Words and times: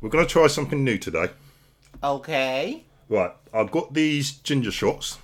We're 0.00 0.10
going 0.10 0.24
to 0.26 0.30
try 0.30 0.46
something 0.46 0.84
new 0.84 0.98
today. 0.98 1.28
Okay. 2.02 2.84
Right, 3.08 3.32
I've 3.54 3.70
got 3.70 3.94
these 3.94 4.32
ginger 4.32 4.70
shots, 4.70 5.18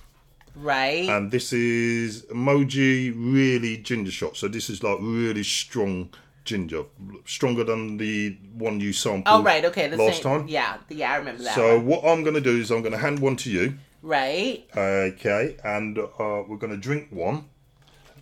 Right. 0.55 1.07
and 1.07 1.29
this 1.31 1.53
is 1.53 2.23
emoji 2.23 3.13
really 3.15 3.77
ginger 3.77 4.11
shot. 4.11 4.35
So 4.37 4.47
this 4.47 4.69
is 4.71 4.81
like 4.81 4.97
really 4.99 5.43
strong 5.43 6.09
ginger, 6.45 6.83
stronger 7.25 7.63
than 7.63 7.97
the 7.97 8.37
one 8.57 8.79
you 8.79 8.91
sampled. 8.91 9.23
oh, 9.27 9.43
right. 9.43 9.63
Okay. 9.65 9.87
The 9.87 9.97
last 9.97 10.23
same. 10.23 10.39
time. 10.39 10.47
Yeah. 10.47 10.77
Yeah, 10.89 11.11
I 11.13 11.17
remember 11.17 11.43
that. 11.43 11.53
So 11.55 11.77
one. 11.77 11.85
what 11.85 12.03
I'm 12.05 12.23
going 12.23 12.33
to 12.35 12.41
do 12.41 12.57
is 12.57 12.71
I'm 12.71 12.81
going 12.81 12.91
to 12.93 12.97
hand 12.97 13.19
one 13.19 13.35
to 13.37 13.51
you, 13.51 13.75
Right. 14.01 14.67
okay, 14.75 15.57
and 15.63 15.97
uh, 15.99 16.07
we're 16.47 16.57
going 16.57 16.71
to 16.73 16.77
drink 16.77 17.07
one. 17.11 17.45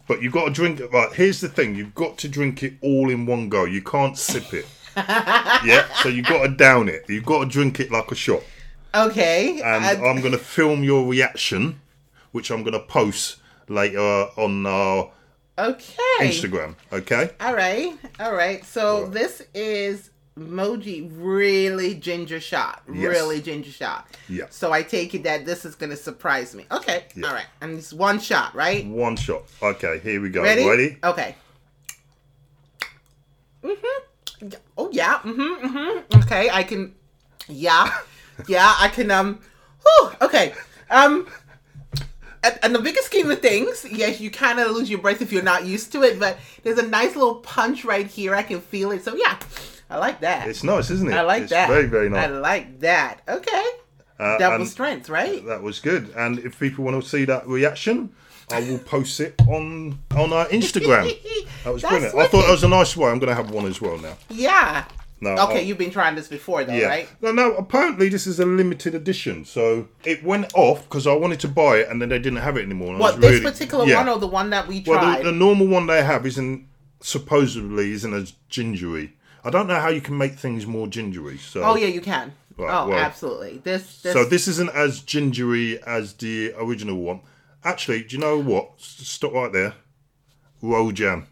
But 0.08 0.22
you've 0.22 0.34
got 0.34 0.46
to 0.46 0.52
drink 0.52 0.82
it. 0.82 0.92
Right, 0.92 1.14
here's 1.14 1.40
the 1.40 1.48
thing: 1.50 1.76
you've 1.76 1.96
got 1.96 2.18
to 2.20 2.28
drink 2.28 2.62
it 2.64 2.74
all 2.82 3.10
in 3.10 3.26
one 3.26 3.48
go. 3.48 3.64
You 3.64 3.82
can't 3.82 4.18
sip 4.18 4.54
it. 4.54 4.66
Yeah, 4.96 5.88
so 6.02 6.10
you've 6.10 6.26
got 6.26 6.44
to 6.44 6.50
down 6.50 6.90
it. 6.90 7.06
You've 7.08 7.26
got 7.26 7.44
to 7.44 7.50
drink 7.50 7.80
it 7.80 7.92
like 7.92 8.12
a 8.12 8.16
shot. 8.16 8.44
Okay. 8.96 9.62
and 9.62 9.86
I- 9.86 9.94
I'm 9.94 10.20
going 10.22 10.34
to 10.34 10.38
film 10.38 10.84
your 10.84 11.08
reaction, 11.08 11.80
which 12.32 12.52
I'm 12.52 12.62
going 12.64 12.74
to 12.74 12.80
post 12.80 13.38
later 13.68 14.00
on 14.38 14.66
our 14.66 15.12
okay. 15.58 15.98
Instagram. 16.22 16.76
Okay? 16.92 17.32
All 17.40 17.56
right. 17.56 17.98
All 18.20 18.34
right. 18.34 18.64
So 18.66 19.04
Right. 19.04 19.12
this 19.12 19.42
is 19.54 20.10
MOJU 20.38 21.12
really 21.16 21.94
ginger 21.96 22.40
shot. 22.40 22.82
Yes. 22.92 22.96
Really 23.12 23.40
ginger 23.42 23.72
shot. 23.72 24.08
Yeah. 24.28 24.46
So 24.50 24.72
I 24.74 24.82
take 24.84 25.14
it 25.16 25.24
that 25.24 25.46
this 25.46 25.64
is 25.66 25.76
going 25.76 25.92
to 25.92 25.96
surprise 25.98 26.54
me. 26.56 26.66
Okay. 26.72 27.06
Yeah. 27.16 27.28
All 27.28 27.34
right. 27.34 27.46
And 27.62 27.78
it's 27.78 27.94
one 27.94 28.20
shot, 28.20 28.54
right? 28.56 28.86
One 28.86 29.16
shot. 29.16 29.44
Okay, 29.62 30.00
here 30.00 30.20
we 30.22 30.30
go. 30.30 30.42
Ready? 30.44 30.68
Ready? 30.68 30.98
Okay. 31.04 31.36
Mm-hmm. 33.64 34.04
Oh 34.78 34.90
yeah. 34.92 35.20
Mm-hmm. 35.20 35.68
Mm-hmm. 35.68 36.20
Okay. 36.22 36.50
I 36.50 36.64
can. 36.64 36.96
Yeah. 37.48 37.92
Yeah. 38.48 38.74
I 38.80 38.88
can. 38.88 39.12
Um. 39.12 39.40
Whew, 39.84 40.12
okay. 40.22 40.54
Um. 40.90 41.28
And, 42.44 42.60
and 42.64 42.76
the 42.76 42.80
biggest 42.80 43.06
scheme 43.06 43.30
of 43.32 43.40
things, 43.42 43.86
yes, 43.90 44.20
you 44.20 44.30
kind 44.32 44.60
of 44.60 44.72
lose 44.72 44.90
your 44.90 45.00
breath 45.00 45.22
if 45.22 45.32
you're 45.32 45.44
not 45.44 45.66
used 45.66 45.92
to 45.94 46.02
it, 46.04 46.20
but 46.20 46.38
there's 46.64 46.80
a 46.80 46.88
nice 46.88 47.16
little 47.16 47.36
punch 47.36 47.86
right 47.86 48.08
here. 48.08 48.36
I 48.36 48.42
can 48.44 48.60
feel 48.60 48.92
it. 48.92 49.04
So 49.06 49.16
yeah, 49.16 49.38
I 49.90 49.98
like 49.98 50.20
that. 50.22 50.48
It's 50.48 50.64
nice, 50.64 50.90
isn't 50.90 51.10
it? 51.10 51.14
I 51.14 51.22
like 51.22 51.44
it's 51.44 51.52
that. 51.52 51.70
Very, 51.70 51.86
very 51.86 52.10
nice. 52.10 52.26
I 52.26 52.28
like 52.28 52.80
that. 52.80 53.22
Okay. 53.30 53.66
Uh, 54.20 54.38
Double 54.40 54.66
strength, 54.66 55.10
right? 55.10 55.46
That 55.46 55.62
was 55.62 55.80
good. 55.80 56.10
And 56.18 56.40
if 56.40 56.60
people 56.60 56.84
want 56.84 57.02
to 57.02 57.08
see 57.08 57.24
that 57.26 57.48
reaction, 57.48 58.10
I 58.54 58.62
will 58.70 58.80
post 58.80 59.20
it 59.20 59.36
on 59.48 60.00
on 60.16 60.32
our 60.34 60.46
Instagram. 60.48 61.12
That 61.64 61.72
was 61.74 61.82
That's 61.82 61.92
brilliant. 61.94 62.16
I 62.16 62.24
thought 62.28 62.34
wicked. 62.34 62.48
that 62.48 62.52
was 62.52 62.64
a 62.66 62.68
nice 62.68 62.98
way. 62.98 63.10
I'm 63.10 63.20
going 63.20 63.30
to 63.30 63.36
have 63.36 63.50
one 63.52 63.66
as 63.66 63.80
well 63.80 63.98
now. 63.98 64.18
Yeah. 64.30 64.84
No, 65.22 65.30
Okay, 65.32 65.60
I'll- 65.60 65.64
you've 65.64 65.78
been 65.78 65.92
trying 65.92 66.16
this 66.16 66.28
before, 66.28 66.66
though, 66.66 66.74
Yeah. 66.74 66.88
right? 66.88 67.08
No, 67.22 67.32
no. 67.32 67.54
Apparently, 67.56 68.10
this 68.10 68.28
is 68.28 68.38
a 68.42 68.46
limited 68.46 68.94
edition, 68.94 69.46
so 69.46 69.88
it 70.04 70.22
went 70.26 70.52
off 70.56 70.84
because 70.84 71.08
I 71.08 71.14
wanted 71.14 71.40
to 71.40 71.48
buy 71.48 71.78
it, 71.78 71.88
and 71.90 72.02
then 72.02 72.10
they 72.10 72.20
didn't 72.20 72.40
have 72.40 72.58
it 72.58 72.64
anymore. 72.64 72.98
What 72.98 73.22
this 73.22 73.32
really- 73.40 73.44
particular 73.50 73.86
Yeah. 73.86 74.00
one 74.00 74.10
or 74.10 74.20
the 74.20 74.28
one 74.28 74.50
that 74.50 74.68
we 74.68 74.84
Well, 74.86 75.00
tried? 75.00 75.20
the, 75.20 75.24
the 75.26 75.32
normal 75.32 75.68
one 75.68 75.88
they 75.88 76.04
have 76.04 76.26
isn't 76.26 76.66
supposedly 77.00 77.92
isn't 77.92 78.14
as 78.14 78.34
gingery. 78.50 79.14
I 79.46 79.50
don't 79.50 79.68
know 79.68 79.80
how 79.80 79.90
you 79.90 80.02
can 80.02 80.18
make 80.18 80.34
things 80.34 80.66
more 80.66 80.88
gingery. 80.88 81.38
So, 81.38 81.64
oh 81.64 81.76
yeah, 81.76 81.88
you 81.88 82.02
can. 82.02 82.34
Right, 82.58 82.70
oh, 82.84 82.90
well- 82.90 83.00
absolutely. 83.00 83.62
This, 83.64 84.02
this. 84.02 84.12
so 84.14 84.26
this 84.26 84.48
isn't 84.50 84.70
as 84.76 85.00
gingery 85.00 85.82
as 85.84 86.14
the 86.14 86.54
original 86.58 86.98
one. 86.98 87.22
Actually, 87.66 88.04
do 88.04 88.16
you 88.16 88.22
know 88.22 88.38
what? 88.40 88.74
Stop 88.78 89.34
right 89.34 89.52
there. 89.52 89.76
Roll 90.62 90.92
jam. 90.92 91.28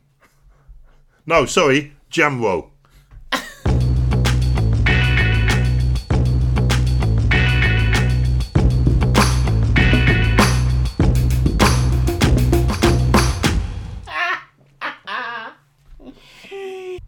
No, 1.25 1.45
sorry, 1.45 1.93
jam 2.09 2.41
roll. 2.41 2.71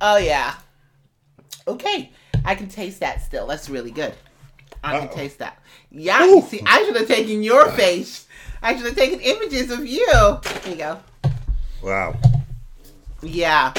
Oh 0.05 0.17
yeah. 0.17 0.55
Okay, 1.65 2.11
I 2.43 2.55
can 2.55 2.67
taste 2.67 2.99
that 2.99 3.21
still. 3.21 3.47
That's 3.47 3.69
really 3.69 3.89
good. 3.91 4.13
I 4.83 4.99
can 4.99 5.07
Uh-oh. 5.07 5.15
taste 5.15 5.39
that. 5.39 5.63
Yeah. 5.91 6.41
See, 6.41 6.61
I 6.65 6.83
should 6.83 6.97
have 6.97 7.07
taken 7.07 7.41
your 7.41 7.71
face. 7.71 8.27
I 8.63 8.73
taking 8.95 9.19
images 9.21 9.69
of 9.71 9.85
you. 9.85 10.07
Here 10.63 10.71
you 10.71 10.75
go. 10.75 10.99
Wow. 11.83 12.15
Yeah. 13.21 13.73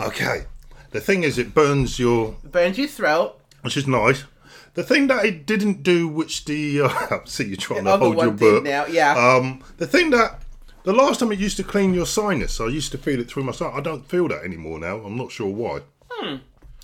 Okay. 0.00 0.44
The 0.90 1.00
thing 1.00 1.22
is, 1.22 1.38
it 1.38 1.54
burns 1.54 1.98
your 1.98 2.36
Burns 2.44 2.78
your 2.78 2.88
throat. 2.88 3.38
which 3.62 3.76
is 3.76 3.86
nice. 3.86 4.24
The 4.74 4.82
thing 4.82 5.06
that 5.08 5.24
it 5.26 5.44
didn't 5.46 5.82
do, 5.82 6.08
which 6.08 6.46
the 6.46 6.82
uh, 6.82 7.18
see 7.26 7.44
you 7.44 7.56
trying 7.56 7.84
to 7.84 7.96
hold 7.98 8.16
your 8.16 8.30
burp. 8.30 8.64
now, 8.64 8.86
yeah. 8.86 9.12
Um, 9.14 9.62
the 9.76 9.86
thing 9.86 10.10
that 10.10 10.40
the 10.84 10.92
last 10.94 11.20
time 11.20 11.30
it 11.32 11.38
used 11.38 11.58
to 11.58 11.62
clean 11.64 11.92
your 11.94 12.06
sinus, 12.06 12.58
I 12.60 12.66
used 12.68 12.90
to 12.92 12.98
feel 12.98 13.20
it 13.20 13.28
through 13.30 13.44
my 13.44 13.52
sinus. 13.52 13.74
I 13.76 13.80
don't 13.82 14.06
feel 14.08 14.28
that 14.28 14.42
anymore 14.44 14.78
now. 14.78 14.96
I'm 14.98 15.16
not 15.16 15.30
sure 15.30 15.48
why. 15.48 15.80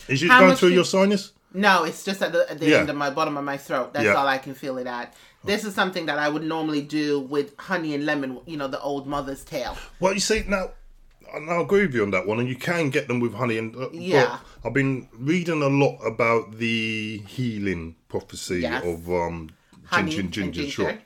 Is 0.09 0.23
it 0.23 0.27
Hmm. 0.27 0.31
How 0.33 0.41
going 0.41 0.57
through 0.57 0.71
do- 0.71 0.75
your 0.77 0.85
sinus? 0.85 1.33
No, 1.55 1.85
it's 1.85 2.05
just 2.05 2.21
at 2.23 2.33
the, 2.33 2.51
at 2.51 2.59
the 2.61 2.67
Yeah. 2.69 2.79
end 2.79 2.91
of 2.91 2.97
my 2.97 3.09
bottom 3.09 3.39
of 3.39 3.45
my 3.45 3.57
throat. 3.57 3.95
That's 3.95 4.05
Yeah. 4.05 4.15
all 4.15 4.27
I 4.27 4.37
can 4.39 4.55
feel 4.55 4.77
it 4.79 4.87
at. 4.87 5.15
This 5.45 5.65
is 5.65 5.75
something 5.75 6.07
that 6.07 6.19
I 6.19 6.29
would 6.29 6.43
normally 6.43 6.83
do 6.83 7.21
with 7.21 7.55
honey 7.59 7.95
and 7.95 8.05
lemon. 8.05 8.41
You 8.47 8.57
know, 8.57 8.69
the 8.69 8.81
old 8.81 9.07
mother's 9.07 9.45
tale. 9.45 9.77
Well, 10.01 10.15
you 10.15 10.21
see 10.21 10.45
now. 10.47 10.71
I 11.33 11.61
agree 11.61 11.83
with 11.85 11.95
you 11.95 12.03
on 12.05 12.11
that 12.13 12.27
one, 12.27 12.41
and 12.41 12.49
you 12.49 12.57
can 12.57 12.89
get 12.89 13.07
them 13.07 13.21
with 13.21 13.35
honey. 13.35 13.59
And 13.59 13.77
uh, 13.77 13.91
Yeah. 13.93 14.39
I've 14.65 14.73
been 14.73 15.09
reading 15.13 15.63
a 15.63 15.69
lot 15.69 15.99
about 15.99 16.57
the 16.57 17.19
healing 17.29 17.97
prophecy 18.09 18.61
Yes. 18.61 18.83
of 18.85 19.09
um, 19.11 19.51
Honey 19.85 20.11
ginger, 20.13 20.41
and 20.43 20.55
ginger, 20.55 20.61
ginger. 20.63 20.91
shot. 20.93 20.99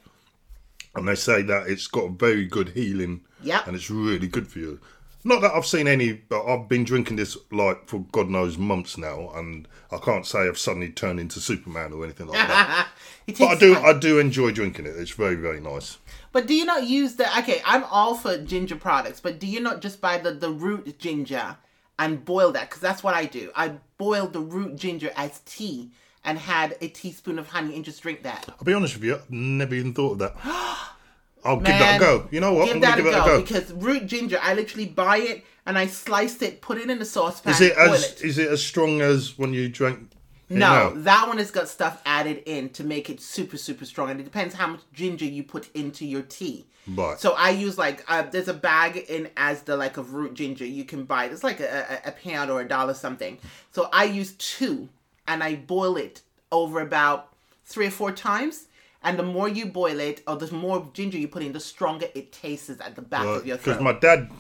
and 0.95 1.09
they 1.09 1.15
say 1.17 1.43
that 1.43 1.67
it's 1.69 1.87
got 1.89 2.05
a 2.05 2.11
very 2.11 2.45
good 2.47 2.69
healing 2.71 3.23
Yeah, 3.43 3.63
and 3.67 3.75
it's 3.75 3.91
really 3.91 4.29
good 4.29 4.47
for 4.47 4.59
you 4.61 4.79
not 5.25 5.41
that 5.41 5.53
i've 5.53 5.67
seen 5.67 5.87
any 5.87 6.13
but 6.13 6.45
i've 6.47 6.69
been 6.69 6.85
drinking 6.85 7.17
this 7.17 7.37
like 7.51 7.89
for 7.89 8.01
god 8.13 8.29
knows 8.29 8.59
months 8.59 8.97
now 8.99 9.31
and 9.35 9.69
i 9.91 9.99
can't 9.99 10.27
say 10.27 10.41
i've 10.41 10.59
suddenly 10.59 10.89
turned 10.89 11.21
into 11.21 11.41
superman 11.41 11.93
or 11.93 12.05
anything 12.05 12.27
like 12.27 12.49
that 12.49 12.89
but 13.27 13.43
i 13.43 13.55
do 13.55 13.75
time. 13.75 13.85
i 13.85 13.93
do 13.99 14.19
enjoy 14.19 14.51
drinking 14.51 14.87
it 14.87 14.95
it's 14.97 15.13
very 15.13 15.37
very 15.37 15.61
nice 15.61 15.99
But 16.33 16.47
do 16.47 16.55
you 16.55 16.65
not 16.65 16.85
use 16.87 17.17
the 17.17 17.27
okay? 17.41 17.61
I'm 17.65 17.85
all 17.85 18.15
for 18.15 18.39
ginger 18.39 18.77
products, 18.77 19.21
but 19.21 19.39
do 19.39 19.47
you 19.47 19.61
not 19.61 19.83
just 19.83 20.01
buy 20.01 20.17
the 20.17 20.33
the 20.33 20.49
root 20.51 20.99
ginger 20.99 21.59
and 21.99 22.25
boil 22.25 22.53
that? 22.53 22.71
Because 22.71 22.81
that's 22.81 23.03
what 23.03 23.15
I 23.15 23.27
do. 23.27 23.53
I 23.55 23.75
boil 23.99 24.27
the 24.29 24.41
root 24.41 24.77
ginger 24.77 25.11
as 25.15 25.41
tea 25.45 25.91
and 26.25 26.39
had 26.39 26.77
a 26.81 26.89
teaspoon 26.89 27.39
of 27.39 27.49
honey 27.49 27.75
and 27.77 27.85
just 27.85 28.01
drink 28.03 28.23
that. 28.23 28.49
i'll 28.49 28.65
be 28.65 28.73
honest 28.73 28.95
with 28.95 29.05
you 29.05 29.15
i've 29.17 29.31
never 29.31 29.75
even 29.75 29.93
thought 29.93 30.13
of 30.13 30.19
that 30.21 30.35
i'll 31.45 31.57
give 31.57 31.67
that 31.67 31.97
a 31.97 32.01
go 32.01 32.29
you 32.31 32.41
know 32.41 32.53
what 32.53 32.67
Give 32.67 32.77
i'm 32.77 32.81
that 32.81 32.99
gonna 32.99 33.09
a 33.09 33.13
give 33.13 33.13
go, 33.13 33.19
it 33.19 33.23
a 33.23 33.39
go 33.39 33.43
because 33.43 33.73
root 33.73 34.07
ginger, 34.07 34.39
I 34.43 34.55
literally 34.55 34.87
buy 34.87 35.19
it 35.19 35.45
and 35.67 35.79
I 35.79 35.87
slice 35.87 36.43
it, 36.43 36.61
put 36.61 36.79
it 36.79 36.91
in 36.91 37.01
a 37.01 37.05
saucepan, 37.05 37.53
is 37.53 37.61
it 37.61 37.77
as 37.77 38.13
it. 38.13 38.23
is 38.23 38.39
it 38.39 38.49
as 38.51 38.63
strong 38.63 39.01
as 39.01 39.39
when 39.39 39.53
you 39.53 39.69
drank 39.69 40.11
No, 40.49 40.93
that 40.95 41.29
one 41.29 41.39
has 41.39 41.51
got 41.51 41.69
stuff 41.69 42.03
added 42.05 42.43
in 42.47 42.69
to 42.71 42.85
make 42.85 43.09
it 43.09 43.21
super, 43.21 43.57
super 43.57 43.85
strong. 43.85 44.11
And 44.11 44.21
it 44.21 44.25
depends 44.25 44.55
how 44.55 44.67
much 44.67 44.81
ginger 44.93 45.25
you 45.25 45.43
put 45.45 45.75
into 45.75 46.05
your 46.05 46.23
tea. 46.23 46.67
Right. 46.87 47.19
So 47.19 47.33
I 47.33 47.51
use 47.51 47.79
like, 47.79 48.05
uh, 48.09 48.23
there's 48.23 48.49
a 48.49 48.55
bag 48.55 48.97
in 48.97 49.31
Asda, 49.37 49.79
like 49.79 49.97
of 49.97 50.13
root 50.15 50.35
ginger 50.35 50.67
you 50.67 50.85
can 50.85 51.05
buy. 51.05 51.27
It's 51.27 51.45
like 51.45 51.61
a, 51.61 52.01
a, 52.05 52.09
a 52.09 52.13
pound 52.13 52.51
or 52.51 52.61
a 52.61 52.69
dollar 52.69 52.93
something. 52.93 53.39
So 53.71 53.89
I 53.93 54.05
use 54.05 54.33
two 54.33 54.89
and 55.27 55.43
I 55.43 55.55
boil 55.55 55.97
it 55.97 56.23
over 56.51 56.81
about 56.81 57.33
three 57.65 57.87
or 57.87 57.91
four 57.93 58.13
times. 58.13 58.67
And 59.05 59.19
the 59.19 59.23
more 59.25 59.49
you 59.49 59.67
boil 59.67 59.99
it, 60.01 60.23
or 60.27 60.37
the 60.37 60.53
more 60.55 60.89
ginger 60.95 61.19
you 61.19 61.29
put 61.29 61.43
in, 61.43 61.53
the 61.53 61.61
stronger 61.61 62.07
it 62.15 62.33
tastes 62.33 62.71
at 62.71 62.95
the 62.95 63.03
back 63.03 63.25
of 63.27 63.47
your 63.47 63.57
throat 63.57 63.75
because 63.79 63.83
my 63.83 63.93
dad 63.99 64.31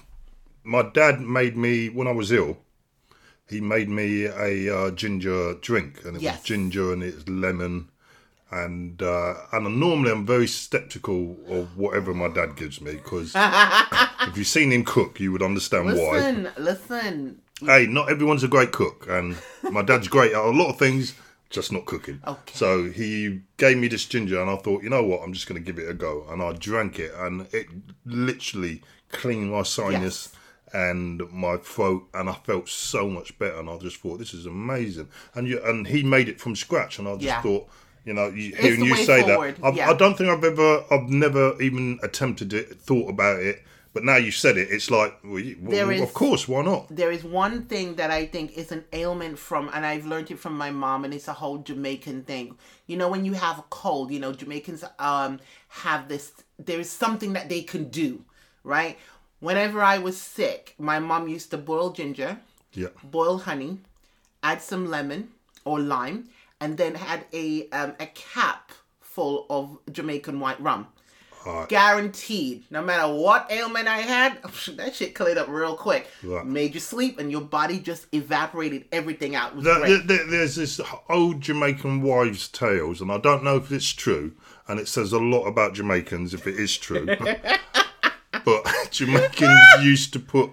my 0.65 0.83
dad 0.95 1.21
made 1.21 1.56
me 1.56 1.89
when 1.89 2.06
i 2.06 2.12
was 2.12 2.31
ill 2.31 2.56
he 3.49 3.61
made 3.61 3.89
me 3.89 4.25
a 4.27 4.73
uh, 4.75 4.91
ginger 4.93 5.55
drink 5.55 6.05
and 6.05 6.17
it 6.17 6.23
Yes. 6.23 6.37
was 6.38 6.44
ginger 6.44 6.93
and 6.93 7.03
it's 7.03 7.29
lemon 7.29 7.88
and 8.50 9.03
uh, 9.03 9.35
and 9.53 9.81
normally 9.81 10.12
i'm 10.12 10.25
very 10.25 10.47
skeptical 10.47 11.37
of 11.49 11.76
whatever 11.76 12.15
my 12.15 12.29
dad 12.29 12.55
gives 12.55 12.81
me 12.81 12.93
because 12.93 13.32
if 13.37 14.37
you've 14.37 14.47
seen 14.47 14.70
him 14.70 14.85
cook 14.85 15.19
you 15.19 15.32
would 15.32 15.43
understand 15.43 15.87
why 15.87 15.93
listen, 16.19 16.49
listen. 16.58 17.43
hey 17.62 17.87
not 17.87 18.08
everyone's 18.08 18.44
a 18.44 18.49
great 18.49 18.70
cook 18.70 19.06
and 19.08 19.37
my 19.70 19.82
dad's 19.82 20.06
great 20.06 20.32
at 20.32 20.38
a 20.44 20.50
lot 20.50 20.69
of 20.70 20.79
things 20.79 21.15
just 21.52 21.70
not 21.72 21.84
cooking. 21.84 22.20
Okay. 22.26 22.54
so 22.54 22.90
he 22.90 23.43
gave 23.58 23.76
me 23.78 23.87
this 23.88 24.04
ginger 24.06 24.40
and 24.40 24.50
i 24.50 24.56
thought 24.56 24.82
you 24.82 24.90
know 24.90 25.04
what? 25.04 25.20
I'm 25.22 25.32
just 25.32 25.46
going 25.46 25.62
to 25.62 25.72
give 25.72 25.78
it 25.82 25.88
a 25.88 25.94
go. 25.94 26.26
And 26.31 26.43
i 26.43 26.52
drank 26.52 26.99
it 26.99 27.12
and 27.16 27.46
it 27.52 27.66
literally 28.04 28.82
cleaned 29.10 29.50
my 29.52 29.62
sinus 29.62 30.34
and 30.72 31.22
my 31.31 31.58
throat 31.58 32.08
and 32.14 32.28
i 32.31 32.34
felt 32.34 32.69
so 32.69 33.08
much 33.08 33.38
better. 33.38 33.58
And 33.60 33.69
i 33.70 33.76
just 33.78 33.99
thought 33.99 34.19
this 34.19 34.34
is 34.34 34.46
amazing. 34.46 35.08
And 35.34 35.46
you 35.46 35.62
and 35.64 35.87
he 35.87 36.02
made 36.02 36.28
it 36.28 36.40
from 36.40 36.56
scratch. 36.56 36.99
And 36.99 37.06
i 37.06 37.12
just 37.12 37.25
Yeah. 37.25 37.43
thought 37.43 37.69
you 38.05 38.12
know, 38.12 38.26
you, 38.31 38.52
hearing 38.56 38.82
you 38.82 38.96
say 38.96 39.22
forward, 39.22 39.56
that, 39.58 39.64
I've, 39.64 39.76
yeah. 39.76 39.88
I 39.88 39.94
don't 39.94 40.19
think 40.19 40.28
I've 40.28 40.43
ever, 40.43 40.82
I've 40.90 41.08
never 41.08 41.60
even 41.62 42.00
attempted 42.02 42.52
it, 42.52 42.81
thought 42.81 43.08
about 43.08 43.38
it, 43.40 43.62
But 43.94 44.05
now 44.05 44.17
you 44.17 44.31
said 44.31 44.56
it, 44.56 44.69
it's 44.71 44.91
like, 44.91 45.19
well, 45.23 45.43
well, 45.61 45.71
There 45.71 46.03
of 46.03 46.15
course, 46.15 46.49
why 46.49 46.62
not? 46.62 46.89
there 46.89 47.12
is 47.12 47.23
one 47.25 47.67
thing 47.67 47.97
that 47.97 48.11
I 48.11 48.25
think 48.27 48.56
is 48.56 48.73
an 48.73 48.85
ailment 48.93 49.39
from, 49.39 49.69
and 49.75 49.85
I've 49.85 50.06
learned 50.06 50.31
it 50.31 50.39
from 50.39 50.56
my 50.56 50.71
mom, 50.71 51.05
and 51.05 51.12
it's 51.12 51.29
a 51.29 51.35
whole 51.35 51.59
Jamaican 51.59 52.23
thing. 52.23 52.56
You 52.87 52.97
know, 52.97 53.11
when 53.11 53.25
you 53.27 53.35
have 53.35 53.59
a 53.59 53.65
cold, 53.69 54.11
you 54.11 54.19
know, 54.19 54.33
Jamaicans 54.33 54.83
um 54.99 55.41
have 55.69 56.09
this. 56.09 56.33
There 56.59 56.81
is 56.81 56.91
something 56.91 57.35
that 57.35 57.49
they 57.50 57.62
can 57.62 57.85
do, 57.91 58.25
right? 58.65 58.99
Whenever 59.41 59.83
I 59.83 59.99
was 59.99 60.17
sick, 60.17 60.75
my 60.79 60.99
mom 60.99 61.29
used 61.29 61.50
to 61.50 61.59
boil 61.59 61.91
ginger, 61.91 62.39
Yeah. 62.73 62.89
boil 63.05 63.39
honey, 63.39 63.81
add 64.43 64.62
some 64.62 64.87
lemon 64.89 65.29
or 65.65 65.81
lime, 65.81 66.29
and 66.61 66.79
then 66.79 66.94
had 66.94 67.27
a 67.35 67.69
um, 67.71 67.93
a 68.00 68.06
cap 68.06 68.73
full 69.00 69.44
of 69.50 69.79
Jamaican 69.93 70.41
white 70.41 70.61
rum. 70.61 70.87
Guaranteed, 71.69 72.65
no 72.71 72.83
matter 72.83 73.12
what 73.12 73.47
ailment 73.50 73.89
I 73.89 73.99
had, 73.99 74.43
that 74.77 74.94
shit 74.94 75.15
cleared 75.15 75.39
up 75.39 75.49
real 75.49 75.75
quick. 75.77 76.09
Right. 76.23 76.44
Made 76.47 76.75
you 76.75 76.81
sleep, 76.81 77.19
and 77.19 77.31
your 77.31 77.41
body 77.41 77.79
just 77.79 78.06
evaporated 78.12 78.85
everything 78.93 79.35
out. 79.35 79.50
It 79.53 79.56
was 79.56 79.65
There- 79.65 79.79
great. 79.81 80.06
there- 80.06 80.27
there's 80.27 80.56
this 80.56 80.81
old 81.09 81.41
Jamaican 81.41 82.03
wives' 82.03 82.49
tales, 82.49 83.00
and 83.00 83.11
I 83.11 83.19
don't 83.19 83.43
know 83.44 83.56
if 83.56 83.71
it's 83.73 83.93
true, 83.93 84.33
and 84.69 84.79
it 84.81 84.89
says 84.89 85.12
a 85.12 85.19
lot 85.19 85.44
about 85.47 85.75
Jamaicans 85.75 86.35
if 86.35 86.47
it 86.47 86.56
is 86.59 86.77
true. 86.77 87.06
but 88.44 88.75
Jamaicans 88.91 89.61
used 89.83 90.12
to 90.12 90.19
put 90.19 90.50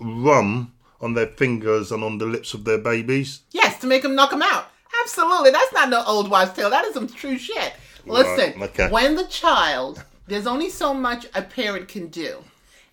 rum 0.00 0.72
on 1.00 1.14
their 1.14 1.26
fingers 1.28 1.90
and 1.92 2.02
on 2.04 2.18
the 2.18 2.26
lips 2.26 2.54
of 2.54 2.64
their 2.64 2.78
babies. 2.78 3.40
Yes, 3.52 3.78
to 3.80 3.86
make 3.86 4.02
them 4.02 4.14
knock 4.14 4.30
them 4.30 4.42
out. 4.42 4.66
Absolutely, 5.02 5.50
that's 5.50 5.72
not 5.72 5.88
no 5.88 6.02
old 6.06 6.28
wives' 6.30 6.52
tale. 6.52 6.70
That 6.70 6.84
is 6.84 6.94
some 6.94 7.08
true 7.08 7.38
shit. 7.38 7.72
Listen, 8.06 8.60
okay. 8.62 8.88
when 8.90 9.14
the 9.14 9.24
child, 9.26 10.02
there's 10.30 10.46
only 10.46 10.70
so 10.70 10.94
much 10.94 11.26
a 11.34 11.42
parent 11.42 11.88
can 11.88 12.06
do. 12.06 12.42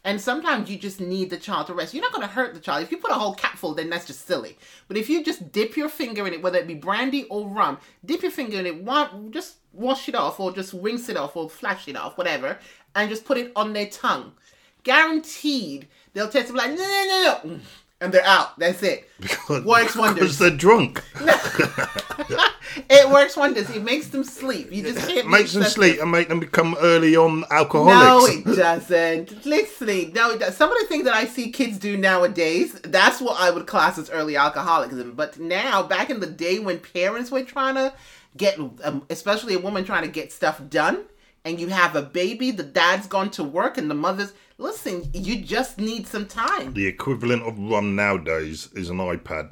And 0.04 0.20
sometimes 0.20 0.70
you 0.70 0.78
just 0.78 1.00
need 1.00 1.30
the 1.30 1.38
child 1.38 1.68
to 1.68 1.74
rest. 1.74 1.94
You're 1.94 2.04
not 2.04 2.14
going 2.14 2.26
to 2.28 2.34
hurt 2.34 2.54
the 2.54 2.60
child. 2.60 2.84
If 2.84 2.92
you 2.92 2.98
put 2.98 3.12
a 3.12 3.16
whole 3.16 3.36
capful, 3.36 3.74
then 3.74 3.90
that's 3.90 4.08
just 4.08 4.26
silly. 4.26 4.58
But 4.88 4.98
if 4.98 5.10
you 5.10 5.24
just 5.24 5.52
dip 5.52 5.76
your 5.76 5.90
finger 5.90 6.26
in 6.26 6.34
it, 6.34 6.42
whether 6.42 6.58
it 6.58 6.68
be 6.68 6.76
brandy 6.76 7.26
or 7.26 7.48
rum, 7.48 7.78
dip 8.06 8.22
your 8.22 8.32
finger 8.32 8.60
in 8.60 8.66
it, 8.66 9.32
just 9.32 9.58
wash 9.74 10.08
it 10.08 10.16
off 10.16 10.40
or 10.40 10.52
just 10.52 10.74
rinse 10.74 11.10
it 11.10 11.18
off 11.18 11.36
or 11.36 11.50
flash 11.50 11.88
it 11.88 11.96
off, 11.96 12.18
whatever, 12.18 12.58
and 12.96 13.10
just 13.10 13.26
put 13.26 13.38
it 13.38 13.52
on 13.56 13.74
their 13.74 13.88
tongue. 13.88 14.32
Guaranteed, 14.84 15.88
they'll 16.14 16.30
test 16.30 16.50
it 16.50 16.56
like, 16.56 16.72
no, 16.72 16.78
no, 16.78 17.06
no, 17.08 17.42
no. 17.44 17.60
And 18.00 18.14
they're 18.14 18.26
out. 18.26 18.60
That's 18.60 18.84
it. 18.84 19.10
Works 19.50 19.96
wonders. 19.96 20.38
Because 20.38 20.40
they're 20.40 20.52
drunk. 20.52 21.04
It 22.90 23.10
works 23.10 23.36
wonders. 23.36 23.70
It 23.70 23.84
makes 23.84 24.10
them 24.10 24.24
sleep. 24.24 24.72
You 24.72 24.84
just 24.84 25.08
can't 25.08 25.26
be 25.26 25.32
Makes 25.32 25.54
them 25.54 25.64
sleep 25.64 26.00
and 26.02 26.12
make 26.12 26.28
them 26.30 26.40
become 26.40 26.76
early 26.80 27.16
on 27.16 27.44
alcoholics. 27.50 28.46
No, 28.46 28.52
it 28.54 28.56
doesn't. 28.56 29.46
Literally, 29.46 30.12
no. 30.14 30.32
It 30.32 30.40
does. 30.40 30.56
Some 30.56 30.72
of 30.72 30.78
the 30.80 30.86
things 30.88 31.06
that 31.06 31.14
I 31.14 31.26
see 31.26 31.52
kids 31.52 31.78
do 31.78 31.98
nowadays, 31.98 32.74
that's 32.84 33.20
what 33.20 33.40
I 33.40 33.50
would 33.50 33.68
class 33.68 33.98
as 33.98 34.10
early 34.10 34.36
alcoholism. 34.36 35.14
But 35.14 35.40
now, 35.40 35.84
back 35.84 36.10
in 36.10 36.20
the 36.20 36.28
day 36.28 36.60
when 36.60 36.80
parents 36.80 37.32
were 37.32 37.44
trying 37.44 37.76
to 37.76 37.94
get, 38.36 38.60
um, 38.60 39.06
especially 39.10 39.56
a 39.56 39.60
woman 39.60 39.84
trying 39.84 40.04
to 40.04 40.10
get 40.12 40.32
stuff 40.32 40.62
done, 40.70 41.06
and 41.44 41.60
you 41.60 41.68
have 41.70 41.96
a 41.96 42.02
baby, 42.02 42.52
the 42.52 42.64
dad's 42.64 43.08
gone 43.08 43.32
to 43.32 43.44
work, 43.44 43.78
and 43.78 43.90
the 43.90 43.96
mother's 43.96 44.34
listen. 44.58 45.10
You 45.14 45.42
just 45.42 45.78
need 45.80 46.08
some 46.08 46.26
time. 46.28 46.74
the 46.74 46.88
equivalent 46.88 47.44
of 47.44 47.58
rum 47.60 47.96
nowadays 47.96 48.70
is 48.74 48.90
an 48.90 48.98
iPad. 48.98 49.52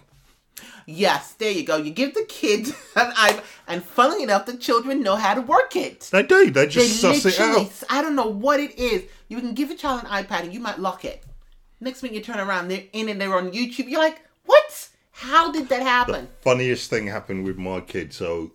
Yes, 0.88 1.34
there 1.34 1.52
you 1.52 1.64
go. 1.66 1.78
You 1.78 1.92
give 1.92 2.14
the 2.14 2.26
kid 2.28 2.68
an 2.96 3.12
iPad, 3.14 3.44
and 3.68 3.84
funnily 3.84 4.24
enough, 4.24 4.46
the 4.46 4.56
children 4.56 5.02
know 5.02 5.16
how 5.16 5.34
to 5.34 5.42
work 5.42 5.76
it. 5.76 6.02
They 6.12 6.22
do. 6.24 6.46
They 6.52 6.66
They 6.66 6.68
just 6.68 7.02
suss 7.02 7.26
it 7.26 7.40
out. 7.40 7.72
I 7.90 8.02
don't 8.02 8.16
know 8.16 8.28
what 8.30 8.60
it 8.60 8.78
is. 8.78 9.04
You 9.28 9.40
can 9.40 9.54
give 9.54 9.72
a 9.72 9.76
child 9.76 10.04
an 10.04 10.10
iPad 10.10 10.44
and 10.44 10.54
you 10.54 10.60
might 10.60 10.80
lock 10.80 11.04
it. 11.04 11.24
Next 11.82 12.04
minute 12.04 12.16
you 12.16 12.22
turn 12.22 12.40
around, 12.40 12.68
they're 12.68 12.84
in 12.94 13.10
and 13.10 13.20
they're 13.20 13.36
on 13.36 13.52
YouTube. 13.52 13.90
You're 13.90 14.00
like, 14.00 14.22
what? 14.46 14.90
How 15.12 15.52
did 15.52 15.70
that 15.70 15.82
happen? 15.82 16.28
funniest 16.42 16.90
thing 16.90 17.08
happened 17.08 17.46
with 17.46 17.58
my 17.58 17.80
kid. 17.82 18.14
So 18.14 18.52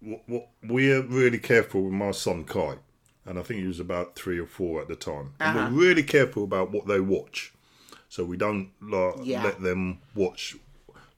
w- 0.00 0.20
w- 0.26 0.46
we're 0.64 1.02
really 1.02 1.38
careful 1.38 1.82
with 1.82 1.92
my 1.92 2.12
son 2.12 2.44
Kai, 2.44 2.76
and 3.26 3.38
I 3.38 3.42
think 3.42 3.60
he 3.60 3.66
was 3.66 3.80
about 3.80 4.14
three 4.14 4.38
or 4.38 4.46
four 4.46 4.80
at 4.80 4.88
the 4.88 4.96
time. 4.96 5.32
And 5.40 5.56
Uh-huh. 5.58 5.68
we're 5.70 5.80
really 5.80 6.02
careful 6.02 6.44
about 6.44 6.70
what 6.70 6.86
they 6.86 7.00
watch, 7.00 7.52
so 8.08 8.24
we 8.24 8.36
don't 8.36 8.70
like, 8.80 9.14
Yeah. 9.22 9.42
let 9.44 9.60
them 9.60 9.98
watch 10.14 10.56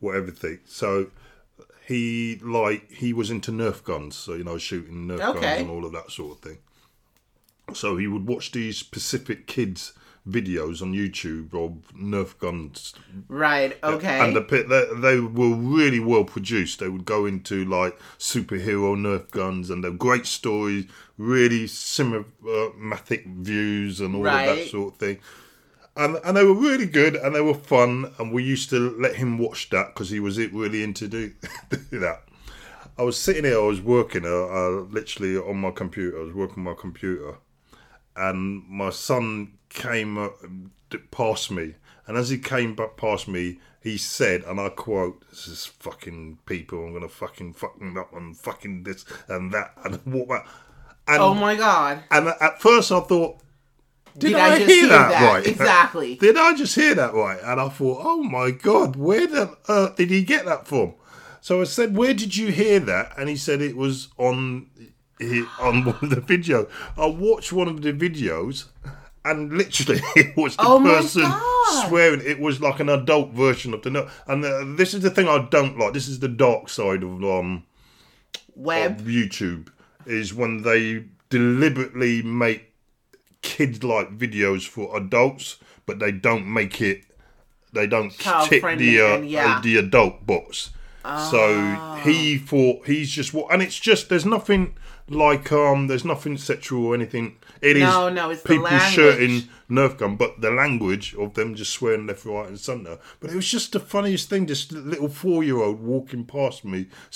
whatever 0.00 0.30
thing. 0.30 0.60
So 0.64 1.10
he 1.86 2.38
like 2.42 2.90
he 2.92 3.12
was 3.12 3.30
into 3.30 3.50
Nerf 3.50 3.82
guns, 3.84 4.16
so 4.16 4.34
you 4.34 4.44
know 4.44 4.58
shooting 4.58 5.06
Nerf 5.08 5.20
Okay. 5.30 5.40
guns 5.40 5.60
and 5.62 5.70
all 5.70 5.84
of 5.84 5.92
that 5.92 6.10
sort 6.10 6.36
of 6.36 6.42
thing. 6.42 6.58
So 7.74 7.96
he 7.96 8.06
would 8.06 8.26
watch 8.26 8.52
these 8.52 8.82
Pacific 8.82 9.46
kids 9.46 9.92
videos 10.28 10.82
on 10.82 10.92
YouTube 10.92 11.54
of 11.54 11.82
Nerf 11.96 12.38
guns 12.38 12.94
Right, 13.28 13.78
okay. 13.82 14.20
and 14.20 14.36
the 14.36 14.42
pit 14.42 14.68
they, 14.68 14.84
they 15.00 15.20
were 15.20 15.54
really 15.54 16.00
well 16.00 16.24
produced. 16.24 16.80
They 16.80 16.88
would 16.88 17.06
go 17.06 17.24
into 17.24 17.64
like 17.64 17.98
superhero 18.18 18.94
Nerf 18.96 19.30
guns, 19.30 19.70
and 19.70 19.82
they're 19.82 19.90
great 19.90 20.26
stories, 20.26 20.84
really 21.18 21.64
cinematic 21.64 23.26
views, 23.26 24.00
and 24.00 24.14
all 24.14 24.26
of 24.26 24.32
that 24.32 24.68
sort 24.68 24.94
of 24.94 24.98
thing. 24.98 25.18
And 25.96 26.16
and 26.24 26.36
they 26.36 26.44
were 26.44 26.54
really 26.54 26.86
good, 26.86 27.16
and 27.16 27.34
they 27.34 27.40
were 27.40 27.54
fun. 27.54 28.12
And 28.18 28.32
we 28.32 28.44
used 28.44 28.70
to 28.70 28.78
let 28.98 29.16
him 29.16 29.36
watch 29.38 29.68
that 29.70 29.88
because 29.94 30.10
he 30.10 30.20
was 30.20 30.38
really 30.38 30.82
into 30.82 31.08
do, 31.08 31.32
do 31.70 31.98
that. 31.98 32.22
I 32.96 33.02
was 33.02 33.16
sitting 33.16 33.44
here, 33.44 33.60
I 33.60 33.64
was 33.64 33.80
working, 33.80 34.24
uh, 34.24 34.28
uh, 34.28 34.70
literally 34.90 35.36
on 35.36 35.58
my 35.58 35.70
computer. 35.70 36.18
I 36.18 36.24
was 36.24 36.34
working 36.34 36.58
on 36.58 36.64
my 36.64 36.74
computer, 36.74 37.36
and 38.16 38.64
my 38.68 38.90
son 38.90 39.52
came 39.68 40.18
uh, 40.18 40.28
past 41.10 41.50
me. 41.50 41.74
And 42.06 42.16
as 42.16 42.30
he 42.30 42.38
came 42.38 42.74
back 42.74 42.96
past 42.96 43.28
me, 43.28 43.60
he 43.82 43.98
said, 43.98 44.42
and 44.44 44.58
I 44.58 44.70
quote, 44.70 45.28
"This 45.30 45.46
is 45.46 45.66
fucking 45.66 46.38
people. 46.46 46.84
I'm 46.84 46.92
gonna 46.92 47.08
fucking 47.08 47.52
fucking 47.54 47.96
up 47.98 48.12
and 48.14 48.36
fucking 48.36 48.84
this 48.84 49.04
and 49.28 49.52
that 49.52 49.72
and 49.84 50.00
walk 50.06 50.28
back." 50.28 50.46
And, 51.08 51.22
oh 51.22 51.34
my 51.34 51.54
god. 51.56 52.02
and 52.10 52.28
at 52.28 52.60
first 52.60 52.92
I 52.92 53.00
thought, 53.00 53.38
did, 54.16 54.28
Did 54.30 54.36
I, 54.36 54.46
I 54.54 54.58
just 54.58 54.70
hear, 54.70 54.80
hear 54.80 54.88
that, 54.88 55.10
that? 55.10 55.32
right? 55.32 55.46
Exactly. 55.54 56.14
did 56.16 56.36
I 56.36 56.54
just 56.54 56.74
hear 56.74 56.94
that 56.94 57.14
right? 57.14 57.38
And 57.42 57.60
I 57.60 57.68
thought, 57.68 58.00
oh 58.04 58.22
my 58.22 58.50
god, 58.50 58.96
where 58.96 59.26
the 59.26 59.56
earth 59.68 59.96
did 59.96 60.10
he 60.10 60.22
get 60.22 60.44
that 60.46 60.66
from? 60.66 60.94
So 61.40 61.60
I 61.60 61.64
said, 61.64 61.96
where 61.96 62.12
did 62.14 62.36
you 62.36 62.48
hear 62.52 62.80
that? 62.80 63.12
And 63.16 63.28
he 63.28 63.36
said 63.36 63.62
it 63.62 63.76
was 63.76 64.08
on 64.18 64.66
on 65.60 65.84
one 65.84 65.98
of 66.02 66.10
the 66.10 66.20
video. 66.20 66.68
I 66.96 67.06
watched 67.06 67.52
one 67.52 67.68
of 67.68 67.80
the 67.82 67.92
videos, 67.92 68.66
and 69.24 69.52
literally 69.52 70.00
it 70.16 70.36
was 70.36 70.56
the 70.56 70.62
Oh 70.64 70.80
person 70.82 71.24
swearing. 71.88 72.20
It 72.24 72.38
was 72.40 72.60
like 72.60 72.80
an 72.80 72.88
adult 72.88 73.30
version 73.32 73.72
of 73.72 73.82
the 73.82 73.90
no. 73.90 74.08
And 74.26 74.44
uh, 74.44 74.64
this 74.76 74.94
is 74.94 75.00
the 75.02 75.10
thing 75.10 75.28
I 75.28 75.46
don't 75.50 75.78
like. 75.78 75.92
This 75.94 76.08
is 76.08 76.18
the 76.20 76.28
dark 76.28 76.68
side 76.68 77.02
of 77.02 77.22
um 77.24 77.64
Web. 78.54 79.00
of 79.00 79.06
YouTube 79.06 79.68
is 80.08 80.34
when 80.34 80.62
they 80.62 81.04
deliberately 81.30 82.22
make 82.22 82.72
kid 83.42 83.84
like 83.84 84.16
videos 84.16 84.66
for 84.66 84.96
adults, 84.96 85.58
but 85.86 85.98
they 85.98 86.12
don't 86.12 86.46
make 86.46 86.80
it. 86.80 87.04
They 87.72 87.86
don't 87.86 88.10
Child 88.10 88.48
tick 88.48 88.62
the 88.78 89.00
uh, 89.00 89.16
and 89.16 89.30
yeah. 89.30 89.56
uh, 89.56 89.60
the 89.60 89.76
adult 89.76 90.26
box. 90.26 90.70
So 91.30 91.98
he 92.02 92.36
thought 92.36 92.86
he's 92.86 93.10
just 93.10 93.32
what, 93.32 93.52
and 93.52 93.62
it's 93.62 93.78
just 93.78 94.08
there's 94.10 94.26
nothing 94.26 94.76
like 95.08 95.50
um 95.52 95.86
there's 95.86 96.04
nothing 96.04 96.36
sexual 96.36 96.86
or 96.86 96.94
anything. 96.94 97.36
It 97.62 97.76
is 97.76 97.82
No, 97.82 98.08
no, 98.08 98.30
it's 98.30 98.42
people 98.42 98.68
shirting 98.78 99.48
Nerf 99.70 99.98
gun, 99.98 100.16
but 100.16 100.40
the 100.40 100.50
language 100.50 101.14
of 101.14 101.34
them 101.34 101.54
just 101.54 101.72
swearing 101.72 102.06
left, 102.06 102.24
right, 102.24 102.48
and 102.48 102.60
centre. 102.60 102.98
But 103.20 103.30
it 103.30 103.36
was 103.36 103.48
just 103.48 103.72
the 103.72 103.80
funniest 103.80 104.28
thing. 104.28 104.46
This 104.46 104.70
little 104.70 105.08
four 105.08 105.42
year 105.42 105.58
old 105.58 105.80
walking 105.80 106.24
past 106.24 106.64
me 106.64 106.86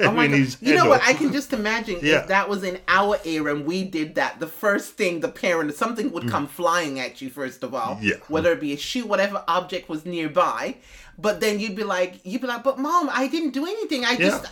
Oh 0.00 0.10
my 0.18 0.26
God. 0.26 0.56
You 0.60 0.74
know 0.74 0.88
what? 0.88 1.00
I 1.04 1.12
can 1.14 1.32
just 1.32 1.52
imagine 1.52 1.98
Yeah. 2.02 2.20
if 2.22 2.28
that 2.28 2.48
was 2.48 2.64
in 2.64 2.80
our 2.88 3.18
era 3.24 3.54
and 3.54 3.64
we 3.66 3.84
did 3.84 4.16
that. 4.16 4.40
The 4.40 4.46
first 4.46 4.94
thing 4.94 5.20
the 5.20 5.28
parent, 5.28 5.72
something 5.74 6.10
would 6.12 6.28
come 6.28 6.46
flying 6.46 6.98
at 7.00 7.20
you. 7.22 7.30
First 7.30 7.62
of 7.62 7.74
all, 7.74 7.96
Mm. 7.96 8.02
Yeah. 8.02 8.14
Whether 8.28 8.52
it 8.52 8.60
be 8.60 8.72
a 8.72 8.76
shoe, 8.76 9.06
whatever 9.06 9.44
object 9.48 9.88
was 9.88 10.04
nearby, 10.04 10.76
but 11.18 11.40
then 11.40 11.60
you'd 11.60 11.76
be 11.76 11.84
like, 11.84 12.20
you'd 12.24 12.40
be 12.40 12.46
like, 12.48 12.64
but 12.64 12.78
mom, 12.78 13.08
I 13.12 13.28
didn't 13.28 13.50
do 13.52 13.64
anything. 13.66 14.04
I 14.04 14.16
just, 14.16 14.46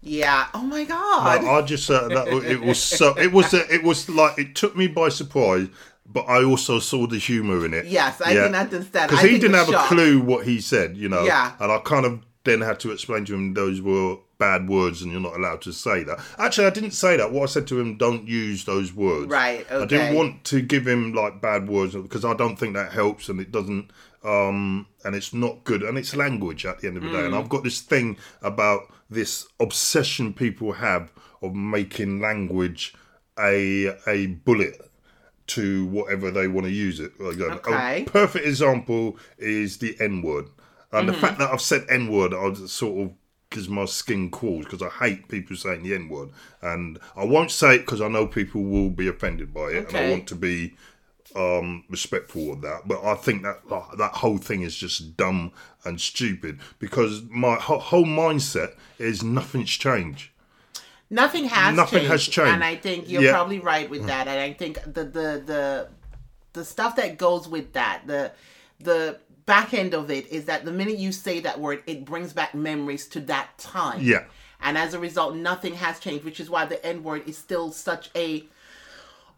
yeah. 0.00 0.46
Oh 0.54 0.62
my 0.62 0.84
god. 0.84 1.42
No, 1.42 1.50
I 1.50 1.62
just 1.62 1.88
uh, 1.90 2.08
that, 2.08 2.28
it 2.28 2.60
was 2.60 2.82
so 2.82 3.16
it 3.16 3.32
was 3.32 3.54
uh, 3.54 3.64
it 3.70 3.82
was 3.84 4.08
like 4.08 4.36
it 4.38 4.54
took 4.56 4.76
me 4.76 4.88
by 4.88 5.10
surprise, 5.10 5.68
but 6.06 6.22
I 6.28 6.42
also 6.42 6.80
saw 6.80 7.06
the 7.06 7.18
humour 7.18 7.64
in 7.64 7.72
it. 7.72 7.86
Yes, 7.86 8.20
I 8.20 8.34
can 8.34 8.54
understand. 8.54 9.10
because 9.10 9.24
he 9.24 9.38
didn't 9.38 9.54
have 9.54 9.68
shock- 9.68 9.84
a 9.90 9.94
clue 9.94 10.20
what 10.20 10.44
he 10.44 10.60
said, 10.60 10.96
you 10.96 11.08
know. 11.08 11.22
Yeah. 11.24 11.52
and 11.60 11.70
I 11.70 11.78
kind 11.78 12.04
of 12.04 12.20
then 12.44 12.60
had 12.62 12.80
to 12.80 12.90
explain 12.90 13.24
to 13.26 13.34
him 13.34 13.54
those 13.54 13.80
were 13.80 14.16
bad 14.42 14.68
words 14.68 15.02
and 15.02 15.12
you're 15.12 15.20
not 15.20 15.36
allowed 15.36 15.62
to 15.62 15.72
say 15.72 16.02
that. 16.02 16.18
Actually, 16.36 16.66
I 16.66 16.70
didn't 16.70 16.90
say 16.90 17.16
that. 17.16 17.30
What 17.30 17.44
I 17.44 17.46
said 17.46 17.68
to 17.68 17.78
him, 17.78 17.96
don't 17.96 18.26
use 18.26 18.64
those 18.64 18.92
words. 18.92 19.30
Right, 19.30 19.64
I 19.70 19.86
didn't 19.86 20.16
want 20.16 20.42
to 20.46 20.60
give 20.60 20.84
him 20.84 21.12
like 21.14 21.40
bad 21.40 21.68
words 21.68 21.94
because 21.94 22.24
I 22.24 22.34
don't 22.34 22.56
think 22.56 22.74
that 22.74 22.90
helps 22.90 23.28
and 23.28 23.40
it 23.40 23.52
doesn't. 23.52 23.92
Um, 24.24 24.86
and 25.04 25.14
it's 25.14 25.32
not 25.32 25.64
good, 25.64 25.82
and 25.82 25.96
it's 25.98 26.14
language 26.14 26.64
at 26.66 26.80
the 26.80 26.88
end 26.88 26.96
of 26.96 27.02
the 27.04 27.10
day. 27.10 27.18
Mm. 27.18 27.26
And 27.26 27.34
I've 27.34 27.48
got 27.48 27.64
this 27.64 27.80
thing 27.80 28.16
about 28.40 28.92
this 29.10 29.46
obsession 29.60 30.32
people 30.32 30.72
have 30.72 31.12
of 31.40 31.54
making 31.54 32.20
language 32.20 32.94
a 33.38 33.96
a 34.06 34.26
bullet 34.26 34.76
to 35.48 35.86
whatever 35.86 36.30
they 36.30 36.48
want 36.48 36.66
to 36.66 36.72
use 36.72 36.98
it. 37.00 37.12
Like, 37.20 37.40
Okay. 37.40 38.02
A 38.02 38.04
perfect 38.04 38.46
example 38.46 39.18
is 39.38 39.78
the 39.78 39.96
N 40.00 40.22
word. 40.22 40.46
And 40.92 41.08
the 41.08 41.14
fact 41.14 41.38
that 41.38 41.50
I've 41.50 41.60
said 41.60 41.84
N 41.88 42.12
word, 42.12 42.34
I 42.34 42.46
was 42.48 42.70
sort 42.70 43.06
of 43.06 43.12
gives 43.52 43.68
my 43.68 43.84
skin 43.84 44.30
crawls 44.30 44.64
because 44.64 44.82
I 44.82 44.88
hate 44.88 45.28
people 45.28 45.56
saying 45.56 45.82
the 45.82 45.94
N 45.94 46.08
word. 46.08 46.30
And 46.60 46.98
I 47.16 47.24
won't 47.24 47.50
say 47.50 47.76
it 47.76 47.80
because 47.80 48.00
I 48.00 48.08
know 48.08 48.26
people 48.26 48.62
will 48.62 48.90
be 48.90 49.08
offended 49.08 49.54
by 49.54 49.68
it. 49.68 49.88
And 49.88 49.96
I 49.96 50.10
want 50.10 50.26
to 50.28 50.34
be 50.34 50.74
um, 51.36 51.84
respectful 51.88 52.52
of 52.52 52.60
that. 52.62 52.82
But 52.86 53.04
I 53.04 53.14
think 53.14 53.42
that 53.42 53.68
like, 53.68 53.96
that 53.98 54.12
whole 54.14 54.38
thing 54.38 54.62
is 54.62 54.74
just 54.76 55.16
dumb 55.16 55.52
and 55.84 56.00
stupid 56.00 56.58
because 56.78 57.22
my 57.30 57.54
whole, 57.54 57.78
whole 57.78 58.04
mindset 58.04 58.74
is 58.98 59.22
nothing's 59.22 59.70
changed. 59.70 60.30
Nothing 61.10 61.44
has 61.44 61.76
Nothing 61.76 62.00
changed, 62.00 62.10
has 62.10 62.26
changed. 62.26 62.54
and 62.54 62.64
I 62.64 62.74
think 62.76 63.10
you're 63.10 63.22
Yeah. 63.22 63.32
Probably 63.32 63.60
right 63.60 63.88
with 63.90 64.06
that. 64.06 64.28
And 64.28 64.40
I 64.40 64.54
think 64.54 64.82
the 64.84 65.04
the 65.04 65.42
the 65.44 65.88
the 66.54 66.64
stuff 66.64 66.96
that 66.96 67.18
goes 67.18 67.46
with 67.48 67.74
that, 67.74 68.02
the 68.06 68.32
the 68.80 69.18
back 69.46 69.74
end 69.74 69.94
of 69.94 70.10
it 70.10 70.26
is 70.28 70.44
that 70.46 70.64
the 70.64 70.72
minute 70.72 70.98
you 70.98 71.12
say 71.12 71.40
that 71.40 71.58
word, 71.60 71.82
it 71.86 72.04
brings 72.04 72.32
back 72.32 72.54
memories 72.54 73.06
to 73.08 73.20
that 73.20 73.56
time. 73.58 74.00
Yeah. 74.02 74.24
And 74.60 74.78
as 74.78 74.94
a 74.94 74.98
result, 74.98 75.34
nothing 75.34 75.74
has 75.74 75.98
changed, 75.98 76.24
which 76.24 76.38
is 76.40 76.48
why 76.48 76.64
the 76.66 76.84
N 76.86 77.02
word 77.02 77.28
is 77.28 77.36
still 77.36 77.72
such 77.72 78.10
a 78.14 78.44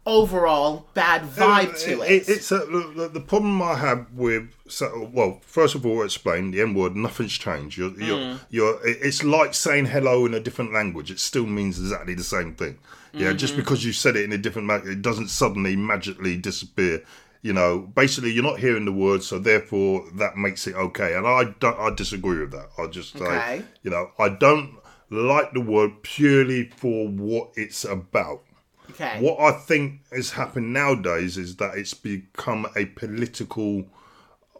overall 0.05 0.85
bad 0.93 1.23
vibe 1.23 1.79
to 1.83 2.01
it. 2.03 2.29
it's 2.29 2.51
a, 2.51 2.59
the, 2.59 3.09
the 3.11 3.19
problem 3.19 3.59
I 3.61 3.73
have 3.75 4.05
with 4.13 4.49
so, 4.67 5.09
well, 5.11 5.39
first 5.41 5.73
of 5.73 5.83
all, 5.85 6.03
explain 6.03 6.51
the 6.51 6.61
N 6.61 6.73
word. 6.75 6.95
Nothing's 6.95 7.33
changed. 7.33 7.77
You're, 7.77 7.99
you're, 7.99 8.17
Mm. 8.17 8.39
you're. 8.49 8.79
It's 8.87 9.23
like 9.23 9.53
saying 9.53 9.85
hello 9.87 10.25
in 10.25 10.33
a 10.33 10.39
different 10.39 10.73
language. 10.73 11.09
It 11.11 11.19
still 11.19 11.45
means 11.47 11.79
exactly 11.79 12.13
the 12.13 12.23
same 12.23 12.53
thing. 12.53 12.77
Yeah, 13.13 13.29
Mm-hmm. 13.29 13.37
just 13.37 13.55
because 13.55 13.83
you 13.85 13.93
said 13.93 14.15
it 14.15 14.25
in 14.25 14.31
a 14.33 14.37
different 14.37 14.67
language, 14.67 14.91
it 14.93 15.01
doesn't 15.01 15.29
suddenly 15.29 15.75
magically 15.75 16.35
disappear. 16.37 17.03
You 17.45 17.53
know, 17.53 17.77
basically, 17.77 18.31
you're 18.31 18.43
not 18.43 18.57
hearing 18.57 18.85
the 18.85 18.91
word, 18.91 19.21
so 19.21 19.37
therefore 19.37 20.03
that 20.15 20.35
makes 20.35 20.65
it 20.65 20.73
okay. 20.73 21.13
And 21.13 21.27
I 21.27 21.43
don't. 21.59 21.79
I 21.79 21.93
disagree 21.93 22.39
with 22.39 22.49
that. 22.53 22.69
I 22.75 22.87
just 22.87 23.13
say, 23.13 23.23
Okay. 23.23 23.61
you 23.83 23.91
know, 23.91 24.09
I 24.17 24.29
don't 24.29 24.79
like 25.11 25.53
the 25.53 25.61
word 25.61 26.01
purely 26.01 26.69
for 26.69 27.07
what 27.07 27.51
it's 27.55 27.85
about. 27.85 28.41
okay. 28.89 29.19
What 29.21 29.39
I 29.39 29.51
think 29.59 30.01
has 30.11 30.31
happened 30.31 30.73
nowadays 30.73 31.37
is 31.37 31.57
that 31.57 31.77
it's 31.77 31.93
become 31.93 32.65
a 32.75 32.85
political 32.85 33.85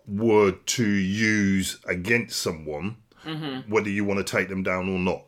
word 0.08 0.68
to 0.68 0.88
use 0.88 1.80
against 1.88 2.40
someone, 2.40 2.98
mm-hmm. 3.26 3.68
whether 3.68 3.90
you 3.90 4.06
want 4.06 4.20
to 4.24 4.32
take 4.38 4.48
them 4.48 4.62
down 4.62 4.90
or 4.90 5.00
not. 5.00 5.24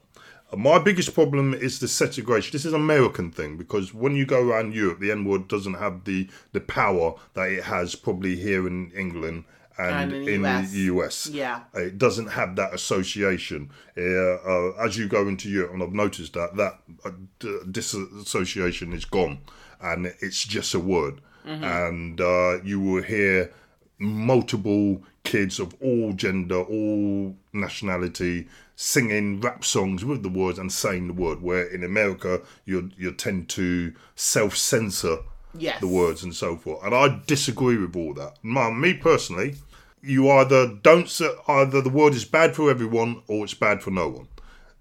My 0.55 0.79
biggest 0.79 1.13
problem 1.13 1.53
is 1.53 1.79
the 1.79 1.87
segregation. 1.89 2.51
This 2.53 2.63
is 2.65 2.73
an 2.73 2.79
American 2.79 3.31
thing 3.31 3.57
because 3.57 3.93
when 3.93 4.15
you 4.15 4.25
go 4.25 4.41
around 4.41 4.73
Europe, 4.73 4.99
the 4.99 5.11
N 5.11 5.25
word 5.25 5.47
doesn't 5.49 5.73
have 5.73 6.05
the, 6.05 6.29
the 6.53 6.61
power 6.61 7.15
that 7.33 7.49
it 7.51 7.63
has 7.65 7.95
probably 7.95 8.37
here 8.37 8.65
in 8.65 8.91
England 8.91 9.43
and, 9.77 10.13
And 10.13 10.27
in 10.27 10.41
the 10.41 10.49
in 10.49 10.55
US. 10.57 10.71
the 10.71 10.79
US. 10.79 11.27
Yeah. 11.27 11.59
It 11.73 11.97
doesn't 11.97 12.27
have 12.27 12.55
that 12.55 12.73
association. 12.73 13.69
Uh, 13.97 14.01
uh, 14.01 14.71
as 14.79 14.97
you 14.97 15.07
go 15.07 15.27
into 15.27 15.49
Europe, 15.49 15.73
and 15.73 15.83
I've 15.83 15.93
noticed 15.93 16.33
that 16.33 16.55
that 16.55 16.79
uh, 17.05 17.11
d- 17.39 17.59
disassociation 17.69 18.93
is 18.93 19.05
gone, 19.05 19.39
and 19.81 20.07
it's 20.21 20.43
just 20.43 20.73
a 20.73 20.79
word. 20.79 21.21
And 21.45 22.19
uh, 22.19 22.61
you 22.63 22.81
will 22.81 23.03
hear 23.03 23.53
multiple 23.99 25.01
kids 25.23 25.59
of 25.59 25.73
all 25.81 26.11
gender, 26.11 26.61
all 26.61 27.37
nationality, 27.53 28.47
singing 28.77 29.41
rap 29.41 29.65
songs 29.65 30.05
with 30.05 30.21
the 30.23 30.29
words 30.29 30.59
and 30.59 30.71
saying 30.71 31.07
the 31.07 31.13
word. 31.13 31.41
Where 31.41 31.65
in 31.65 31.83
America, 31.83 32.41
you 32.63 32.91
you 32.97 33.11
tend 33.11 33.49
to 33.49 33.91
self 34.15 34.55
censor 34.55 35.17
Yes. 35.57 35.81
the 35.81 35.87
words 35.87 36.23
and 36.23 36.35
so 36.35 36.55
forth. 36.55 36.83
And 36.85 36.93
I 36.93 37.19
disagree 37.25 37.77
with 37.77 37.95
all 37.95 38.13
that. 38.13 38.35
My, 38.43 38.69
me 38.69 38.93
personally, 38.93 39.55
you 40.03 40.29
either 40.29 40.67
don't 40.67 41.09
either 41.47 41.81
the 41.81 41.89
word 41.89 42.13
is 42.13 42.25
bad 42.25 42.55
for 42.55 42.69
everyone 42.69 43.23
or 43.27 43.43
it's 43.43 43.55
bad 43.55 43.81
for 43.81 43.89
no 43.89 44.07
one. 44.09 44.27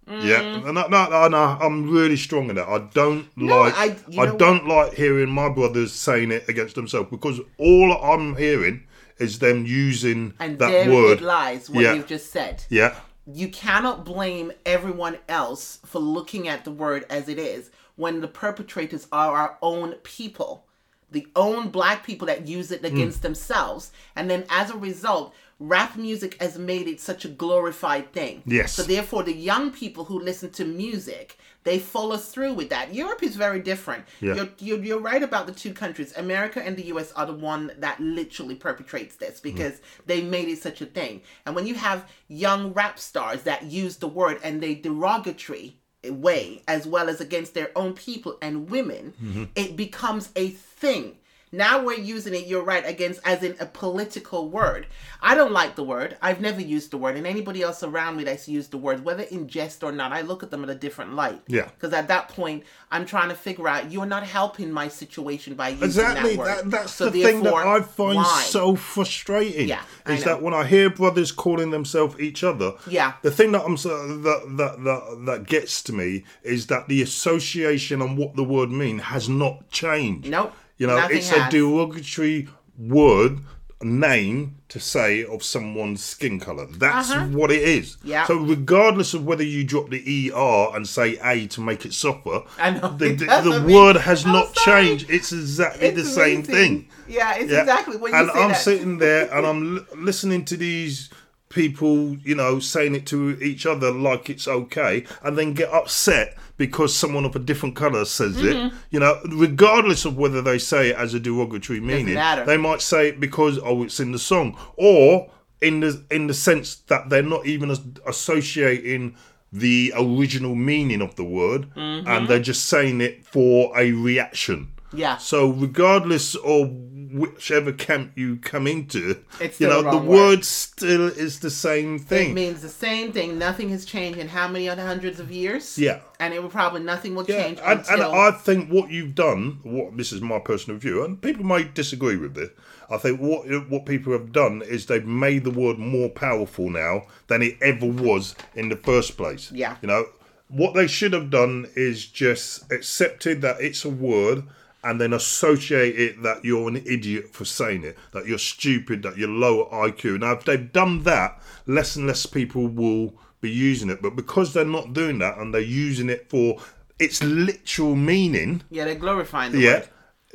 Yeah, 0.09 0.41
Mm. 0.43 0.69
and 0.69 0.79
I, 0.79 0.87
no, 0.89 1.09
no, 1.09 1.29
no, 1.29 1.39
I'm 1.61 1.91
really 1.91 2.17
strong 2.17 2.49
in 2.51 2.57
that. 2.57 2.69
I 2.69 2.79
don't 2.95 3.27
like, 3.37 3.75
I- 3.77 3.97
I, 4.23 4.37
don't 4.37 4.69
like 4.69 4.95
hearing 4.95 5.31
my 5.31 5.49
brothers 5.49 5.93
saying 5.93 6.31
it 6.31 6.49
against 6.49 6.75
themselves 6.77 7.09
because 7.11 7.41
all 7.59 7.93
I'm 7.93 8.37
hearing 8.37 8.85
is 9.19 9.39
them 9.41 9.65
using 9.67 10.35
and 10.39 10.59
that 10.61 10.87
word. 10.89 11.23
lies, 11.23 11.69
what 11.71 11.83
Yeah. 11.83 11.95
you've 11.95 12.07
just 12.07 12.31
said. 12.31 12.63
Yeah, 12.69 12.95
you 13.27 13.49
cannot 13.49 14.05
blame 14.05 14.53
everyone 14.65 15.19
else 15.29 15.81
for 15.85 15.99
looking 15.99 16.49
at 16.49 16.65
the 16.65 16.71
word 16.71 17.05
as 17.11 17.29
it 17.29 17.39
is 17.39 17.71
when 17.97 18.21
the 18.21 18.29
perpetrators 18.29 19.09
are 19.11 19.37
our 19.37 19.59
own 19.63 19.93
people 20.03 20.67
the 21.11 21.27
own 21.37 21.69
black 21.69 22.05
people 22.05 22.27
that 22.27 22.49
use 22.49 22.71
it 22.71 22.81
hmm. 22.81 22.87
against 22.87 23.23
themselves. 23.23 23.93
And 24.15 24.29
then 24.29 24.45
as 24.51 24.71
a 24.71 24.77
result 24.77 25.35
rap 25.59 25.97
music 25.97 26.41
has 26.41 26.59
made 26.59 26.87
it 26.87 27.01
such 27.01 27.25
a 27.25 27.29
glorified 27.29 28.13
thing. 28.13 28.43
Yes. 28.47 28.73
so 28.73 28.83
therefore 28.83 29.23
the 29.23 29.33
young 29.33 29.71
people 29.71 30.05
who 30.05 30.21
listen 30.21 30.51
to 30.51 30.65
music 30.65 31.39
they 31.67 31.81
follow 31.81 32.17
through 32.17 32.55
with 32.55 32.71
that. 32.71 32.95
Europe 32.95 33.25
is 33.25 33.35
very 33.35 33.59
different. 33.59 34.05
Yeah. 34.21 34.35
you're, 34.35 34.49
you're, 34.59 34.85
you're 34.85 35.01
right 35.01 35.23
about 35.23 35.47
the 35.47 35.53
two 35.53 35.75
countries. 35.75 36.17
America 36.17 36.65
and 36.65 36.77
the 36.77 36.85
us 36.85 37.11
are 37.13 37.27
the 37.27 37.35
one 37.35 37.73
that 37.79 37.99
literally 37.99 38.55
perpetrates 38.55 39.17
this 39.17 39.41
because 39.41 39.73
mm. 39.73 39.81
they 40.07 40.23
made 40.23 40.49
it 40.49 40.63
such 40.63 40.81
a 40.81 40.87
thing. 40.87 41.23
And 41.45 41.57
when 41.57 41.67
you 41.67 41.75
have 41.75 42.09
young 42.29 42.73
rap 42.73 43.01
stars 43.01 43.43
that 43.43 43.65
use 43.65 43.97
the 43.97 44.07
word 44.07 44.39
and 44.45 44.63
they 44.63 44.77
derogatory 44.77 45.77
way 46.09 46.63
as 46.69 46.87
well 46.87 47.09
as 47.09 47.21
against 47.21 47.55
their 47.55 47.71
own 47.75 47.93
people 47.93 48.39
and 48.41 48.71
women 48.71 49.13
mm-hmm. 49.21 49.45
it 49.57 49.75
becomes 49.77 50.31
a 50.37 50.51
thing 50.51 51.17
now 51.53 51.83
we're 51.83 51.99
using 51.99 52.35
it 52.35 52.47
you're 52.47 52.63
right 52.65 52.85
against 52.87 53.21
as 53.25 53.43
in 53.43 53.55
a 53.61 53.67
political 53.67 54.49
word 54.49 54.87
i 55.23 55.35
don't 55.35 55.53
like 55.53 55.77
the 55.77 55.83
word 55.85 56.17
i've 56.21 56.41
never 56.41 56.61
used 56.61 56.91
the 56.91 56.99
word 56.99 57.17
and 57.17 57.27
anybody 57.27 57.63
else 57.63 57.83
around 57.85 58.17
me 58.17 58.25
that's 58.25 58.49
used 58.49 58.73
the 58.73 58.77
word 58.77 59.05
whether 59.05 59.23
in 59.25 59.47
jest 59.47 59.85
or 59.85 59.93
not 59.93 60.13
i 60.13 60.21
look 60.23 60.43
at 60.43 60.51
them 60.51 60.65
in 60.65 60.71
a 60.71 60.75
different 60.75 61.15
light 61.15 61.41
Yeah. 61.47 61.67
because 61.67 61.93
at 61.93 62.09
that 62.09 62.29
point 62.29 62.65
i'm 62.91 63.07
trying 63.07 63.29
to 63.29 63.35
figure 63.37 63.69
out 63.69 63.93
you're 63.93 64.07
not 64.07 64.25
helping 64.25 64.73
my 64.73 64.89
situation 64.89 65.55
by 65.55 65.69
using 65.71 65.85
exactly. 65.85 66.31
that 66.31 66.39
word 66.39 66.47
That, 66.65 66.71
that's 66.71 66.93
So 66.93 67.11
the 67.11 67.23
thing 67.23 67.43
that 67.45 67.55
I 67.55 67.81
find 67.81 68.17
why? 68.17 68.43
so 68.49 68.75
frustrating. 68.75 69.69
Yeah, 69.69 69.83
is 70.07 70.25
that 70.25 70.43
when 70.43 70.55
I 70.55 70.65
hear 70.67 70.91
brothers 70.91 71.31
calling 71.33 71.71
themselves 71.71 72.19
each 72.19 72.43
other, 72.43 72.73
Yeah. 72.87 73.15
the 73.23 73.31
thing 73.31 73.53
that 73.53 73.63
I'm 73.65 73.77
so, 73.77 73.89
that, 74.19 74.43
that 74.57 74.85
that 74.85 75.23
that 75.27 75.47
gets 75.47 75.83
to 75.85 75.93
me 75.93 76.25
is 76.43 76.67
that 76.69 76.89
the 76.89 77.03
association 77.03 78.01
and 78.03 78.17
what 78.17 78.37
the 78.37 78.45
word 78.45 78.71
mean 78.71 78.99
has 78.99 79.29
not 79.29 79.69
changed. 79.71 80.29
Nope, 80.29 80.55
You 80.79 80.87
know, 80.87 80.97
nothing 80.97 81.17
it's 81.19 81.33
a 81.33 81.49
derogatory 81.51 82.49
word 82.79 83.39
name 83.83 84.57
to 84.69 84.81
say 84.81 85.25
of 85.25 85.43
someone's 85.43 86.03
skin 86.03 86.41
color. 86.41 86.67
That's 86.67 87.15
what 87.35 87.51
it 87.51 87.63
is. 87.63 87.95
Uh-huh. 87.97 88.09
Yeah. 88.09 88.27
So 88.27 88.37
regardless 88.39 89.13
of 89.15 89.25
whether 89.25 89.43
you 89.45 89.65
drop 89.65 89.91
the 89.91 90.33
er 90.35 90.75
and 90.75 90.89
say 90.89 91.19
a 91.23 91.47
to 91.49 91.61
make 91.61 91.85
it 91.85 91.93
softer, 91.93 92.41
I 92.59 92.71
know, 92.71 92.97
the, 92.97 93.13
the, 93.15 93.27
the 93.51 93.61
mean- 93.61 93.75
word 93.77 93.97
has 93.97 94.25
I'm 94.25 94.33
not 94.33 94.57
sorry. 94.57 94.87
changed. 94.89 95.11
It's 95.11 95.33
exactly 95.33 95.91
the 95.91 96.01
It's 96.01 96.15
same 96.15 96.37
amazing. 96.39 96.55
thing. 96.55 96.89
yeah 97.07 97.37
it's 97.37 97.53
Yeah. 97.53 97.61
exactly 97.61 97.97
what 97.99 98.11
you 98.13 98.17
and 98.19 98.31
I'm 98.31 98.49
that 98.51 98.61
sitting 98.61 98.99
there 98.99 99.33
and 99.35 99.47
I'm 99.51 99.77
l- 99.79 99.85
listening 99.97 100.45
to 100.47 100.57
these 100.57 101.11
people, 101.57 102.15
you 102.19 102.35
know, 102.35 102.61
saying 102.61 102.95
it 102.95 103.07
to 103.07 103.31
each 103.43 103.65
other 103.65 103.91
like 103.91 104.29
it's 104.29 104.47
okay, 104.47 105.05
and 105.23 105.39
then 105.39 105.55
get 105.55 105.73
upset 105.73 106.37
because 106.59 106.95
someone 106.95 107.25
of 107.25 107.35
a 107.35 107.39
different 107.39 107.75
colour 107.75 108.05
says 108.05 108.37
it. 108.37 108.55
Mm-hmm. 108.55 108.77
You 108.91 109.01
know, 109.01 109.19
regardless 109.33 110.05
of 110.05 110.19
whether 110.19 110.43
they 110.43 110.59
say 110.59 110.91
it 110.91 110.97
as 110.97 111.15
a 111.15 111.19
derogatory 111.19 111.81
meaning, 111.81 112.15
they 112.45 112.59
might 112.59 112.83
say 112.83 113.09
it 113.09 113.19
because 113.19 113.59
oh, 113.65 113.85
it's 113.85 113.99
in 113.99 114.13
the 114.13 114.19
song, 114.19 114.57
or 114.77 115.31
in 115.63 115.81
the 115.81 116.05
in 116.11 116.27
the 116.27 116.35
sense 116.35 116.77
that 116.89 117.09
they're 117.09 117.23
not 117.23 117.47
even 117.47 117.75
associating 118.07 119.17
the 119.51 119.95
original 119.97 120.55
meaning 120.55 121.01
of 121.01 121.17
the 121.17 121.25
word, 121.25 121.71
and 121.75 122.07
mm-hmm. 122.07 122.27
they're 122.27 122.39
just 122.39 122.67
saying 122.67 123.01
it 123.01 123.25
for 123.25 123.73
a 123.79 123.93
reaction. 123.93 124.73
Yeah. 124.97 125.17
So 125.19 125.51
regardless 125.51 126.35
of 126.35 126.71
whichever 127.13 127.73
camp 127.73 128.13
you 128.17 128.37
come 128.37 128.67
into, 128.67 129.23
It's 129.41 129.61
you 129.61 129.69
know 129.69 129.83
the 129.83 129.93
the 129.93 129.99
word 129.99 130.09
word. 130.09 130.45
still 130.45 131.07
is 131.07 131.41
the 131.41 131.51
same 131.51 131.99
thing. 131.99 132.31
It 132.31 132.35
means 132.35 132.63
the 132.63 132.69
same 132.69 133.13
thing. 133.13 133.39
Nothing 133.39 133.69
has 133.71 133.85
changed 133.85 134.19
in 134.19 134.29
how 134.29 134.49
many 134.49 134.69
other 134.69 134.85
hundreds 134.85 135.21
of 135.21 135.31
years? 135.31 135.79
Yeah. 135.79 136.01
And 136.19 136.35
it 136.35 136.43
will 136.43 136.51
probably 136.51 136.83
nothing 136.83 137.15
will 137.15 137.25
yeah, 137.29 137.43
change 137.43 137.59
and, 137.63 137.85
and 137.89 138.03
I 138.03 138.31
think 138.31 138.71
what 138.71 138.91
you've 138.91 139.15
done, 139.15 139.61
what 139.63 139.97
this 139.97 140.13
is 140.13 140.21
my 140.21 140.39
personal 140.39 140.79
view, 140.79 141.05
and 141.05 141.21
people 141.21 141.45
may 141.45 141.65
disagree 141.65 142.17
with 142.17 142.35
this. 142.35 142.51
I 142.91 142.99
think 142.99 143.21
what 143.21 143.47
what 143.69 143.87
people 143.87 144.13
have 144.13 144.33
done 144.33 144.63
is 144.63 144.87
they've 144.87 145.05
made 145.05 145.45
the 145.45 145.51
word 145.51 145.79
more 145.79 146.09
powerful 146.09 146.71
now 146.71 147.03
than 147.27 147.43
it 147.43 147.57
ever 147.61 147.87
was 147.87 148.35
in 148.55 148.69
the 148.69 148.77
first 148.77 149.17
place. 149.17 149.51
Yeah. 149.53 149.77
you 149.83 149.89
know 149.89 150.07
what 150.49 150.75
they 150.75 150.87
should 150.87 151.13
have 151.13 151.31
done 151.31 151.69
is 151.75 152.07
just 152.07 152.71
accepted 152.71 153.43
that 153.43 153.61
it's 153.61 153.85
a 153.85 153.91
word 153.91 154.45
and 154.87 155.01
then 155.01 155.13
associate 155.13 155.99
it 155.99 156.23
that 156.23 156.45
you're 156.45 156.69
an 156.69 156.77
idiot 156.87 157.35
for 157.35 157.45
saying 157.45 157.85
it, 157.85 157.97
that 158.13 158.27
you're 158.27 158.39
stupid, 158.39 159.03
that 159.03 159.17
you're 159.19 159.29
low 159.29 159.69
IQ. 159.71 160.21
Now, 160.21 160.33
if 160.33 160.45
they've 160.45 160.73
done 160.73 161.03
that, 161.03 161.41
less 161.67 161.97
and 161.97 162.07
less 162.07 162.25
people 162.27 162.69
will 162.69 163.15
be 163.41 163.51
using 163.51 163.91
it. 163.91 164.01
But 164.01 164.17
because 164.17 164.53
they're 164.55 164.65
not 164.65 164.93
doing 164.93 165.19
that 165.19 165.39
and 165.39 165.53
they're 165.53 165.61
using 165.61 166.09
it 166.09 166.31
for 166.31 166.59
its 166.99 167.23
literal 167.23 167.95
meaning, 167.97 168.63
yeah, 168.71 168.85
they're 168.85 168.95
glorifying 168.95 169.53
the 169.53 169.59
yeah, 169.61 169.73
word. 169.75 169.89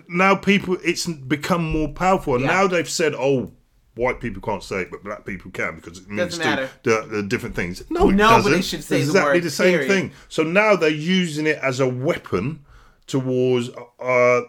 now 0.07 0.35
people 0.35 0.77
it's 0.83 1.07
become 1.07 1.63
more 1.63 1.87
powerful 1.89 2.35
and 2.35 2.43
Yeah. 2.43 2.51
now 2.51 2.67
they've 2.67 2.89
said 2.89 3.13
oh 3.15 3.51
white 3.95 4.19
people 4.21 4.41
can't 4.41 4.63
say 4.63 4.81
it 4.83 4.91
but 4.91 5.03
black 5.03 5.25
people 5.25 5.51
can 5.51 5.75
because 5.75 5.97
it 5.99 6.07
means 6.09 6.37
matter. 6.39 6.69
the, 6.83 6.99
uh, 6.99 7.05
the 7.07 7.23
different 7.23 7.55
things 7.55 7.83
no 7.89 8.09
Nobody 8.09 8.17
doesn't 8.17 8.61
should 8.63 8.83
say 8.83 8.97
It's 9.01 9.07
the 9.07 9.11
exactly 9.17 9.37
word, 9.39 9.43
the 9.43 9.49
same 9.51 9.79
period. 9.79 9.87
thing 9.91 10.11
so 10.29 10.43
now 10.43 10.75
they're 10.75 10.89
using 10.89 11.45
it 11.47 11.57
as 11.61 11.79
a 11.81 11.87
weapon 11.89 12.63
towards 13.07 13.69
uh 13.99 14.41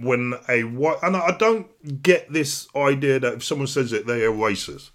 when 0.00 0.34
a 0.48 0.62
white 0.64 0.98
and 1.02 1.16
I 1.16 1.36
don't 1.36 2.02
get 2.02 2.32
this 2.32 2.68
idea 2.74 3.18
that 3.20 3.34
if 3.34 3.44
someone 3.44 3.66
says 3.66 3.92
it 3.92 4.06
they 4.06 4.24
are 4.24 4.32
racist 4.32 4.90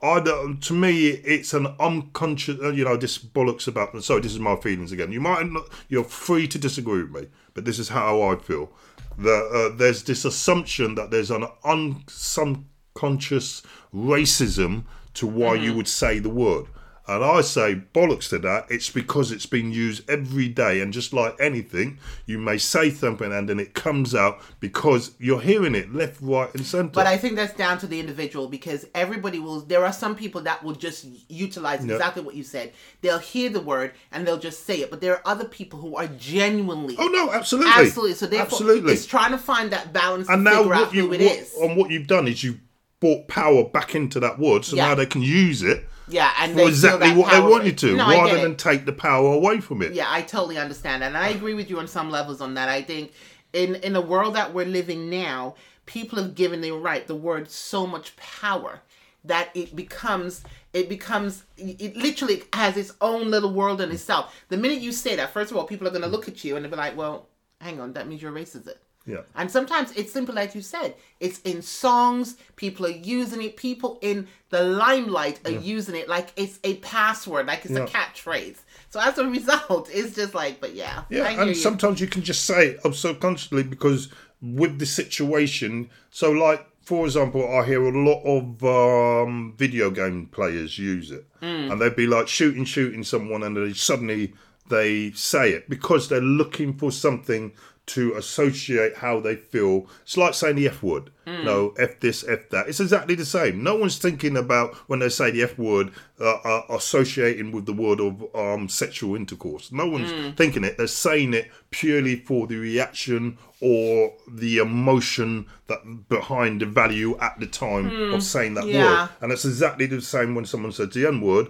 I 0.00 0.20
don't, 0.20 0.62
to 0.62 0.72
me, 0.72 1.08
it's 1.08 1.52
an 1.52 1.66
unconscious. 1.80 2.60
uh, 2.62 2.68
You 2.70 2.84
know, 2.84 2.96
this 2.96 3.18
bollocks 3.18 3.66
about. 3.66 4.00
Sorry, 4.04 4.20
this 4.20 4.32
is 4.34 4.38
my 4.38 4.54
feelings 4.54 4.92
again. 4.92 5.10
You 5.10 5.20
might 5.20 5.44
not. 5.50 5.64
You're 5.88 6.04
free 6.04 6.46
to 6.46 6.58
disagree 6.60 7.02
with 7.02 7.10
me, 7.10 7.28
but 7.52 7.64
this 7.64 7.80
is 7.80 7.88
how 7.88 8.22
I 8.22 8.36
feel. 8.36 8.70
That 9.18 9.50
uh, 9.52 9.76
there's 9.76 10.04
this 10.04 10.24
assumption 10.24 10.94
that 10.94 11.10
there's 11.10 11.32
an 11.32 11.44
un, 11.64 12.04
subconscious 12.06 13.62
racism 13.92 14.84
to 15.14 15.26
why 15.26 15.54
you 15.54 15.74
would 15.74 15.88
say 15.88 16.20
the 16.20 16.28
word. 16.30 16.66
And 17.08 17.24
I 17.24 17.40
say 17.40 17.82
bollocks 17.92 18.28
to 18.28 18.38
that. 18.40 18.66
It's 18.70 18.88
because 18.88 19.32
it's 19.32 19.46
been 19.46 19.72
used 19.72 20.08
every 20.08 20.48
day, 20.48 20.80
and 20.80 20.92
just 20.92 21.12
like 21.12 21.34
anything, 21.40 21.98
you 22.26 22.38
may 22.38 22.58
say 22.58 22.90
something 22.90 23.32
and 23.32 23.48
then 23.48 23.58
it 23.58 23.74
comes 23.74 24.14
out 24.14 24.40
because 24.60 25.12
you're 25.18 25.40
hearing 25.40 25.74
it 25.74 25.92
left, 25.92 26.22
right, 26.22 26.52
and 26.54 26.64
centre. 26.64 26.92
But 26.94 27.08
I 27.08 27.16
think 27.16 27.34
that's 27.34 27.54
down 27.54 27.78
to 27.78 27.88
the 27.88 27.98
individual 27.98 28.46
because 28.46 28.86
everybody 28.94 29.40
will. 29.40 29.60
There 29.60 29.84
are 29.84 29.92
some 29.92 30.14
people 30.14 30.42
that 30.42 30.62
will 30.62 30.74
just 30.74 31.06
utilize 31.28 31.84
exactly 31.84 32.22
what 32.22 32.36
you 32.36 32.44
said. 32.44 32.72
They'll 33.00 33.18
hear 33.18 33.50
the 33.50 33.60
word 33.60 33.94
and 34.12 34.26
they'll 34.26 34.38
just 34.38 34.64
say 34.64 34.80
it. 34.80 34.90
But 34.90 35.00
there 35.00 35.14
are 35.14 35.22
other 35.24 35.44
people 35.44 35.80
who 35.80 35.96
are 35.96 36.06
genuinely, 36.06 36.94
oh 36.98 37.08
no, 37.08 37.32
absolutely, 37.32 37.72
absolutely. 37.74 38.14
So 38.14 38.26
therefore, 38.26 38.46
absolutely. 38.46 38.92
it's 38.92 39.06
trying 39.06 39.32
to 39.32 39.38
find 39.38 39.72
that 39.72 39.92
balance 39.92 40.28
and 40.28 40.44
now 40.44 40.58
figure 40.58 40.74
out 40.74 40.86
what 40.86 40.94
you 40.94 41.06
who 41.08 41.12
it 41.14 41.20
what, 41.20 41.36
is. 41.38 41.54
and 41.56 41.76
what 41.76 41.90
you've 41.90 42.06
done 42.06 42.28
is 42.28 42.44
you've 42.44 42.60
brought 43.00 43.26
power 43.26 43.64
back 43.64 43.96
into 43.96 44.20
that 44.20 44.38
word, 44.38 44.64
so 44.64 44.76
Yeah. 44.76 44.88
now 44.88 44.94
they 44.94 45.06
can 45.06 45.22
use 45.22 45.62
it 45.62 45.84
yeah, 46.08 46.32
and 46.38 46.56
they 46.56 46.66
exactly 46.66 47.12
what 47.12 47.30
they 47.30 47.38
power- 47.38 47.50
want 47.50 47.64
you 47.64 47.72
to, 47.72 47.96
No, 47.96 48.08
rather 48.08 48.40
than 48.40 48.56
take 48.56 48.84
the 48.84 48.92
power 48.92 49.32
away 49.32 49.60
from 49.60 49.82
it. 49.82 49.92
Yeah, 49.92 50.06
I 50.08 50.22
totally 50.22 50.58
understand 50.58 51.02
that, 51.02 51.06
and 51.08 51.16
I 51.16 51.28
agree 51.28 51.54
with 51.54 51.70
you 51.70 51.78
on 51.78 51.88
some 51.88 52.10
levels 52.10 52.40
on 52.40 52.54
that. 52.54 52.68
I 52.68 52.82
think 52.82 53.12
in 53.52 53.76
in 53.76 53.92
the 53.92 54.00
world 54.00 54.34
that 54.34 54.52
we're 54.52 54.66
living 54.66 55.10
now, 55.10 55.54
people 55.86 56.22
have 56.22 56.34
given 56.34 56.60
the 56.60 56.72
right 56.72 57.06
the 57.06 57.14
word 57.14 57.50
so 57.50 57.86
much 57.86 58.16
power 58.16 58.80
that 59.24 59.50
it 59.54 59.76
becomes 59.76 60.42
it 60.72 60.88
becomes 60.88 61.44
it 61.56 61.96
literally 61.96 62.42
has 62.52 62.76
its 62.76 62.92
own 63.00 63.30
little 63.30 63.52
world 63.52 63.80
in 63.80 63.90
itself. 63.90 64.34
The 64.48 64.56
minute 64.56 64.80
you 64.80 64.92
say 64.92 65.16
that, 65.16 65.32
first 65.32 65.50
of 65.50 65.56
all, 65.56 65.64
people 65.64 65.86
are 65.86 65.90
going 65.90 66.02
to 66.02 66.08
look 66.08 66.28
at 66.28 66.42
you 66.44 66.56
and 66.56 66.64
they'll 66.64 66.70
be 66.70 66.76
like, 66.76 66.96
"Well, 66.96 67.28
hang 67.60 67.80
on, 67.80 67.92
that 67.92 68.08
means 68.08 68.22
you're 68.22 68.32
racist." 68.32 68.68
Yeah. 69.06 69.22
And 69.34 69.50
sometimes 69.50 69.90
it's 69.92 70.12
simple, 70.12 70.34
like 70.34 70.54
you 70.54 70.60
said. 70.62 70.94
It's 71.18 71.40
in 71.40 71.62
songs. 71.62 72.36
People 72.56 72.86
are 72.86 72.90
using 72.90 73.42
it. 73.42 73.56
People 73.56 73.98
in 74.00 74.28
the 74.50 74.62
limelight 74.62 75.40
are 75.44 75.50
using 75.50 75.94
it 75.96 76.08
like 76.08 76.32
it's 76.36 76.58
a 76.62 76.76
password, 76.76 77.46
like 77.46 77.64
it's 77.64 77.74
Yeah. 77.74 77.84
a 77.84 77.88
catchphrase. 77.88 78.58
So 78.90 79.00
as 79.00 79.18
a 79.18 79.26
result, 79.38 79.88
it's 79.92 80.14
just 80.14 80.34
like, 80.34 80.60
but 80.60 80.74
yeah, 80.74 81.02
Yeah, 81.10 81.28
and 81.40 81.48
you. 81.50 81.54
sometimes 81.54 82.00
you 82.00 82.06
can 82.06 82.22
just 82.22 82.44
say 82.44 82.76
it 82.84 82.94
subconsciously 82.94 83.64
because 83.64 84.08
with 84.40 84.78
the 84.78 84.86
situation, 84.86 85.90
so 86.10 86.30
like 86.30 86.66
for 86.84 87.04
example, 87.06 87.48
I 87.48 87.64
hear 87.64 87.80
a 87.84 87.96
lot 87.96 88.22
of 88.24 88.64
um, 88.64 89.54
video 89.56 89.88
game 89.90 90.26
players 90.26 90.78
use 90.80 91.12
it, 91.12 91.24
Mm. 91.40 91.70
and 91.72 91.80
they'd 91.80 91.94
be 91.94 92.08
like 92.08 92.26
shooting, 92.26 92.64
shooting 92.64 93.04
someone, 93.04 93.44
and 93.44 93.56
they 93.56 93.72
suddenly 93.72 94.34
they 94.68 95.10
say 95.12 95.50
it 95.50 95.68
because 95.68 96.08
they're 96.08 96.20
looking 96.20 96.72
for 96.76 96.90
something 96.90 97.52
to 97.84 98.14
associate 98.14 98.96
how 98.98 99.18
they 99.18 99.34
feel. 99.34 99.86
It's 100.02 100.16
like 100.16 100.34
saying 100.34 100.56
the 100.56 100.68
F 100.68 100.82
word. 100.82 101.10
Mm. 101.26 101.44
No, 101.44 101.74
F 101.78 101.98
this, 102.00 102.24
F 102.26 102.48
that. 102.50 102.68
It's 102.68 102.78
exactly 102.78 103.16
the 103.16 103.24
same. 103.24 103.62
No 103.62 103.74
one's 103.76 103.98
thinking 103.98 104.36
about 104.36 104.74
when 104.88 105.00
they 105.00 105.08
say 105.08 105.32
the 105.32 105.42
F 105.42 105.58
word, 105.58 105.90
uh, 106.20 106.34
uh, 106.44 106.62
associating 106.70 107.50
with 107.50 107.66
the 107.66 107.72
word 107.72 108.00
of 108.00 108.24
um, 108.36 108.68
sexual 108.68 109.16
intercourse. 109.16 109.72
No 109.72 109.86
one's 109.88 110.12
Mm. 110.12 110.36
thinking 110.36 110.62
it. 110.64 110.76
They're 110.78 110.86
saying 110.86 111.34
it 111.34 111.50
purely 111.70 112.16
for 112.16 112.46
the 112.46 112.56
reaction 112.56 113.36
or 113.60 114.14
the 114.30 114.58
emotion 114.58 115.46
that 115.66 116.08
behind 116.08 116.60
the 116.60 116.66
value 116.66 117.18
at 117.18 117.38
the 117.40 117.46
time 117.46 118.12
of 118.12 118.22
saying 118.22 118.54
that. 118.54 118.66
Yeah. 118.66 118.84
word. 119.02 119.08
And 119.20 119.32
it's 119.32 119.44
exactly 119.44 119.86
the 119.86 120.00
same 120.00 120.34
when 120.36 120.44
someone 120.44 120.72
says 120.72 120.90
the 120.90 121.06
N 121.06 121.20
word. 121.20 121.48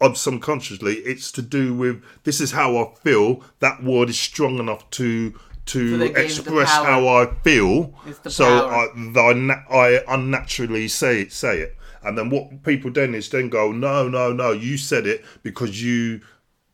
Of 0.00 0.16
subconsciously, 0.16 0.94
it's 0.98 1.32
to 1.32 1.42
do 1.42 1.74
with 1.74 2.04
this 2.22 2.40
is 2.40 2.52
how 2.52 2.76
I 2.76 2.94
feel. 3.02 3.42
That 3.58 3.82
word 3.82 4.08
is 4.08 4.16
strong 4.18 4.60
enough 4.60 4.88
to 4.90 5.34
to 5.68 5.98
they 5.98 6.08
gave 6.08 6.16
it 6.16 6.16
the 6.16 6.24
express 6.24 6.70
how 6.70 7.06
I 7.06 7.26
feel. 7.42 7.94
So. 8.28 8.68
I, 8.68 8.88
I, 9.16 9.64
I 9.70 10.04
unnaturally 10.08 10.88
say 10.88 11.22
it, 11.22 11.32
say 11.32 11.60
it, 11.60 11.76
and 12.02 12.16
then 12.16 12.30
what 12.30 12.62
people 12.62 12.90
then 12.90 13.14
is 13.14 13.28
then 13.28 13.48
go, 13.48 13.72
no, 13.72 14.08
no, 14.08 14.32
no, 14.32 14.52
you 14.52 14.76
said 14.76 15.06
it 15.06 15.24
because 15.42 15.82
you 15.82 16.20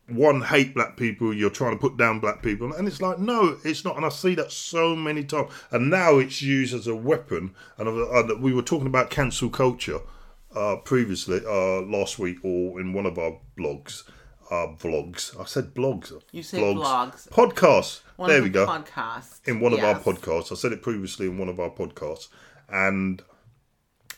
one 0.07 0.41
hate 0.41 0.73
black 0.73 0.97
people. 0.97 1.33
You're 1.33 1.49
trying 1.49 1.71
to 1.71 1.79
put 1.79 1.97
down 1.97 2.19
black 2.19 2.41
people, 2.41 2.73
and 2.73 2.87
it's 2.87 3.01
like 3.01 3.19
no, 3.19 3.57
it's 3.63 3.83
not. 3.83 3.95
And 3.97 4.05
I 4.05 4.09
see 4.09 4.35
that 4.35 4.51
so 4.51 4.95
many 4.95 5.23
times, 5.23 5.51
and 5.71 5.89
now 5.89 6.17
it's 6.17 6.41
used 6.41 6.73
as 6.73 6.87
a 6.87 6.95
weapon. 6.95 7.55
And, 7.77 7.87
and 7.87 8.41
we 8.41 8.53
were 8.53 8.61
talking 8.61 8.87
about 8.87 9.09
cancel 9.09 9.49
culture 9.49 9.99
uh, 10.55 10.77
previously 10.77 11.41
uh, 11.45 11.81
last 11.81 12.19
week, 12.19 12.37
or 12.43 12.79
in 12.79 12.93
one 12.93 13.05
of 13.05 13.17
our 13.17 13.39
blogs. 13.57 14.03
Uh, 14.49 14.67
vlogs. 14.77 15.39
I 15.39 15.45
said 15.45 15.73
blogs. 15.73 16.13
You 16.31 16.43
say 16.43 16.59
blogs. 16.59 17.27
Podcasts. 17.29 18.01
One 18.15 18.29
there 18.29 18.43
we 18.43 18.49
go 18.49 18.67
Podcasts 18.67 19.45
in 19.47 19.59
one 19.59 19.73
of 19.73 19.79
our 19.79 19.99
podcasts. 19.99 20.51
I 20.51 20.55
said 20.55 20.71
it 20.71 20.81
previously 20.81 21.25
in 21.25 21.37
one 21.37 21.49
of 21.49 21.59
our 21.59 21.71
podcasts, 21.71 22.27
and 22.69 23.23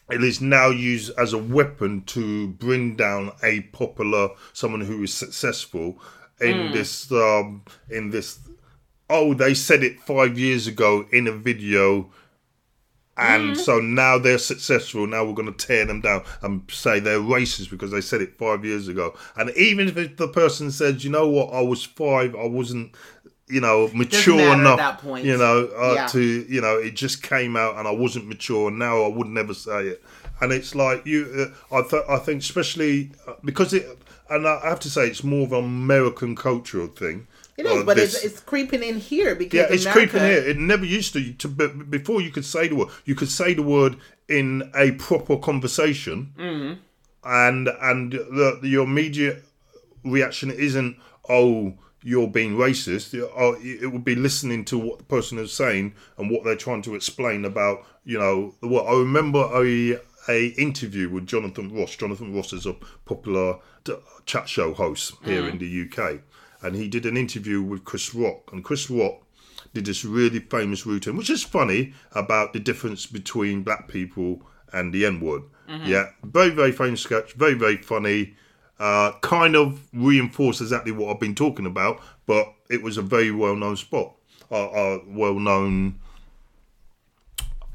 it 0.10 0.24
is 0.24 0.42
now 0.42 0.70
used 0.70 1.12
as 1.18 1.34
a 1.34 1.38
weapon 1.38 2.04
to 2.06 2.50
bring 2.50 2.96
down 2.96 3.32
a 3.44 3.62
popular 3.62 4.30
someone 4.54 4.82
who 4.82 5.04
is 5.04 5.14
successful 5.14 6.00
in 6.40 6.72
this 6.72 7.12
um, 7.12 7.64
in 7.90 8.12
this. 8.12 8.40
Oh, 9.10 9.34
they 9.34 9.54
said 9.54 9.84
it 9.84 10.00
five 10.02 10.38
years 10.38 10.68
ago 10.68 11.06
in 11.12 11.28
a 11.28 11.32
video. 11.32 12.12
And 13.18 13.58
so 13.58 13.80
now 13.80 14.18
they're 14.18 14.38
successful. 14.38 15.08
Now 15.08 15.26
we're 15.26 15.34
going 15.34 15.52
to 15.54 15.66
tear 15.68 15.86
them 15.86 16.02
down 16.02 16.24
and 16.42 16.62
say 16.72 17.00
they're 17.00 17.20
racist 17.20 17.70
because 17.70 17.92
they 17.92 18.02
said 18.02 18.22
it 18.22 18.38
five 18.38 18.64
years 18.64 18.88
ago. 18.88 19.16
And 19.36 19.50
even 19.58 19.88
if 19.88 20.18
the 20.18 20.28
person 20.28 20.72
says, 20.72 21.04
you 21.04 21.10
know 21.10 21.28
what, 21.28 21.54
I 21.54 21.62
was 21.62 21.84
five, 21.84 22.36
I 22.36 22.46
wasn't, 22.46 22.94
you 23.48 23.62
know, 23.62 23.90
mature 23.94 24.54
enough, 24.54 24.78
that 24.78 24.98
point. 25.00 25.26
you 25.26 25.38
know, 25.38 25.70
uh, 25.78 25.94
Yeah. 25.96 26.08
to, 26.08 26.22
you 26.22 26.62
know, 26.62 26.78
it 26.78 26.96
just 26.96 27.24
came 27.24 27.56
out 27.56 27.76
and 27.78 27.88
I 27.88 27.92
wasn't 27.92 28.28
mature. 28.28 28.68
And 28.68 28.78
now 28.78 29.02
I 29.04 29.08
would 29.08 29.28
never 29.28 29.54
say 29.54 29.88
it. 29.88 30.04
And 30.40 30.52
it's 30.54 30.76
like 30.76 31.06
you, 31.06 31.52
uh, 31.72 31.76
I, 31.78 31.82
th- 31.88 32.04
I 32.08 32.18
think, 32.20 32.42
especially 32.44 33.12
uh, 33.28 33.34
because 33.44 33.74
it, 33.74 33.88
and 34.30 34.48
I 34.48 34.60
have 34.68 34.80
to 34.82 34.90
say, 34.90 35.08
it's 35.08 35.24
more 35.24 35.46
of 35.48 35.54
an 35.54 35.64
American 35.64 36.36
cultural 36.36 36.88
thing. 36.88 37.28
It 37.58 37.66
is, 37.66 37.84
but 37.84 37.98
it's, 37.98 38.24
it's 38.24 38.40
creeping 38.40 38.84
in 38.84 39.00
here 39.00 39.34
because 39.34 39.58
yeah, 39.58 39.68
it's 39.70 39.86
America, 39.86 40.10
creeping 40.12 40.28
here. 40.30 40.40
It 40.48 40.58
never 40.60 40.86
used 40.86 41.14
to. 41.14 41.34
To 41.34 41.48
be- 41.48 41.68
before 41.98 42.22
you 42.22 42.30
could 42.32 42.46
say 42.46 42.68
the 42.68 42.76
word, 42.76 42.90
you 43.06 43.16
could 43.16 43.30
say 43.30 43.54
the 43.56 43.64
word 43.64 43.98
in 44.30 44.70
a 44.76 44.92
proper 44.92 45.38
conversation, 45.38 46.34
Mm. 46.38 46.78
and 47.24 47.68
and 47.82 48.12
the, 48.14 48.60
your 48.64 48.84
immediate 48.84 49.44
reaction 50.04 50.52
isn't 50.52 50.98
oh 51.30 51.74
you're 52.04 52.28
being 52.28 52.56
racist. 52.56 53.14
Oh, 53.36 53.58
it 53.60 53.92
would 53.92 54.06
be 54.06 54.16
listening 54.16 54.64
to 54.66 54.78
what 54.78 55.00
the 55.00 55.04
person 55.06 55.38
is 55.40 55.52
saying 55.52 55.94
and 56.18 56.30
what 56.30 56.44
they're 56.44 56.56
trying 56.56 56.84
to 56.84 56.96
explain 56.96 57.44
about 57.44 57.86
you 58.06 58.20
know 58.20 58.54
the 58.62 58.68
word. 58.68 58.86
I 58.88 58.94
remember 59.00 59.50
a 59.54 60.00
a 60.30 60.48
interview 60.60 61.10
with 61.10 61.26
Jonathan 61.26 61.74
Ross. 61.74 61.96
Jonathan 61.96 62.36
Ross 62.36 62.54
is 62.54 62.66
a 62.66 62.76
popular 63.06 63.58
chat 64.26 64.48
show 64.48 64.74
host 64.74 65.14
here 65.26 65.42
Mm. 65.44 65.52
in 65.54 65.58
the 65.58 65.82
UK, 65.90 66.20
and 66.62 66.76
he 66.76 66.88
did 66.88 67.06
an 67.06 67.18
interview 67.18 67.62
with 67.62 67.86
Chris 67.86 68.14
Rock, 68.16 68.52
and 68.52 68.64
Chris 68.64 68.90
Rock 68.90 69.22
did 69.74 69.86
this 69.86 70.06
really 70.06 70.40
famous 70.40 70.86
routine, 70.86 71.18
which 71.18 71.30
is 71.30 71.44
funny 71.44 71.94
about 72.14 72.54
the 72.54 72.60
difference 72.60 73.06
between 73.06 73.64
black 73.64 73.88
people 73.88 74.42
and 74.74 74.94
the 74.94 75.06
N 75.06 75.20
word. 75.20 75.44
Yeah, 75.86 76.10
very 76.24 76.50
very 76.50 76.72
famous 76.72 77.02
sketch, 77.02 77.34
very 77.34 77.54
very 77.54 77.78
funny. 77.78 78.36
Uh, 78.80 79.12
kind 79.22 79.56
of 79.56 79.88
reinforced 79.92 80.62
exactly 80.62 80.92
what 80.92 81.10
I've 81.12 81.20
been 81.20 81.34
talking 81.36 81.66
about, 81.66 82.00
but 82.28 82.54
it 82.70 82.84
was 82.84 82.98
a 82.98 83.02
very 83.02 83.32
well 83.32 83.56
known 83.56 83.76
spot, 83.76 84.14
uh, 84.52 84.68
uh, 84.68 85.00
well 85.08 85.40
known, 85.40 86.00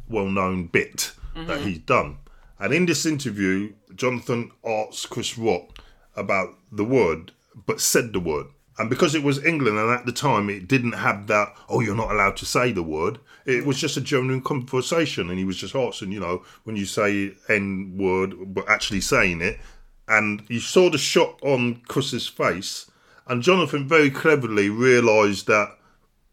well 0.08 0.26
known 0.28 0.66
bit 0.66 1.12
that 1.34 1.60
he's 1.62 1.78
done. 1.78 2.18
And 2.60 2.72
in 2.72 2.86
this 2.86 3.04
interview, 3.04 3.72
Jonathan 3.96 4.52
asked 4.64 5.10
Chris 5.10 5.36
Rock 5.36 5.78
about 6.14 6.54
the 6.70 6.84
word, 6.84 7.32
but 7.66 7.80
said 7.80 8.12
the 8.12 8.20
word. 8.20 8.46
And 8.78 8.88
because 8.88 9.14
it 9.14 9.22
was 9.22 9.44
England, 9.44 9.78
and 9.78 9.90
at 9.90 10.06
the 10.06 10.12
time 10.12 10.48
it 10.48 10.66
didn't 10.66 10.92
have 10.92 11.26
that, 11.26 11.54
oh, 11.68 11.80
you're 11.80 11.94
not 11.94 12.10
allowed 12.10 12.36
to 12.38 12.46
say 12.46 12.72
the 12.72 12.82
word. 12.82 13.18
It 13.44 13.66
was 13.66 13.78
just 13.78 13.96
a 13.96 14.00
genuine 14.00 14.40
conversation, 14.40 15.28
and 15.28 15.38
he 15.38 15.44
was 15.44 15.56
just 15.56 15.74
asking, 15.74 16.12
you 16.12 16.20
know, 16.20 16.42
when 16.64 16.76
you 16.76 16.86
say 16.86 17.34
N 17.48 17.96
word, 17.98 18.54
but 18.54 18.68
actually 18.68 19.00
saying 19.02 19.40
it. 19.42 19.58
And 20.08 20.42
you 20.48 20.60
saw 20.60 20.90
the 20.90 20.98
shock 20.98 21.38
on 21.42 21.82
Chris's 21.88 22.26
face, 22.26 22.90
and 23.26 23.42
Jonathan 23.42 23.86
very 23.88 24.10
cleverly 24.10 24.68
realised 24.70 25.46
that 25.48 25.76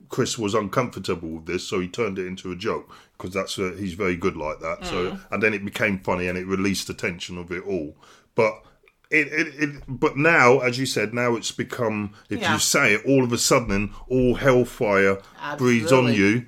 Chris 0.09 0.39
was 0.39 0.53
uncomfortable 0.55 1.29
with 1.29 1.45
this, 1.45 1.67
so 1.67 1.79
he 1.79 1.87
turned 1.87 2.17
it 2.17 2.25
into 2.25 2.51
a 2.51 2.55
joke 2.55 2.89
because 3.17 3.33
that's 3.33 3.59
uh, 3.59 3.75
he's 3.77 3.93
very 3.93 4.15
good 4.15 4.35
like 4.37 4.59
that. 4.59 4.85
So 4.85 5.11
Mm. 5.11 5.19
and 5.31 5.43
then 5.43 5.53
it 5.53 5.63
became 5.65 5.99
funny 5.99 6.27
and 6.27 6.37
it 6.37 6.47
released 6.47 6.87
the 6.87 6.93
tension 6.93 7.37
of 7.37 7.51
it 7.51 7.63
all. 7.65 7.95
But 8.33 8.63
it, 9.09 9.27
it, 9.27 9.47
it 9.63 9.83
but 9.87 10.17
now, 10.17 10.59
as 10.59 10.77
you 10.77 10.85
said, 10.85 11.13
now 11.13 11.35
it's 11.35 11.51
become 11.51 12.13
if 12.29 12.39
Yeah. 12.41 12.53
you 12.53 12.59
say 12.59 12.93
it, 12.93 13.05
all 13.05 13.23
of 13.23 13.31
a 13.33 13.37
sudden, 13.37 13.93
all 14.07 14.35
hellfire 14.35 15.17
breathes 15.57 15.91
on 15.91 16.13
you. 16.13 16.45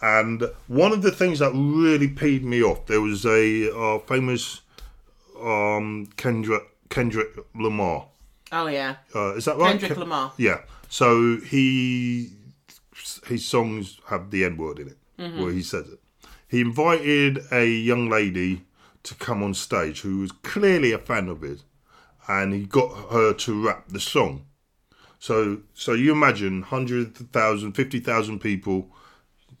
And 0.00 0.42
one 0.66 0.90
of 0.92 1.02
the 1.02 1.12
things 1.12 1.38
that 1.38 1.52
really 1.54 2.08
peed 2.08 2.42
me 2.42 2.60
off, 2.62 2.86
there 2.86 3.00
was 3.00 3.24
a 3.24 3.70
uh, 3.72 3.98
famous 4.00 4.62
um, 5.40 6.08
Kendrick 6.16 6.62
Kendrick 6.88 7.28
Lamar. 7.54 8.06
Oh 8.50 8.66
yeah, 8.66 8.96
Uh, 9.14 9.34
is 9.36 9.44
that 9.46 9.56
right? 9.56 9.70
Kendrick 9.70 9.92
Ken- 9.92 10.00
Lamar. 10.00 10.32
Yeah. 10.36 10.60
So 10.88 11.38
he 11.38 12.32
his 13.26 13.44
songs 13.46 13.98
have 14.08 14.30
the 14.30 14.44
N 14.44 14.56
word 14.56 14.78
in 14.78 14.88
it, 14.88 14.98
Mm-hmm. 15.18 15.40
where 15.42 15.52
he 15.52 15.62
says 15.62 15.88
it. 15.88 16.00
He 16.48 16.60
invited 16.60 17.38
a 17.52 17.64
young 17.66 18.08
lady 18.10 18.62
to 19.04 19.14
come 19.14 19.42
on 19.42 19.54
stage 19.54 20.00
who 20.00 20.18
was 20.18 20.32
clearly 20.32 20.92
a 20.92 20.98
fan 20.98 21.28
of 21.28 21.40
his, 21.42 21.64
and 22.28 22.52
he 22.52 22.64
got 22.64 23.10
her 23.12 23.32
to 23.34 23.66
rap 23.66 23.88
the 23.88 24.00
song. 24.00 24.46
So 25.18 25.60
so 25.74 25.92
you 25.94 26.12
imagine 26.12 26.62
hundred 26.62 27.14
thousand, 27.16 27.72
fifty 27.72 28.00
thousand 28.00 28.40
people. 28.40 28.90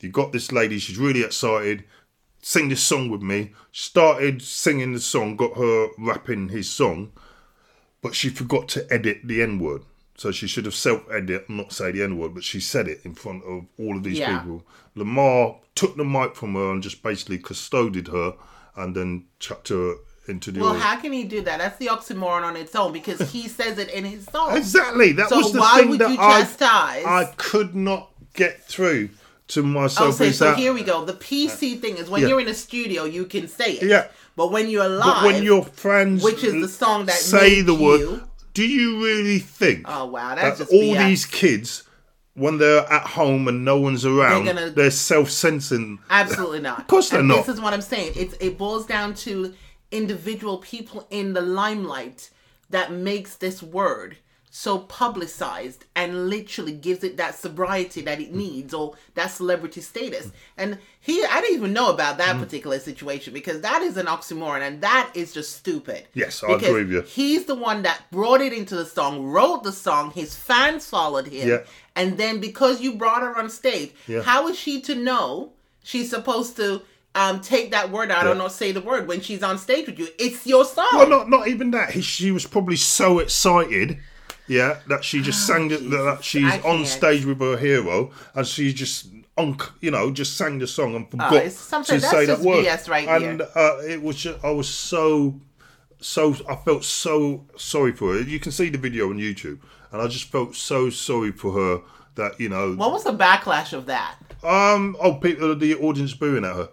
You 0.00 0.08
got 0.08 0.32
this 0.32 0.50
lady. 0.50 0.78
She's 0.78 0.98
really 0.98 1.22
excited. 1.22 1.84
Sing 2.40 2.68
this 2.68 2.82
song 2.82 3.08
with 3.08 3.22
me. 3.22 3.52
Started 3.70 4.42
singing 4.42 4.92
the 4.92 5.00
song. 5.00 5.36
Got 5.36 5.56
her 5.56 5.88
rapping 5.98 6.48
his 6.48 6.68
song 6.68 7.12
but 8.02 8.14
she 8.14 8.28
forgot 8.28 8.68
to 8.68 8.92
edit 8.92 9.20
the 9.24 9.40
N 9.40 9.58
word. 9.58 9.82
So 10.16 10.30
she 10.30 10.46
should 10.46 10.66
have 10.66 10.74
self 10.74 11.08
edit 11.10 11.48
and 11.48 11.56
not 11.56 11.72
say 11.72 11.92
the 11.92 12.02
N 12.02 12.18
word, 12.18 12.34
but 12.34 12.44
she 12.44 12.60
said 12.60 12.88
it 12.88 13.00
in 13.04 13.14
front 13.14 13.44
of 13.44 13.66
all 13.78 13.96
of 13.96 14.02
these 14.02 14.18
Yeah. 14.18 14.40
people. 14.40 14.66
Lamar 14.94 15.60
took 15.74 15.96
the 15.96 16.04
mic 16.04 16.36
from 16.36 16.54
her 16.54 16.70
and 16.72 16.82
just 16.82 17.02
basically 17.02 17.38
custodied 17.38 18.08
her 18.08 18.34
and 18.76 18.94
then 18.94 19.26
chucked 19.38 19.68
her 19.68 19.94
into 20.28 20.50
the 20.52 20.60
Well, 20.60 20.70
audience. 20.70 20.84
how 20.84 20.96
can 20.96 21.12
he 21.12 21.24
do 21.24 21.40
that? 21.42 21.58
That's 21.58 21.78
the 21.78 21.86
oxymoron 21.88 22.42
on 22.44 22.56
its 22.56 22.74
own 22.76 22.92
because 22.92 23.30
he 23.32 23.48
says 23.48 23.78
it 23.78 23.90
in 23.90 24.04
his 24.04 24.24
song. 24.26 24.56
Exactly. 24.56 25.12
That 25.12 25.28
So 25.28 25.38
was 25.38 25.52
the 25.52 25.60
why 25.60 25.80
thing 25.80 25.90
would 25.90 26.00
that 26.00 26.10
you 26.10 26.18
I, 26.18 26.40
chastise? 26.42 27.04
I 27.04 27.32
could 27.36 27.74
not 27.74 28.10
get 28.34 28.64
through 28.66 29.10
to 29.48 29.62
myself. 29.62 30.08
Oh, 30.08 30.12
so, 30.12 30.30
so 30.30 30.44
that- 30.46 30.58
here 30.58 30.72
we 30.72 30.82
go. 30.82 31.04
The 31.04 31.12
PC 31.14 31.80
thing 31.80 31.96
is 31.96 32.08
when 32.08 32.22
Yeah. 32.22 32.28
you're 32.28 32.40
in 32.40 32.48
a 32.48 32.54
studio, 32.54 33.04
you 33.04 33.24
can 33.26 33.48
say 33.48 33.72
it. 33.72 33.88
Yeah. 33.88 34.06
But 34.36 34.50
when 34.50 34.70
you're 34.70 34.88
live, 34.88 35.04
but 35.22 35.24
when 35.24 35.42
your 35.42 35.64
friends 35.64 36.22
which 36.22 36.42
is 36.44 36.52
the 36.54 36.68
song 36.68 37.06
that 37.06 37.16
say 37.16 37.60
the 37.60 37.74
word, 37.74 38.00
you- 38.00 38.22
do 38.54 38.64
you 38.66 39.02
really 39.04 39.38
think 39.40 39.84
oh 39.86 40.06
wow, 40.06 40.34
that's 40.34 40.58
that 40.58 40.64
just 40.64 40.72
all 40.72 40.94
BS. 40.94 41.06
these 41.06 41.26
kids, 41.26 41.82
when 42.34 42.56
they're 42.56 42.90
at 42.90 43.02
home 43.08 43.46
and 43.48 43.62
no 43.64 43.76
one's 43.78 44.06
around, 44.06 44.46
They're 44.46 44.54
gonna- 44.54 44.70
they're 44.70 44.90
self-censoring 44.90 45.98
Absolutely 46.08 46.60
not. 46.60 46.78
Of 46.80 46.86
course 46.86 47.10
they're 47.10 47.18
and 47.20 47.28
not. 47.28 47.44
This 47.46 47.56
is 47.56 47.60
what 47.60 47.74
I'm 47.74 47.82
saying. 47.82 48.12
It's 48.16 48.34
it 48.40 48.56
boils 48.56 48.86
down 48.86 49.12
to 49.16 49.52
individual 49.92 50.58
people 50.58 51.06
in 51.10 51.32
the 51.34 51.40
limelight 51.42 52.30
that 52.70 52.90
makes 52.92 53.36
this 53.36 53.62
word 53.62 54.16
so 54.54 54.78
publicized 54.80 55.86
and 55.96 56.28
literally 56.28 56.72
gives 56.72 57.02
it 57.02 57.16
that 57.16 57.34
sobriety 57.38 58.02
that 58.02 58.18
Mm. 58.18 58.22
it 58.24 58.34
needs 58.34 58.74
or 58.74 58.94
that 59.14 59.28
celebrity 59.30 59.80
status. 59.80 60.30
And 60.58 60.76
he 61.00 61.24
I 61.24 61.40
didn't 61.40 61.56
even 61.56 61.72
know 61.72 61.88
about 61.90 62.14
Mm. 62.14 62.18
that 62.18 62.38
particular 62.38 62.78
situation 62.78 63.32
because 63.32 63.62
that 63.62 63.80
is 63.80 63.96
an 63.96 64.06
oxymoron 64.06 64.60
and 64.60 64.82
that 64.82 65.10
is 65.14 65.32
just 65.32 65.56
stupid. 65.56 66.06
Yes, 66.12 66.42
I 66.42 66.52
agree 66.52 66.72
with 66.84 66.90
you. 66.92 67.00
He's 67.02 67.44
the 67.46 67.54
one 67.54 67.80
that 67.82 68.02
brought 68.10 68.42
it 68.42 68.52
into 68.52 68.74
the 68.76 68.84
song, 68.84 69.22
wrote 69.24 69.62
the 69.64 69.72
song, 69.72 70.10
his 70.10 70.34
fans 70.36 70.86
followed 70.86 71.28
him. 71.28 71.48
Yeah. 71.48 71.58
And 71.96 72.18
then 72.18 72.38
because 72.38 72.82
you 72.82 72.94
brought 72.94 73.22
her 73.22 73.34
on 73.38 73.48
stage, 73.48 73.92
Yeah. 74.06 74.20
how 74.22 74.48
is 74.48 74.58
she 74.58 74.82
to 74.82 74.94
know 74.94 75.52
she's 75.82 76.10
supposed 76.10 76.56
to 76.56 76.82
um, 77.14 77.40
take 77.40 77.70
that 77.72 77.90
word 77.90 78.10
out 78.10 78.26
or 78.26 78.30
Yeah. 78.30 78.34
not 78.38 78.52
say 78.52 78.72
the 78.72 78.80
word 78.80 79.06
when 79.06 79.20
she's 79.20 79.42
on 79.42 79.58
stage 79.58 79.86
with 79.86 79.98
you? 79.98 80.08
It's 80.18 80.46
your 80.46 80.64
song. 80.64 80.86
Well, 80.94 81.08
not 81.08 81.28
not 81.28 81.48
even 81.48 81.70
that. 81.72 81.90
He, 81.90 82.00
she 82.00 82.30
was 82.30 82.46
probably 82.46 82.76
so 82.76 83.18
excited, 83.18 83.98
yeah, 84.46 84.78
that 84.88 85.04
she 85.04 85.20
just 85.20 85.46
sang 85.46 85.70
it. 85.70 85.90
That 85.90 86.18
she's 86.22 86.64
on 86.64 86.84
stage 86.86 87.24
with 87.24 87.40
her 87.40 87.56
hero, 87.56 88.10
and 88.34 88.46
she 88.46 88.72
just, 88.72 89.08
you 89.80 89.90
know, 89.90 90.10
just 90.10 90.36
sang 90.36 90.58
the 90.58 90.66
song 90.66 90.94
and 90.94 91.10
forgot 91.10 91.32
Oh, 91.34 91.38
to 91.40 92.00
say 92.00 92.26
that 92.26 92.40
word. 92.40 92.64
BS 92.64 92.88
right 92.88 93.08
and 93.08 93.42
uh, 93.42 93.76
it 93.86 94.02
was 94.02 94.16
just, 94.16 94.42
I 94.44 94.50
was 94.50 94.68
so, 94.68 95.40
so 96.00 96.34
I 96.48 96.56
felt 96.56 96.84
so 96.84 97.44
sorry 97.56 97.92
for 97.92 98.14
her. 98.14 98.20
You 98.20 98.40
can 98.40 98.52
see 98.52 98.68
the 98.70 98.78
video 98.78 99.10
on 99.10 99.18
YouTube, 99.18 99.60
and 99.90 100.00
I 100.02 100.06
just 100.08 100.30
felt 100.30 100.54
so 100.54 100.90
sorry 100.90 101.32
for 101.32 101.52
her 101.52 101.82
that 102.14 102.38
you 102.40 102.48
know, 102.48 102.74
what 102.74 102.92
was 102.92 103.04
the 103.04 103.12
backlash 103.12 103.72
of 103.72 103.86
that? 103.86 104.16
um, 104.42 104.96
oh, 105.00 105.14
people, 105.14 105.54
the 105.56 105.74
audience 105.76 106.14
booing 106.14 106.44
at 106.44 106.54
her. 106.56 106.68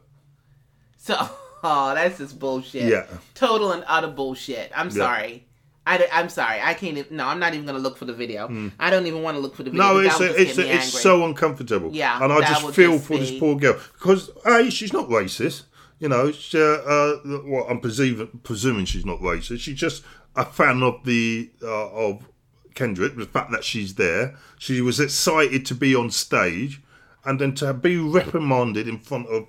So, 0.99 1.15
oh, 1.63 1.95
that's 1.95 2.19
just 2.19 2.37
bullshit. 2.37 2.83
Yeah. 2.83 3.07
Total 3.33 3.71
and 3.71 3.83
utter 3.87 4.07
bullshit. 4.07 4.71
I'm 4.75 4.91
sorry. 4.91 5.47
I, 5.87 6.07
am 6.11 6.29
sorry. 6.29 6.59
I 6.61 6.75
can't 6.75 6.97
even. 6.97 7.17
No, 7.17 7.25
I'm 7.25 7.39
not 7.39 7.53
even 7.53 7.65
going 7.65 7.77
to 7.77 7.81
look 7.81 7.97
for 7.97 8.05
the 8.05 8.13
video. 8.13 8.71
I 8.79 8.91
don't 8.91 9.07
even 9.07 9.23
want 9.23 9.37
to 9.37 9.41
look 9.41 9.55
for 9.55 9.63
the 9.63 9.71
video. 9.71 9.93
No, 9.93 9.99
it's 9.99 10.19
a, 10.19 10.39
it's 10.39 10.57
a, 10.59 10.75
it's 10.75 11.01
so 11.01 11.25
uncomfortable. 11.25 11.89
Yeah, 11.91 12.23
and 12.23 12.31
I 12.31 12.41
just 12.41 12.75
feel 12.75 12.93
just 12.93 13.07
for 13.07 13.17
this 13.17 13.39
poor 13.39 13.55
girl 13.55 13.79
because 13.93 14.29
a 14.45 14.69
she's 14.69 14.93
not 14.93 15.09
racist. 15.09 15.63
You 15.97 16.07
know, 16.09 16.31
she, 16.31 16.61
uh, 16.61 16.63
uh, 16.63 17.17
well, 17.25 17.65
I'm 17.67 17.79
presuming, 17.79 18.39
presuming 18.43 18.85
she's 18.85 19.05
not 19.05 19.19
racist. 19.19 19.61
She's 19.61 19.79
just 19.79 20.03
a 20.35 20.45
fan 20.45 20.83
of 20.83 21.03
the 21.05 21.49
uh, 21.63 21.89
of 21.89 22.29
Kendrick. 22.75 23.17
The 23.17 23.25
fact 23.25 23.51
that 23.51 23.63
she's 23.63 23.95
there, 23.95 24.35
she 24.59 24.81
was 24.81 24.99
excited 24.99 25.65
to 25.65 25.75
be 25.75 25.95
on 25.95 26.11
stage, 26.11 26.81
and 27.25 27.41
then 27.41 27.55
to 27.55 27.73
be 27.73 27.97
reprimanded 27.97 28.87
in 28.87 28.99
front 28.99 29.27
of 29.27 29.47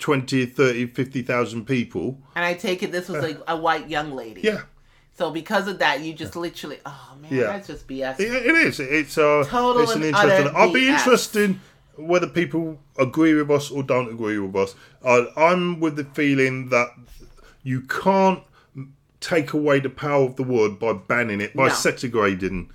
20, 0.00 0.46
30, 0.46 0.86
50,000 0.86 1.64
people. 1.66 2.18
And 2.34 2.44
I 2.44 2.54
take 2.54 2.82
it 2.82 2.90
this 2.90 3.08
was 3.08 3.22
a, 3.22 3.40
a 3.46 3.56
white 3.56 3.88
young 3.88 4.12
lady. 4.12 4.40
Yeah, 4.40 4.62
So 5.16 5.30
because 5.30 5.68
of 5.68 5.78
that, 5.78 6.00
you 6.00 6.12
just 6.14 6.34
literally. 6.34 6.78
Oh 6.84 7.16
man, 7.20 7.32
Yeah. 7.32 7.42
that's 7.44 7.68
just 7.68 7.86
BS. 7.86 8.18
It, 8.18 8.32
it 8.32 8.56
is. 8.56 8.80
It's 8.80 9.16
uh, 9.18 9.44
Total 9.46 9.82
it's 9.82 9.94
an 9.94 10.02
interesting. 10.02 10.52
I'll 10.56 10.72
be 10.72 10.88
interested 10.88 11.60
whether 11.96 12.26
people 12.26 12.78
agree 12.98 13.34
with 13.34 13.50
us 13.50 13.70
or 13.70 13.82
don't 13.82 14.10
agree 14.10 14.38
with 14.38 14.56
us. 14.56 14.74
Uh, 15.04 15.26
I'm 15.36 15.80
with 15.80 15.96
the 15.96 16.04
feeling 16.04 16.70
that 16.70 16.88
you 17.62 17.82
can't 17.82 18.42
take 19.20 19.52
away 19.52 19.80
the 19.80 19.90
power 19.90 20.24
of 20.24 20.36
the 20.36 20.42
word 20.42 20.78
by 20.78 20.94
banning 20.94 21.42
it 21.42 21.54
by 21.54 21.68
No. 21.68 21.74
segregating 21.74 22.70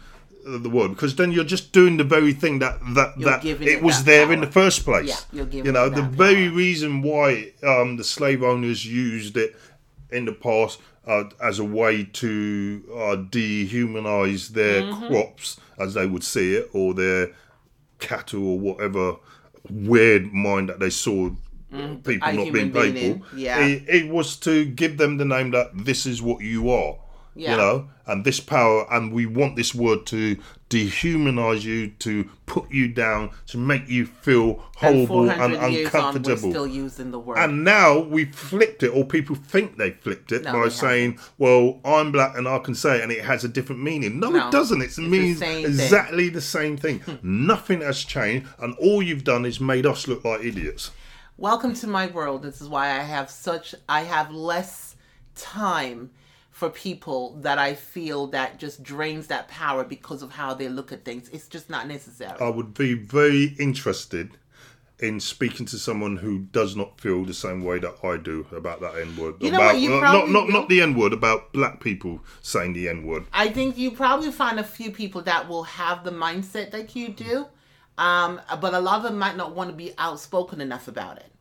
the 0.46 0.70
word 0.70 0.90
because 0.90 1.16
then 1.16 1.32
you're 1.32 1.44
just 1.44 1.72
doing 1.74 1.98
the 1.98 2.04
very 2.04 2.32
thing 2.32 2.60
that 2.60 2.80
that 2.94 3.18
You're 3.18 3.30
that 3.32 3.44
it 3.46 3.62
it 3.62 3.82
was 3.82 3.98
that 3.98 4.06
there 4.06 4.32
in 4.32 4.42
the 4.42 4.48
first 4.52 4.84
place. 4.86 5.10
Yeah, 5.10 5.38
you're 5.38 5.46
giving 5.46 5.66
you 5.66 5.72
know 5.72 5.90
the 5.90 6.04
very 6.04 6.48
power. 6.48 6.56
reason 6.58 7.02
why 7.02 7.52
um, 7.64 7.98
the 7.98 8.04
slave 8.04 8.44
owners 8.44 8.86
used 8.86 9.38
it 9.38 9.56
in 10.12 10.26
the 10.26 10.32
past 10.34 10.80
uh, 11.08 11.24
as 11.42 11.58
a 11.60 11.64
way 11.66 12.04
to 12.04 12.84
uh, 12.94 13.16
dehumanize 13.30 14.50
their 14.50 14.84
Mm-hmm. 14.84 15.08
crops, 15.08 15.60
as 15.80 15.94
they 15.96 16.06
would 16.06 16.24
see 16.24 16.56
it, 16.56 16.70
or 16.74 16.94
their 16.94 17.32
cattle, 18.00 18.48
or 18.48 18.60
whatever 18.60 19.16
weird 19.70 20.32
mind 20.32 20.70
that 20.70 20.80
they 20.80 20.90
saw 20.92 21.30
people 22.04 22.30
A 22.30 22.34
not 22.34 22.54
being 22.54 22.72
being 22.72 22.94
people. 22.94 23.00
in, 23.02 23.24
yeah. 23.36 23.60
It, 23.66 23.84
it 23.90 24.10
was 24.10 24.38
to 24.38 24.66
give 24.66 24.98
them 24.98 25.18
the 25.18 25.26
name 25.26 25.52
that 25.52 25.72
this 25.74 26.06
is 26.06 26.22
what 26.22 26.42
you 26.44 26.70
are. 26.70 26.98
Yeah. 27.38 27.52
You 27.52 27.58
know, 27.58 27.90
and 28.08 28.24
this 28.24 28.40
power, 28.40 28.88
and 28.90 29.12
we 29.12 29.26
want 29.26 29.58
this 29.58 29.76
word 29.76 30.06
to 30.08 30.38
dehumanize 30.70 31.64
you, 31.64 31.90
to 32.00 32.30
put 32.46 32.72
you 32.72 32.88
down, 32.88 33.32
to 33.48 33.58
make 33.58 33.90
you 33.90 34.06
feel 34.06 34.64
And 34.82 35.08
horrible 35.08 35.30
and 35.30 35.40
400 35.54 35.72
years 35.72 35.94
on, 35.94 36.02
we're 36.02 36.08
uncomfortable. 36.10 36.50
still 36.52 36.68
using 36.68 37.12
the 37.12 37.20
word. 37.20 37.38
And 37.38 37.64
now 37.66 38.00
we 38.00 38.26
flipped 38.26 38.84
it, 38.84 38.88
or 38.90 39.04
people 39.04 39.36
think 39.36 39.78
they 39.78 39.92
flipped 39.92 40.32
it 40.32 40.44
No, 40.44 40.54
by 40.54 40.70
saying, 40.70 41.20
"Well, 41.38 41.80
I'm 41.84 42.12
black 42.14 42.38
and 42.38 42.48
I 42.48 42.60
can 42.60 42.74
say 42.74 42.98
it, 43.00 43.04
and 43.04 43.12
it 43.12 43.26
has 43.26 43.44
a 43.44 43.50
different 43.50 43.84
meaning." 43.84 44.20
No, 44.20 44.30
No, 44.30 44.48
it 44.48 44.52
doesn't. 44.52 44.82
It 44.82 44.98
means 44.98 45.40
thing. 45.40 45.66
exactly 45.66 46.30
the 46.30 46.42
same 46.42 46.78
thing. 46.78 47.00
Hmm. 47.00 47.16
Nothing 47.48 47.82
has 47.82 48.04
changed, 48.04 48.48
and 48.60 48.76
all 48.76 49.02
you've 49.04 49.24
done 49.26 49.46
is 49.46 49.60
made 49.60 49.86
us 49.86 50.08
look 50.08 50.24
like 50.24 50.42
idiots. 50.44 50.92
Welcome 51.38 51.74
to 51.76 51.88
my 51.88 52.08
world. 52.08 52.44
This 52.44 52.62
is 52.62 52.70
why 52.70 52.92
I 52.92 53.00
have 53.04 53.30
such 53.30 53.76
I 53.90 54.02
have 54.04 54.32
less 54.32 54.96
time 55.36 56.12
for 56.56 56.70
people 56.70 57.36
that 57.42 57.60
I 57.60 57.74
feel 57.74 58.28
that 58.28 58.60
just 58.60 58.82
drains 58.82 59.28
that 59.28 59.50
power 59.50 59.84
because 59.84 60.22
of 60.22 60.32
how 60.32 60.54
they 60.54 60.70
look 60.70 60.94
at 60.94 61.04
things. 61.04 61.28
It's 61.34 61.50
just 61.50 61.70
not 61.70 61.86
necessary. 61.86 62.40
I 62.40 62.48
would 62.48 62.74
be 62.74 62.94
very 62.94 63.58
interested 63.60 64.38
in 65.02 65.20
speaking 65.20 65.66
to 65.66 65.78
someone 65.78 66.16
who 66.16 66.40
does 66.40 66.78
not 66.78 67.02
feel 67.02 67.26
the 67.26 67.34
same 67.34 67.62
way 67.62 67.80
that 67.80 67.96
I 68.02 68.16
do 68.16 68.48
about 68.54 68.80
that 68.80 68.96
N 68.96 69.18
word. 69.18 69.36
You 69.42 69.52
know 69.52 69.58
about 69.58 69.74
what, 69.74 69.82
you 69.82 70.00
probably 70.00 70.32
not 70.32 70.48
not 70.48 70.50
not 70.50 70.70
the 70.70 70.82
N 70.82 70.96
word 70.96 71.12
about 71.12 71.52
black 71.52 71.82
people 71.82 72.22
saying 72.42 72.72
the 72.72 72.88
N 72.88 73.06
word. 73.06 73.26
I 73.34 73.50
think 73.50 73.78
you 73.78 73.92
probably 73.92 74.32
find 74.32 74.58
a 74.58 74.64
few 74.64 74.92
people 74.92 75.24
that 75.24 75.50
will 75.50 75.64
have 75.64 76.06
the 76.06 76.12
mindset 76.12 76.72
that 76.72 76.96
you 76.96 77.10
do, 77.10 77.48
um, 77.98 78.40
but 78.62 78.74
a 78.74 78.80
lot 78.80 78.96
of 79.00 79.04
them 79.04 79.20
might 79.20 79.36
not 79.36 79.54
want 79.54 79.72
to 79.72 79.76
be 79.76 79.94
outspoken 79.98 80.62
enough 80.62 80.88
about 80.88 81.18
it 81.18 81.34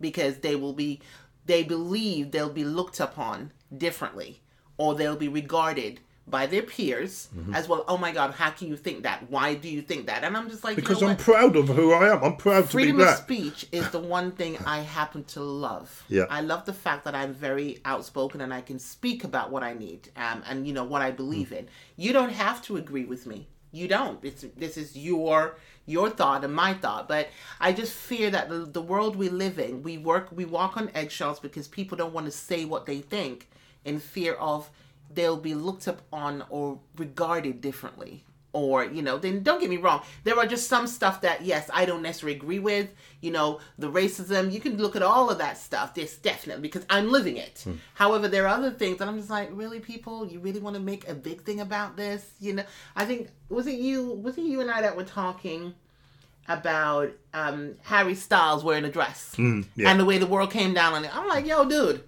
because 0.00 0.36
they 0.38 0.54
will 0.54 0.74
be, 0.74 1.00
they 1.46 1.64
believe 1.64 2.30
they'll 2.30 2.48
be 2.48 2.64
looked 2.64 3.00
upon 3.00 3.50
differently 3.76 4.40
or 4.80 4.94
they'll 4.94 5.16
be 5.26 5.28
regarded 5.28 6.00
by 6.26 6.46
their 6.46 6.62
peers 6.62 7.28
Mm-hmm. 7.36 7.54
as 7.58 7.64
well. 7.68 7.84
Oh 7.88 7.98
my 7.98 8.12
God, 8.12 8.30
how 8.42 8.50
can 8.58 8.68
you 8.68 8.76
think 8.86 9.02
that? 9.02 9.18
Why 9.34 9.54
do 9.54 9.68
you 9.76 9.82
think 9.82 10.06
that? 10.06 10.22
And 10.24 10.36
I'm 10.36 10.48
just 10.48 10.62
like, 10.64 10.76
you 10.76 10.82
Because 10.82 11.00
know 11.02 11.08
I'm 11.08 11.16
what? 11.16 11.24
proud 11.30 11.56
of 11.56 11.66
who 11.68 11.92
I 11.92 12.12
am. 12.12 12.22
I'm 12.26 12.36
proud 12.36 12.62
to 12.62 12.66
be 12.68 12.72
freedom 12.84 13.00
of 13.00 13.08
speech 13.26 13.66
is 13.72 13.86
the 13.90 13.98
one 14.18 14.30
thing 14.40 14.52
I 14.76 14.78
happen 14.80 15.24
to 15.34 15.40
love. 15.40 15.88
Yeah. 16.08 16.26
I 16.30 16.40
love 16.52 16.62
the 16.70 16.72
fact 16.72 17.04
that 17.06 17.14
I'm 17.20 17.32
very 17.34 17.70
outspoken 17.84 18.40
and 18.40 18.52
I 18.54 18.62
can 18.70 18.78
speak 18.78 19.24
about 19.30 19.50
what 19.54 19.62
I 19.70 19.72
need 19.74 20.00
um, 20.16 20.42
and 20.48 20.66
you 20.68 20.72
know 20.72 20.84
what 20.92 21.02
I 21.02 21.10
believe 21.10 21.50
in. 21.52 21.64
You 21.96 22.12
don't 22.12 22.32
have 22.32 22.58
to 22.66 22.76
agree 22.76 23.04
with 23.12 23.26
me. 23.26 23.48
You 23.72 23.86
don't. 23.96 24.18
It's 24.24 24.44
this 24.56 24.76
is 24.76 24.88
your 24.96 25.38
your 25.86 26.08
thought 26.10 26.44
and 26.46 26.54
my 26.64 26.72
thought. 26.74 27.04
But 27.14 27.24
I 27.66 27.72
just 27.72 27.92
fear 27.92 28.28
that 28.30 28.48
the, 28.52 28.58
the 28.78 28.82
world 28.92 29.14
we 29.16 29.28
live 29.28 29.58
in, 29.66 29.82
we 29.82 29.94
work 30.10 30.28
we 30.40 30.44
walk 30.44 30.76
on 30.80 30.90
eggshells 30.94 31.38
because 31.46 31.66
people 31.78 31.96
don't 32.00 32.14
want 32.16 32.26
to 32.26 32.32
say 32.32 32.64
what 32.64 32.86
they 32.86 33.00
think 33.16 33.48
in 33.84 33.98
fear 33.98 34.34
of 34.34 34.70
they'll 35.12 35.36
be 35.36 35.54
looked 35.54 35.88
up 35.88 36.02
on 36.12 36.44
or 36.50 36.78
regarded 36.96 37.60
differently. 37.60 38.24
Or 38.52 38.84
you 38.84 39.00
know 39.00 39.16
then 39.16 39.44
don't 39.44 39.60
get 39.60 39.70
me 39.70 39.76
wrong 39.76 40.02
there 40.24 40.36
are 40.36 40.44
just 40.44 40.66
some 40.66 40.88
stuff 40.88 41.20
that 41.20 41.44
yes 41.44 41.70
i 41.72 41.84
don't 41.84 42.02
necessarily 42.02 42.36
agree 42.36 42.58
with 42.58 42.88
you 43.20 43.30
know 43.30 43.60
the 43.78 43.88
racism 43.88 44.50
you 44.50 44.58
can 44.58 44.76
look 44.76 44.96
at 44.96 45.02
all 45.02 45.30
of 45.30 45.38
that 45.38 45.56
stuff 45.56 45.94
this 45.94 46.16
definitely 46.16 46.60
because 46.60 46.84
i'm 46.90 47.12
living 47.12 47.36
it. 47.36 47.64
However 47.94 48.26
there 48.26 48.48
are 48.48 48.56
other 48.56 48.72
things 48.72 48.98
that 48.98 49.06
i'm 49.06 49.16
just 49.16 49.30
like 49.30 49.50
really 49.52 49.78
people 49.78 50.26
you 50.26 50.40
really 50.40 50.58
want 50.58 50.74
to 50.74 50.82
make 50.82 51.08
a 51.08 51.14
big 51.14 51.42
thing 51.42 51.60
about 51.60 51.96
this 51.96 52.28
you 52.40 52.54
know? 52.54 52.64
I 52.96 53.04
think 53.04 53.30
was 53.48 53.68
it 53.68 53.78
you 53.78 54.04
was 54.14 54.36
it 54.36 54.42
you 54.42 54.60
and 54.60 54.68
i 54.68 54.82
that 54.82 54.96
were 54.96 55.04
talking 55.04 55.72
about 56.48 57.12
um 57.34 57.76
harry 57.82 58.16
styles 58.16 58.64
wearing 58.64 58.84
a 58.84 58.90
dress? 58.90 59.36
Yeah. 59.38 59.88
and 59.88 60.00
the 60.00 60.04
way 60.04 60.18
the 60.18 60.26
world 60.26 60.50
came 60.50 60.74
down 60.74 60.94
on 60.94 61.04
it. 61.04 61.16
I'm 61.16 61.28
like 61.28 61.46
yo 61.46 61.68
dude 61.68 62.02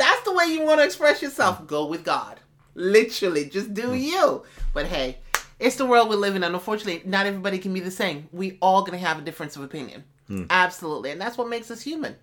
that's 0.00 0.22
the 0.22 0.32
way 0.32 0.46
you 0.46 0.62
want 0.64 0.80
to 0.80 0.84
express 0.84 1.20
yourself. 1.22 1.66
Go 1.66 1.86
with 1.86 2.04
god. 2.04 2.40
Literally 2.74 3.44
just 3.44 3.74
do 3.74 3.94
you. 3.94 4.42
But 4.74 4.86
hey 4.86 5.18
it's 5.58 5.76
the 5.76 5.84
world 5.84 6.08
we 6.08 6.16
live 6.16 6.34
in 6.36 6.42
and 6.42 6.54
unfortunately 6.54 7.02
not 7.04 7.26
everybody 7.26 7.58
can 7.58 7.74
be 7.74 7.80
the 7.80 7.90
same. 7.90 8.28
We 8.32 8.56
all 8.62 8.82
gonna 8.82 8.98
have 8.98 9.18
a 9.18 9.22
difference 9.22 9.56
of 9.56 9.62
opinion. 9.62 10.04
Absolutely 10.48 11.10
and 11.10 11.20
that's 11.20 11.36
what 11.36 11.48
makes 11.48 11.70
us 11.70 11.82
human. 11.82 12.16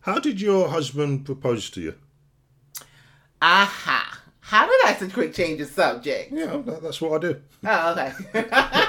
How 0.00 0.18
did 0.18 0.40
your 0.40 0.68
husband 0.68 1.24
propose 1.26 1.68
to 1.70 1.80
you? 1.80 1.94
aha. 3.42 4.20
How 4.40 4.66
did 4.66 4.84
i 4.84 4.94
so 4.94 5.08
quick 5.08 5.34
change 5.34 5.58
the 5.58 5.64
subject? 5.66 6.30
Yeah, 6.32 6.58
that, 6.66 6.82
that's 6.82 7.00
what 7.00 7.12
I 7.24 7.28
do. 7.28 7.40
oh 7.66 7.92
okay. 7.92 8.12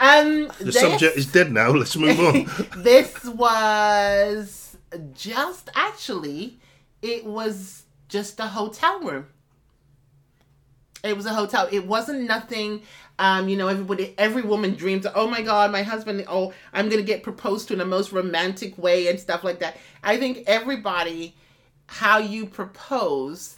Um 0.00 0.48
The 0.58 0.64
this- 0.64 0.80
subject 0.80 1.16
is 1.16 1.26
dead 1.26 1.52
now. 1.52 1.70
Let's 1.70 1.96
move 1.96 2.18
on. 2.20 2.50
this 2.82 3.24
was 3.24 4.76
just 5.14 5.70
actually 5.74 6.58
it 7.02 7.24
was 7.24 7.84
just 8.08 8.38
a 8.40 8.46
hotel 8.46 9.00
room. 9.00 9.26
It 11.04 11.16
was 11.16 11.26
a 11.26 11.34
hotel. 11.34 11.68
It 11.70 11.86
wasn't 11.86 12.22
nothing 12.22 12.82
um 13.18 13.48
you 13.48 13.56
know 13.56 13.68
everybody 13.68 14.14
every 14.18 14.42
woman 14.42 14.74
dreams 14.74 15.06
oh 15.14 15.26
my 15.26 15.40
god 15.40 15.72
my 15.72 15.82
husband 15.82 16.22
oh 16.28 16.52
i'm 16.74 16.90
gonna 16.90 17.00
get 17.00 17.22
proposed 17.22 17.66
to 17.66 17.72
in 17.72 17.78
the 17.78 17.84
most 17.86 18.12
romantic 18.12 18.76
way 18.76 19.08
and 19.08 19.18
stuff 19.18 19.42
like 19.42 19.60
that. 19.60 19.78
I 20.02 20.18
think 20.18 20.44
everybody 20.46 21.34
how 21.86 22.18
you 22.18 22.46
propose 22.46 23.56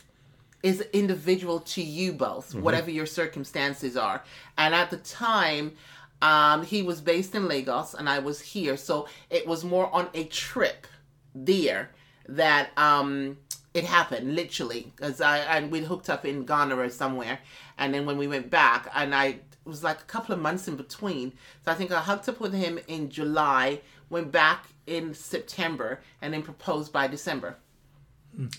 is 0.63 0.81
individual 0.93 1.61
to 1.61 1.83
you 1.83 2.13
both, 2.13 2.55
whatever 2.55 2.91
your 2.91 3.07
circumstances 3.07 3.97
are. 3.97 4.23
And 4.57 4.75
at 4.75 4.91
the 4.91 4.97
time, 4.99 5.73
um, 6.21 6.65
he 6.65 6.83
was 6.83 7.01
based 7.01 7.35
in 7.35 7.47
Lagos 7.47 7.95
and 7.95 8.09
I 8.09 8.19
was 8.19 8.41
here, 8.41 8.77
so 8.77 9.09
it 9.31 9.47
was 9.47 9.65
more 9.65 9.93
on 9.95 10.09
a 10.15 10.25
trip 10.25 10.87
there 11.35 11.91
that 12.29 12.71
um, 12.77 13.39
it 13.75 13.85
happened 13.85 14.35
literally 14.35 14.93
because 14.95 15.21
I 15.21 15.39
and 15.39 15.71
we 15.71 15.81
hooked 15.81 16.11
up 16.11 16.25
in 16.25 16.45
Ghana 16.45 16.77
or 16.77 16.91
somewhere, 16.91 17.41
and 17.79 17.93
then 17.93 18.07
when 18.07 18.19
we 18.19 18.27
went 18.27 18.51
back, 18.51 18.89
and 18.95 19.15
I 19.15 19.27
it 19.27 19.43
was 19.65 19.83
like 19.83 20.01
a 20.01 20.05
couple 20.05 20.35
of 20.35 20.41
months 20.41 20.69
in 20.69 20.77
between. 20.77 21.33
So 21.65 21.73
I 21.73 21.75
think 21.75 21.91
I 21.93 22.01
hooked 22.01 22.29
up 22.29 22.41
with 22.41 22.55
him 22.55 22.79
in 22.89 23.11
July, 23.11 23.81
went 24.11 24.33
back 24.33 24.67
in 24.87 25.15
September, 25.15 26.01
and 26.23 26.33
then 26.33 26.43
proposed 26.43 26.93
by 26.93 27.09
December 27.09 27.57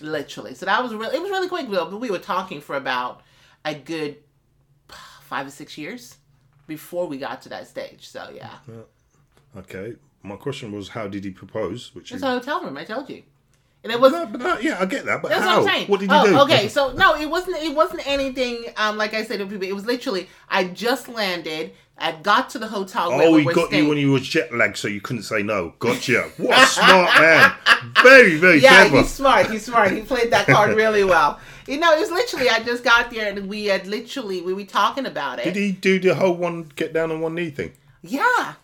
literally. 0.00 0.54
So 0.54 0.66
that 0.66 0.82
was 0.82 0.92
really 0.92 1.16
it 1.16 1.22
was 1.22 1.30
really 1.30 1.48
quick. 1.48 1.70
But 1.70 1.98
we 1.98 2.10
were 2.10 2.18
talking 2.18 2.60
for 2.60 2.76
about 2.76 3.22
a 3.64 3.74
good 3.74 4.16
five 4.88 5.46
or 5.46 5.50
six 5.50 5.78
years 5.78 6.16
before 6.66 7.06
we 7.06 7.18
got 7.18 7.42
to 7.42 7.48
that 7.50 7.66
stage. 7.66 8.08
So 8.08 8.30
yeah, 8.34 8.58
Okay. 9.56 9.94
My 10.22 10.36
question 10.36 10.70
was, 10.72 10.88
how 10.88 11.08
did 11.08 11.24
he 11.24 11.30
propose? 11.30 11.94
Which 11.94 12.12
it's 12.12 12.18
is 12.18 12.22
a 12.22 12.30
hotel 12.30 12.62
room. 12.62 12.76
I 12.76 12.84
told 12.84 13.08
you, 13.08 13.22
and 13.82 13.92
it 13.92 14.00
was. 14.00 14.12
no, 14.12 14.26
but 14.26 14.40
that, 14.40 14.62
yeah, 14.62 14.78
I 14.80 14.84
get 14.86 15.04
that. 15.06 15.22
But 15.22 15.28
That's 15.30 15.42
how? 15.44 15.60
what 15.60 15.68
I'm 15.68 15.74
saying. 15.74 15.88
What 15.88 16.00
did 16.00 16.10
you 16.10 16.16
oh, 16.16 16.26
do? 16.26 16.38
Okay, 16.40 16.68
so 16.68 16.92
no, 16.92 17.14
it 17.16 17.26
wasn't. 17.28 17.56
It 17.62 17.74
wasn't 17.74 18.06
anything. 18.06 18.66
Um, 18.76 18.96
like 18.96 19.14
I 19.14 19.24
said 19.24 19.38
to 19.38 19.46
people, 19.46 19.66
it 19.66 19.74
was 19.74 19.86
literally. 19.86 20.28
I 20.48 20.64
just 20.64 21.08
landed. 21.08 21.72
I 22.02 22.12
got 22.12 22.48
to 22.50 22.58
the 22.58 22.66
hotel. 22.66 23.10
where 23.10 23.28
Oh, 23.28 23.32
we 23.32 23.40
he 23.40 23.46
were 23.46 23.52
got 23.52 23.68
staying. 23.68 23.84
you 23.84 23.88
when 23.90 23.98
you 23.98 24.12
were 24.12 24.20
jet 24.20 24.54
lagged, 24.54 24.78
so 24.78 24.88
you 24.88 25.02
couldn't 25.02 25.22
say 25.24 25.42
no. 25.42 25.74
Gotcha. 25.80 26.30
What 26.38 26.58
a 26.62 26.66
smart 26.66 27.20
man. 27.20 27.52
Very, 28.02 28.36
very 28.36 28.60
smart. 28.60 28.62
Yeah, 28.62 28.88
clever. 28.88 29.02
he's 29.02 29.10
smart. 29.10 29.50
He's 29.50 29.64
smart. 29.66 29.90
He 29.92 30.00
played 30.02 30.30
that 30.32 30.46
card 30.46 30.76
really 30.76 31.04
well. 31.04 31.38
You 31.66 31.78
know, 31.78 31.92
it 31.94 32.00
was 32.00 32.10
literally. 32.10 32.48
I 32.48 32.62
just 32.62 32.84
got 32.84 33.10
there 33.10 33.30
and 33.30 33.48
we 33.48 33.66
had 33.66 33.86
literally 33.86 34.40
we 34.42 34.52
were 34.54 34.64
talking 34.64 35.04
about 35.06 35.38
it. 35.40 35.44
Did 35.44 35.56
he 35.56 35.72
do 35.72 35.98
the 35.98 36.14
whole 36.14 36.34
one 36.34 36.70
get 36.76 36.92
down 36.94 37.10
on 37.10 37.20
one 37.20 37.34
knee 37.34 37.50
thing? 37.50 37.72
Yeah. 38.02 38.54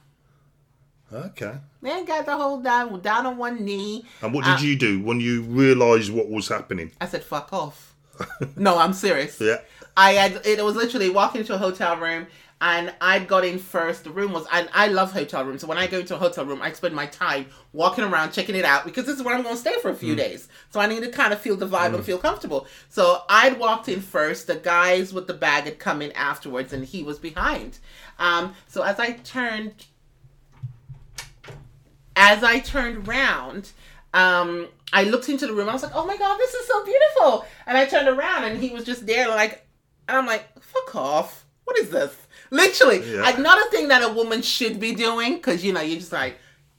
Okay. 1.12 1.52
Man 1.80 2.04
got 2.04 2.26
the 2.26 2.36
whole 2.36 2.60
down 2.60 3.00
down 3.00 3.26
on 3.26 3.36
one 3.36 3.64
knee. 3.64 4.04
And 4.22 4.32
what 4.34 4.44
did 4.44 4.54
Uh, 4.54 4.58
you 4.60 4.76
do 4.76 5.00
when 5.00 5.20
you 5.20 5.42
realised 5.42 6.12
what 6.12 6.28
was 6.28 6.48
happening? 6.48 6.90
I 7.00 7.06
said, 7.06 7.22
"Fuck 7.22 7.52
off." 7.52 7.94
no, 8.56 8.78
I'm 8.78 8.92
serious. 8.92 9.40
Yeah. 9.40 9.58
I 9.96 10.12
had 10.12 10.44
it 10.46 10.62
was 10.64 10.74
literally 10.76 11.10
walking 11.10 11.40
into 11.42 11.54
a 11.54 11.58
hotel 11.58 11.96
room 11.96 12.26
and 12.60 12.92
I 13.00 13.18
got 13.20 13.44
in 13.44 13.58
first. 13.58 14.04
The 14.04 14.10
room 14.10 14.32
was 14.32 14.46
and 14.52 14.68
I 14.72 14.88
love 14.88 15.12
hotel 15.12 15.44
rooms. 15.44 15.60
So 15.60 15.66
when 15.68 15.78
I 15.78 15.86
go 15.86 15.98
into 16.00 16.14
a 16.14 16.18
hotel 16.18 16.44
room, 16.44 16.60
I 16.60 16.72
spend 16.72 16.94
my 16.94 17.06
time 17.06 17.46
walking 17.72 18.02
around 18.04 18.32
checking 18.32 18.56
it 18.56 18.64
out 18.64 18.84
because 18.84 19.06
this 19.06 19.16
is 19.16 19.22
where 19.22 19.34
I'm 19.34 19.42
going 19.42 19.54
to 19.54 19.60
stay 19.60 19.78
for 19.80 19.90
a 19.90 19.94
few 19.94 20.16
days. 20.16 20.48
So 20.70 20.80
I 20.80 20.86
need 20.86 21.02
to 21.02 21.10
kind 21.10 21.32
of 21.32 21.40
feel 21.40 21.56
the 21.56 21.68
vibe 21.68 21.94
and 21.94 22.04
feel 22.04 22.18
comfortable. 22.18 22.66
So 22.88 23.22
I'd 23.28 23.58
walked 23.58 23.88
in 23.88 24.00
first. 24.00 24.46
The 24.48 24.56
guys 24.56 25.12
with 25.12 25.26
the 25.28 25.34
bag 25.34 25.64
had 25.64 25.78
come 25.78 26.02
in 26.02 26.10
afterwards, 26.12 26.72
and 26.72 26.84
he 26.84 27.02
was 27.02 27.18
behind. 27.18 27.78
Um, 28.18 28.54
so 28.66 28.82
as 28.82 28.98
I 28.98 29.12
turned, 29.12 29.86
as 32.16 32.42
I 32.42 32.58
turned 32.58 33.06
around, 33.06 33.70
um, 34.14 34.68
I 34.92 35.04
looked 35.04 35.28
into 35.28 35.46
the 35.46 35.52
room. 35.52 35.68
I 35.68 35.72
was 35.74 35.82
like, 35.82 35.94
"Oh 35.94 36.06
my 36.06 36.16
god, 36.16 36.38
this 36.38 36.54
is 36.54 36.66
so 36.66 36.84
beautiful!" 36.84 37.46
And 37.66 37.76
I 37.76 37.84
turned 37.84 38.08
around, 38.08 38.44
and 38.44 38.58
he 38.58 38.70
was 38.70 38.84
just 38.84 39.06
there, 39.06 39.28
like, 39.28 39.66
and 40.08 40.16
I'm 40.16 40.26
like, 40.26 40.44
"Fuck 40.60 40.96
off! 40.96 41.44
What 41.64 41.78
is 41.78 41.90
this?" 41.90 42.14
Literally, 42.50 43.02
Yeah. 43.14 43.28
another 43.36 43.64
thing 43.70 43.88
that 43.88 44.02
a 44.02 44.08
woman 44.08 44.40
should 44.42 44.78
be 44.80 44.94
doing, 44.94 45.34
because 45.34 45.64
you 45.64 45.72
know, 45.72 45.80
you're 45.80 45.98
just 45.98 46.12
like, 46.12 46.38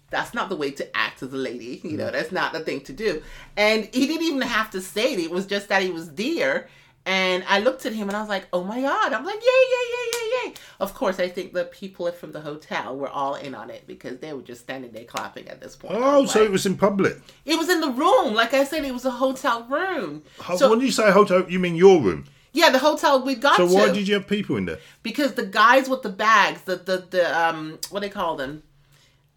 that's 0.10 0.34
not 0.34 0.48
the 0.48 0.56
way 0.56 0.72
to 0.72 0.98
act 0.98 1.22
as 1.22 1.34
a 1.34 1.38
lady. 1.38 1.82
You 1.84 1.98
know, 1.98 2.10
that's 2.10 2.32
not 2.32 2.54
the 2.54 2.62
thing 2.62 2.80
to 2.82 2.94
do. 2.94 3.22
And 3.58 3.90
he 3.94 4.08
didn't 4.08 4.24
even 4.24 4.42
have 4.42 4.72
to 4.72 4.82
say 4.82 5.14
it. 5.14 5.20
It 5.20 5.32
was 5.32 5.46
just 5.46 5.68
that 5.68 5.82
he 5.84 5.90
was 5.90 6.14
there. 6.14 6.70
And 7.08 7.46
I 7.48 7.60
looked 7.62 7.86
at 7.86 7.94
him 7.94 8.10
and 8.10 8.18
I 8.18 8.20
was 8.20 8.28
like, 8.28 8.48
oh 8.52 8.66
my 8.66 8.82
God. 8.82 9.14
I'm 9.14 9.24
like, 9.24 9.36
yay, 9.36 9.42
yay, 9.74 9.86
yay, 9.96 10.10
yay, 10.14 10.50
yay. 10.50 10.54
Of 10.82 10.94
course, 10.94 11.20
I 11.22 11.30
think 11.30 11.54
the 11.54 11.64
people 11.64 12.12
from 12.12 12.34
the 12.34 12.42
hotel 12.42 12.98
were 12.98 13.08
all 13.08 13.36
in 13.36 13.56
on 13.56 13.70
it 13.70 13.88
because 13.88 14.18
they 14.20 14.34
were 14.34 14.42
just 14.42 14.60
standing 14.62 14.92
there 14.92 15.06
clapping 15.06 15.48
at 15.48 15.62
this 15.62 15.78
point. 15.78 15.94
Oh, 15.98 16.26
so 16.26 16.40
like- 16.40 16.50
it 16.50 16.52
was 16.52 16.66
in 16.66 16.76
public. 16.76 17.18
it 17.46 17.58
was 17.58 17.70
in 17.70 17.80
the 17.80 17.92
room. 17.92 18.34
Like 18.34 18.54
I 18.54 18.66
said, 18.66 18.84
it 18.84 18.94
was 18.94 19.06
a 19.06 19.12
hotel 19.12 19.64
room. 19.70 20.24
So, 20.58 20.70
when 20.70 20.82
you 20.82 20.92
say 20.92 21.10
hotel, 21.12 21.46
you 21.50 21.60
mean 21.60 21.78
your 21.78 22.02
room. 22.02 22.26
yeah, 22.52 22.70
the 22.72 22.80
hotel 22.80 23.24
we 23.24 23.36
got 23.36 23.56
So 23.56 23.68
to. 23.70 23.74
why 23.74 23.90
did 23.94 24.06
you 24.08 24.16
have 24.16 24.28
people 24.28 24.58
in 24.58 24.66
there? 24.66 24.80
because 25.02 25.36
the 25.36 25.46
guys 25.46 25.88
with 25.88 26.02
the 26.02 26.10
bags, 26.10 26.64
the 26.64 26.76
the 26.76 26.98
the 27.10 27.24
um, 27.44 27.80
what 27.90 28.02
do 28.02 28.08
they 28.08 28.14
call 28.14 28.36
them? 28.36 28.64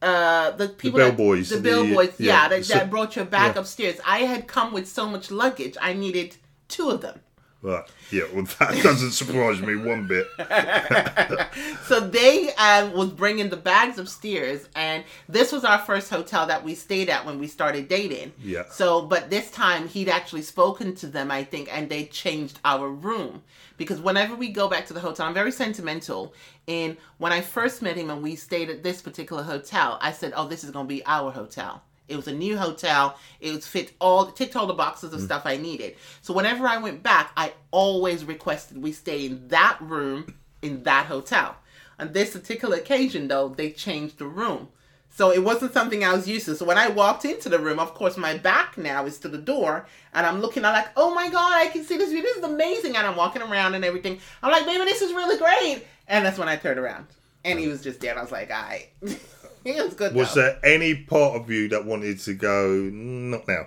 Uh, 0.02 0.50
the 0.52 0.68
people 0.70 0.98
that- 0.98 1.16
bellboys, 1.16 1.50
the, 1.50 1.56
the- 1.56 1.70
bellboys, 1.70 2.14
yeah, 2.18 2.32
yeah, 2.42 2.48
that, 2.48 2.64
so- 2.64 2.74
that 2.74 2.90
brought 2.90 3.14
your 3.16 3.26
bag 3.26 3.54
yeah. 3.54 3.60
upstairs. 3.60 3.96
I 4.04 4.20
had 4.20 4.46
come 4.48 4.72
with 4.72 4.88
so 4.88 5.06
much 5.06 5.30
luggage, 5.30 5.76
I 5.80 5.92
needed 5.92 6.36
two 6.68 6.88
of 6.90 7.00
them. 7.02 7.20
Right. 7.62 7.84
Yeah, 8.10 8.22
well, 8.32 8.44
that 8.58 8.82
doesn't 8.82 9.10
surprise 9.10 9.60
me 9.60 9.76
one 9.76 10.06
bit. 10.06 10.26
so 11.86 12.00
they 12.00 12.54
um, 12.54 12.92
was 12.92 13.10
bringing 13.10 13.50
the 13.50 13.56
bags 13.56 13.98
upstairs, 13.98 14.66
and 14.74 15.04
this 15.28 15.52
was 15.52 15.64
our 15.64 15.78
first 15.78 16.08
hotel 16.08 16.46
that 16.46 16.64
we 16.64 16.74
stayed 16.74 17.10
at 17.10 17.26
when 17.26 17.38
we 17.38 17.46
started 17.46 17.86
dating. 17.88 18.32
Yeah. 18.42 18.64
So, 18.70 19.02
but 19.02 19.28
this 19.28 19.50
time 19.50 19.88
he'd 19.88 20.08
actually 20.08 20.42
spoken 20.42 20.94
to 20.96 21.06
them, 21.06 21.30
I 21.30 21.44
think, 21.44 21.68
and 21.70 21.88
they 21.88 22.06
changed 22.06 22.58
our 22.64 22.88
room 22.88 23.42
because 23.76 24.00
whenever 24.00 24.34
we 24.34 24.48
go 24.48 24.68
back 24.68 24.86
to 24.86 24.94
the 24.94 25.00
hotel, 25.00 25.26
I'm 25.26 25.34
very 25.34 25.52
sentimental. 25.52 26.34
And 26.66 26.96
when 27.18 27.32
I 27.32 27.42
first 27.42 27.82
met 27.82 27.96
him 27.96 28.08
and 28.08 28.22
we 28.22 28.36
stayed 28.36 28.70
at 28.70 28.82
this 28.82 29.02
particular 29.02 29.42
hotel, 29.42 29.98
I 30.00 30.12
said, 30.12 30.32
"Oh, 30.34 30.48
this 30.48 30.64
is 30.64 30.70
gonna 30.70 30.88
be 30.88 31.04
our 31.04 31.30
hotel." 31.30 31.82
It 32.10 32.16
was 32.16 32.28
a 32.28 32.32
new 32.32 32.58
hotel. 32.58 33.16
It 33.40 33.54
was 33.54 33.66
fit 33.66 33.92
all 34.00 34.26
ticked 34.26 34.56
all 34.56 34.66
the 34.66 34.74
boxes 34.74 35.12
of 35.12 35.20
mm. 35.20 35.24
stuff 35.24 35.42
I 35.44 35.56
needed. 35.56 35.96
So 36.22 36.34
whenever 36.34 36.66
I 36.66 36.78
went 36.78 37.02
back, 37.02 37.32
I 37.36 37.52
always 37.70 38.24
requested 38.24 38.82
we 38.82 38.92
stay 38.92 39.26
in 39.26 39.48
that 39.48 39.78
room 39.80 40.34
in 40.62 40.82
that 40.82 41.06
hotel. 41.06 41.56
On 41.98 42.12
this 42.12 42.32
particular 42.32 42.76
occasion, 42.76 43.28
though, 43.28 43.50
they 43.50 43.70
changed 43.70 44.18
the 44.18 44.26
room. 44.26 44.68
So 45.10 45.32
it 45.32 45.42
wasn't 45.42 45.74
something 45.74 46.04
I 46.04 46.14
was 46.14 46.28
used 46.28 46.46
to. 46.46 46.54
So 46.54 46.64
when 46.64 46.78
I 46.78 46.88
walked 46.88 47.24
into 47.24 47.48
the 47.48 47.58
room, 47.58 47.78
of 47.78 47.94
course, 47.94 48.16
my 48.16 48.38
back 48.38 48.78
now 48.78 49.04
is 49.06 49.18
to 49.18 49.28
the 49.28 49.38
door, 49.38 49.86
and 50.14 50.24
I'm 50.24 50.40
looking. 50.40 50.64
I'm 50.64 50.72
like, 50.72 50.88
oh 50.96 51.14
my 51.14 51.28
god, 51.28 51.52
I 51.54 51.66
can 51.68 51.84
see 51.84 51.98
this 51.98 52.10
view. 52.10 52.22
This 52.22 52.38
is 52.38 52.44
amazing. 52.44 52.96
And 52.96 53.06
I'm 53.06 53.16
walking 53.16 53.42
around 53.42 53.74
and 53.74 53.84
everything. 53.84 54.18
I'm 54.42 54.50
like, 54.50 54.64
baby, 54.64 54.84
this 54.84 55.02
is 55.02 55.12
really 55.12 55.36
great. 55.36 55.84
And 56.08 56.24
that's 56.24 56.38
when 56.38 56.48
I 56.48 56.56
turned 56.56 56.78
around, 56.78 57.06
and 57.44 57.58
he 57.58 57.68
was 57.68 57.82
just 57.82 58.00
there. 58.00 58.10
And 58.10 58.18
I 58.18 58.22
was 58.22 58.32
like, 58.32 58.50
all 58.50 58.62
right. 58.62 58.88
it 59.64 59.84
was 59.84 59.94
good. 59.94 60.14
Was 60.14 60.34
though. 60.34 60.42
there 60.42 60.58
any 60.64 60.94
part 60.94 61.40
of 61.40 61.50
you 61.50 61.68
that 61.68 61.84
wanted 61.84 62.18
to 62.20 62.34
go? 62.34 62.90
Not 62.92 63.46
now. 63.46 63.66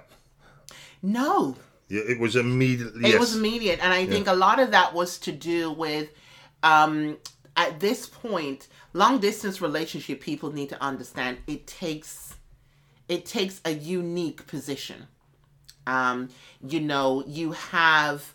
No. 1.02 1.56
Yeah, 1.90 2.02
it 2.08 2.20
was 2.20 2.36
immediately. 2.36 3.06
It 3.06 3.12
yes. 3.12 3.20
was 3.20 3.36
immediate, 3.36 3.80
and 3.84 3.94
I 3.94 4.06
think 4.06 4.28
a 4.28 4.34
lot 4.34 4.60
of 4.60 4.72
that 4.72 4.94
was 4.94 5.18
to 5.20 5.32
do 5.32 5.72
with, 5.72 6.10
um, 6.64 7.18
at 7.56 7.80
this 7.80 8.08
point, 8.08 8.68
long 8.94 9.20
distance 9.20 9.62
relationship. 9.62 10.22
People 10.22 10.52
need 10.52 10.70
to 10.70 10.82
understand 10.82 11.38
it 11.46 11.68
takes, 11.68 12.36
it 13.10 13.26
takes 13.26 13.62
a 13.66 13.72
unique 13.72 14.48
position. 14.48 15.08
Um, 15.86 16.30
you 16.66 16.80
know, 16.80 17.24
you 17.28 17.52
have 17.52 18.34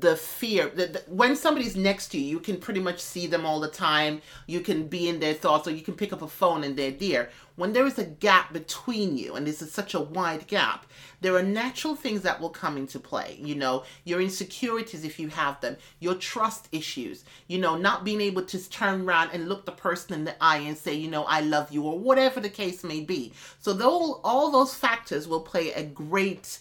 the 0.00 0.16
fear 0.16 0.68
that 0.70 1.08
when 1.08 1.36
somebody's 1.36 1.76
next 1.76 2.08
to 2.08 2.18
you, 2.18 2.24
you 2.24 2.40
can 2.40 2.56
pretty 2.56 2.80
much 2.80 2.98
see 2.98 3.28
them 3.28 3.46
all 3.46 3.60
the 3.60 3.68
time. 3.68 4.20
You 4.46 4.60
can 4.60 4.88
be 4.88 5.08
in 5.08 5.20
their 5.20 5.34
thoughts, 5.34 5.68
or 5.68 5.70
you 5.70 5.82
can 5.82 5.94
pick 5.94 6.12
up 6.12 6.22
a 6.22 6.26
phone 6.26 6.64
and 6.64 6.76
they're 6.76 6.90
there. 6.90 7.30
When 7.54 7.72
there 7.72 7.86
is 7.86 7.98
a 7.98 8.04
gap 8.04 8.52
between 8.52 9.16
you, 9.16 9.36
and 9.36 9.46
this 9.46 9.62
is 9.62 9.70
such 9.70 9.94
a 9.94 10.00
wide 10.00 10.48
gap, 10.48 10.86
there 11.20 11.36
are 11.36 11.42
natural 11.42 11.94
things 11.94 12.22
that 12.22 12.40
will 12.40 12.50
come 12.50 12.76
into 12.76 12.98
play. 12.98 13.38
You 13.40 13.54
know, 13.54 13.84
your 14.02 14.20
insecurities 14.20 15.04
if 15.04 15.20
you 15.20 15.28
have 15.28 15.60
them, 15.60 15.76
your 16.00 16.16
trust 16.16 16.66
issues, 16.72 17.24
you 17.46 17.58
know, 17.58 17.76
not 17.76 18.04
being 18.04 18.20
able 18.20 18.42
to 18.46 18.70
turn 18.70 19.02
around 19.02 19.30
and 19.32 19.48
look 19.48 19.64
the 19.64 19.72
person 19.72 20.14
in 20.14 20.24
the 20.24 20.34
eye 20.42 20.58
and 20.58 20.76
say, 20.76 20.94
you 20.94 21.08
know, 21.08 21.24
I 21.24 21.40
love 21.40 21.70
you, 21.70 21.84
or 21.84 21.96
whatever 21.96 22.40
the 22.40 22.48
case 22.48 22.82
may 22.82 23.00
be. 23.00 23.32
So, 23.60 23.72
though 23.72 24.20
all 24.24 24.50
those 24.50 24.74
factors 24.74 25.28
will 25.28 25.40
play 25.40 25.72
a 25.72 25.84
great 25.84 26.58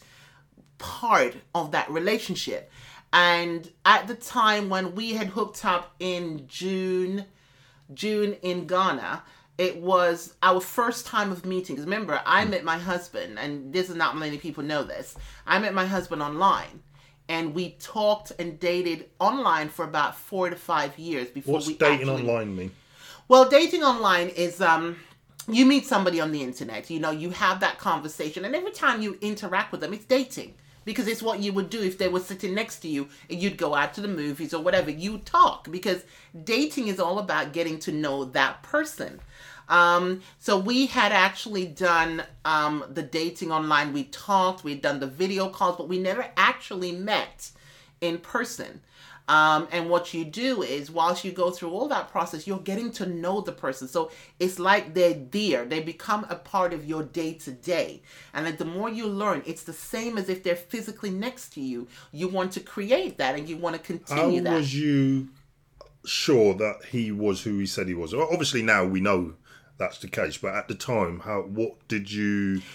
part 0.78 1.36
of 1.56 1.72
that 1.72 1.90
relationship. 1.90 2.70
And 3.14 3.70
at 3.86 4.08
the 4.08 4.16
time 4.16 4.70
when 4.70 4.96
we 4.96 5.14
had 5.14 5.28
hooked 5.28 5.64
up 5.64 5.94
in 6.00 6.48
June, 6.48 7.26
June 7.94 8.34
in 8.42 8.66
Ghana, 8.66 9.22
it 9.60 9.78
was 9.78 10.34
our 10.42 10.60
first 10.60 11.06
time 11.06 11.32
of 11.32 11.46
meeting. 11.46 11.76
remember, 11.80 12.20
I 12.26 12.44
met 12.46 12.64
my 12.64 12.80
husband, 12.80 13.38
and 13.38 13.72
this 13.72 13.92
is 13.92 13.96
not 13.96 14.18
many 14.18 14.40
people 14.40 14.64
know 14.64 14.84
this. 14.84 15.16
I 15.46 15.60
met 15.60 15.76
my 15.76 15.86
husband 15.86 16.24
online, 16.24 16.82
and 17.30 17.54
we 17.54 17.72
talked 17.80 18.32
and 18.40 18.60
dated 18.60 19.06
online 19.20 19.70
for 19.70 19.86
about 19.86 20.18
four 20.18 20.50
to 20.50 20.56
five 20.56 20.98
years 20.98 21.30
before 21.30 21.54
What's 21.54 21.68
we 21.68 21.76
dating 21.76 22.10
actually 22.10 22.24
online 22.24 22.56
mean? 22.56 22.72
well, 23.28 23.48
dating 23.48 23.84
online 23.84 24.30
is 24.30 24.60
um 24.60 24.98
you 25.48 25.66
meet 25.66 25.86
somebody 25.86 26.20
on 26.20 26.32
the 26.32 26.42
internet, 26.42 26.90
you 26.90 27.00
know, 27.00 27.12
you 27.12 27.30
have 27.30 27.60
that 27.60 27.78
conversation 27.78 28.46
and 28.46 28.56
every 28.56 28.72
time 28.72 29.02
you 29.02 29.18
interact 29.22 29.72
with 29.72 29.82
them, 29.82 29.94
it's 29.94 30.06
dating. 30.06 30.56
Because 30.86 31.08
it's 31.08 31.22
what 31.22 31.40
you 31.40 31.54
would 31.54 31.70
do 31.70 31.82
if 31.82 31.98
they 31.98 32.08
were 32.08 32.20
sitting 32.20 32.54
next 32.54 32.80
to 32.80 32.88
you 32.88 33.08
and 33.30 33.42
you'd 33.42 33.58
go 33.58 33.74
out 33.74 33.94
to 33.94 34.02
the 34.02 34.08
movies 34.08 34.54
or 34.54 34.62
whatever. 34.62 34.92
You 34.92 35.20
talk 35.20 35.72
because 35.72 36.04
dating 36.44 36.88
is 36.88 37.00
all 37.00 37.20
about 37.20 37.54
getting 37.54 37.80
to 37.80 37.92
know 37.92 38.26
that 38.26 38.64
person. 38.64 39.20
Um, 39.70 40.22
so 40.40 40.58
we 40.58 40.88
had 40.88 41.12
actually 41.12 41.66
done 41.66 42.24
um, 42.44 42.84
the 42.90 43.02
dating 43.02 43.52
online. 43.52 43.94
We 43.94 44.06
talked, 44.06 44.64
we'd 44.64 44.82
done 44.82 45.00
the 45.00 45.08
video 45.08 45.50
calls, 45.50 45.78
but 45.78 45.88
we 45.88 46.00
never 46.00 46.28
actually 46.36 46.92
met 46.92 47.52
in 48.02 48.18
person. 48.18 48.82
Um, 49.30 49.70
and 49.72 49.90
what 49.90 50.14
you 50.14 50.26
do 50.26 50.64
is, 50.64 50.92
whilst 50.92 51.24
you 51.24 51.32
go 51.32 51.50
through 51.50 51.70
all 51.72 51.88
that 51.88 52.12
process, 52.12 52.46
you're 52.46 52.60
getting 52.60 52.92
to 52.94 53.06
know 53.06 53.40
the 53.40 53.54
person. 53.54 53.88
So 53.88 54.12
it's 54.40 54.60
like 54.60 54.94
they're 54.94 55.14
there. 55.14 55.64
They 55.66 55.80
become 55.82 56.26
a 56.30 56.36
part 56.36 56.74
of 56.74 56.86
your 56.86 57.04
day 57.04 57.34
to 57.36 57.52
day. 57.52 58.02
And 58.34 58.46
like 58.46 58.58
the 58.58 58.66
more 58.66 58.90
you 58.90 59.08
learn, 59.08 59.42
it's 59.46 59.64
the 59.64 59.72
same 59.74 60.18
as 60.18 60.28
if 60.28 60.44
they're 60.44 60.58
physically 60.58 61.10
next 61.10 61.54
to 61.54 61.62
you. 61.62 61.88
You 62.12 62.28
want 62.28 62.52
to 62.54 62.60
create 62.60 63.18
that 63.18 63.36
and 63.36 63.48
you 63.48 63.56
want 63.58 63.82
to 63.82 63.94
How 63.94 63.98
continue 63.98 64.42
that. 64.42 64.56
was 64.56 64.76
you 64.78 65.30
sure 66.06 66.54
that 66.56 66.86
he 66.92 67.12
was 67.12 67.44
who 67.44 67.58
he 67.60 67.66
said 67.66 67.88
he 67.88 67.94
was? 67.94 68.14
Obviously, 68.14 68.62
now 68.62 68.84
we 68.84 69.00
know 69.00 69.36
that's 69.78 70.00
the 70.00 70.10
case, 70.10 70.38
but 70.38 70.54
at 70.54 70.68
the 70.68 70.76
time, 70.76 71.22
how 71.22 71.44
what 71.44 71.88
did 71.88 72.12
you? 72.12 72.62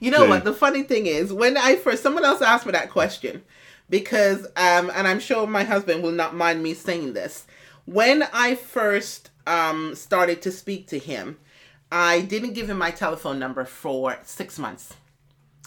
You 0.00 0.10
know 0.10 0.24
do? 0.24 0.28
what? 0.28 0.44
The 0.44 0.52
funny 0.52 0.82
thing 0.82 1.06
is, 1.06 1.32
when 1.32 1.56
I 1.56 1.76
first, 1.76 2.02
someone 2.02 2.24
else 2.24 2.42
asked 2.42 2.66
me 2.66 2.72
that 2.72 2.90
question 2.90 3.42
because, 3.94 4.44
um, 4.56 4.90
and 4.92 5.06
I'm 5.06 5.20
sure 5.20 5.46
my 5.46 5.62
husband 5.62 6.02
will 6.02 6.10
not 6.10 6.34
mind 6.34 6.64
me 6.64 6.74
saying 6.74 7.12
this. 7.12 7.46
When 7.84 8.24
I 8.32 8.56
first 8.56 9.30
um, 9.46 9.94
started 9.94 10.42
to 10.42 10.50
speak 10.50 10.88
to 10.88 10.98
him, 10.98 11.38
I 11.92 12.22
didn't 12.22 12.54
give 12.54 12.68
him 12.68 12.76
my 12.76 12.90
telephone 12.90 13.38
number 13.38 13.64
for 13.64 14.18
six 14.24 14.58
months. 14.58 14.94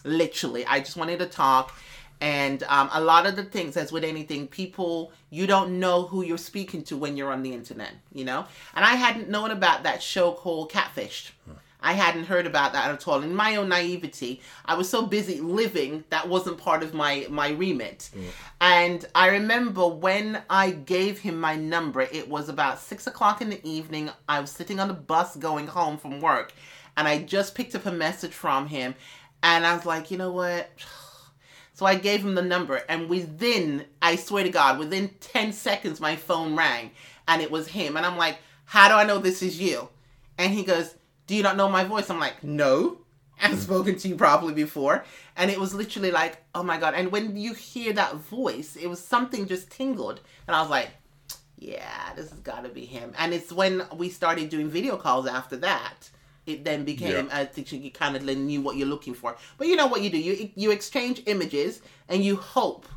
Literally, 0.03 0.65
I 0.65 0.81
just 0.81 0.97
wanted 0.97 1.19
to 1.19 1.25
talk. 1.25 1.73
And 2.19 2.63
um, 2.63 2.89
a 2.91 2.99
lot 2.99 3.27
of 3.27 3.37
the 3.37 3.45
things, 3.45 3.77
as 3.77 3.93
with 3.93 4.03
anything, 4.03 4.49
people, 4.49 5.13
you 5.29 5.47
don't 5.47 5.79
know 5.79 6.01
who 6.01 6.21
you're 6.21 6.37
speaking 6.37 6.83
to 6.83 6.97
when 6.97 7.15
you're 7.15 7.31
on 7.31 7.43
the 7.43 7.53
internet, 7.53 7.93
you 8.11 8.25
know? 8.25 8.45
And 8.75 8.83
I 8.83 8.95
hadn't 8.95 9.29
known 9.29 9.51
about 9.51 9.83
that 9.83 10.03
show 10.03 10.33
called 10.33 10.69
Catfish. 10.69 11.31
I 11.81 11.93
hadn't 11.93 12.25
heard 12.25 12.47
about 12.47 12.73
that 12.73 12.89
at 12.89 13.07
all. 13.07 13.21
In 13.21 13.35
my 13.35 13.55
own 13.55 13.69
naivety, 13.69 14.41
I 14.65 14.73
was 14.73 14.89
so 14.89 15.05
busy 15.05 15.39
living 15.39 16.03
that 16.09 16.27
wasn't 16.27 16.57
part 16.57 16.81
of 16.81 16.93
my 16.93 17.27
my 17.29 17.49
remit. 17.49 18.09
And 18.59 19.05
I 19.13 19.27
remember 19.27 19.87
when 19.87 20.41
I 20.49 20.71
gave 20.71 21.19
him 21.19 21.39
my 21.39 21.55
number, 21.55 22.01
it 22.01 22.27
was 22.27 22.49
about 22.49 22.79
six 22.79 23.05
o'clock 23.05 23.41
in 23.41 23.49
the 23.49 23.65
evening. 23.67 24.09
I 24.27 24.39
was 24.39 24.49
sitting 24.51 24.79
on 24.79 24.87
the 24.87 24.93
bus 24.95 25.35
going 25.35 25.67
home 25.67 25.97
from 25.97 26.19
work, 26.19 26.51
and 26.95 27.07
I 27.07 27.21
just 27.21 27.53
picked 27.53 27.75
up 27.75 27.85
a 27.85 27.91
message 27.91 28.33
from 28.33 28.67
him, 28.67 28.95
and 29.43 29.65
I 29.65 29.75
was 29.75 29.85
like, 29.85 30.11
you 30.11 30.17
know 30.17 30.31
what? 30.31 30.69
So 31.73 31.85
I 31.85 31.93
gave 31.93 32.21
him 32.21 32.33
the 32.33 32.41
number, 32.41 32.77
and 32.89 33.07
within, 33.07 33.85
I 34.01 34.15
swear 34.15 34.43
to 34.43 34.49
God, 34.49 34.79
within 34.79 35.11
10 35.19 35.53
seconds, 35.53 35.99
my 35.99 36.15
phone 36.15 36.55
rang, 36.55 36.89
and 37.27 37.39
it 37.39 37.51
was 37.51 37.67
him. 37.67 37.95
And 37.97 38.03
I'm 38.03 38.17
like, 38.17 38.39
How 38.65 38.87
do 38.87 38.95
I 38.95 39.03
know 39.03 39.19
this 39.19 39.43
is 39.43 39.61
you? 39.61 39.87
And 40.39 40.51
he 40.51 40.63
goes, 40.63 40.95
Do 41.27 41.35
you 41.35 41.43
not 41.43 41.57
know 41.57 41.69
my 41.69 41.83
voice? 41.83 42.09
I'm 42.09 42.19
like, 42.19 42.43
No. 42.43 42.99
I've 43.41 43.59
spoken 43.59 43.95
to 43.97 44.07
you 44.07 44.15
properly 44.15 44.53
before. 44.53 45.05
And 45.35 45.51
it 45.51 45.59
was 45.59 45.73
literally 45.73 46.11
like, 46.11 46.37
Oh 46.55 46.63
my 46.63 46.77
God. 46.79 46.95
And 46.95 47.11
when 47.11 47.37
you 47.37 47.53
hear 47.53 47.93
that 47.93 48.15
voice, 48.15 48.75
it 48.75 48.87
was 48.87 49.03
something 49.03 49.45
just 49.45 49.69
tingled. 49.69 50.21
And 50.47 50.55
I 50.55 50.61
was 50.61 50.69
like, 50.69 50.89
Yeah, 51.57 52.13
this 52.15 52.31
has 52.31 52.39
got 52.39 52.63
to 52.63 52.69
be 52.69 52.85
him. 52.85 53.13
And 53.17 53.33
it's 53.33 53.51
when 53.51 53.83
we 53.95 54.09
started 54.09 54.49
doing 54.49 54.69
video 54.69 54.97
calls 54.97 55.27
after 55.27 55.57
that. 55.57 56.09
It 56.47 56.63
then 56.63 56.85
became 56.85 57.27
Yeah. 57.27 57.39
I 57.39 57.45
think 57.45 57.71
you 57.73 57.91
kind 57.91 58.15
of 58.15 58.23
knew 58.23 58.61
what 58.61 58.77
you're 58.77 58.87
looking 58.87 59.13
for. 59.13 59.35
But 59.57 59.67
you 59.67 59.75
know 59.75 59.87
what 59.87 60.01
you 60.01 60.09
do? 60.09 60.17
You 60.17 60.49
you 60.55 60.71
exchange 60.71 61.21
images 61.25 61.81
and 62.07 62.23
you 62.23 62.37
hope 62.37 62.87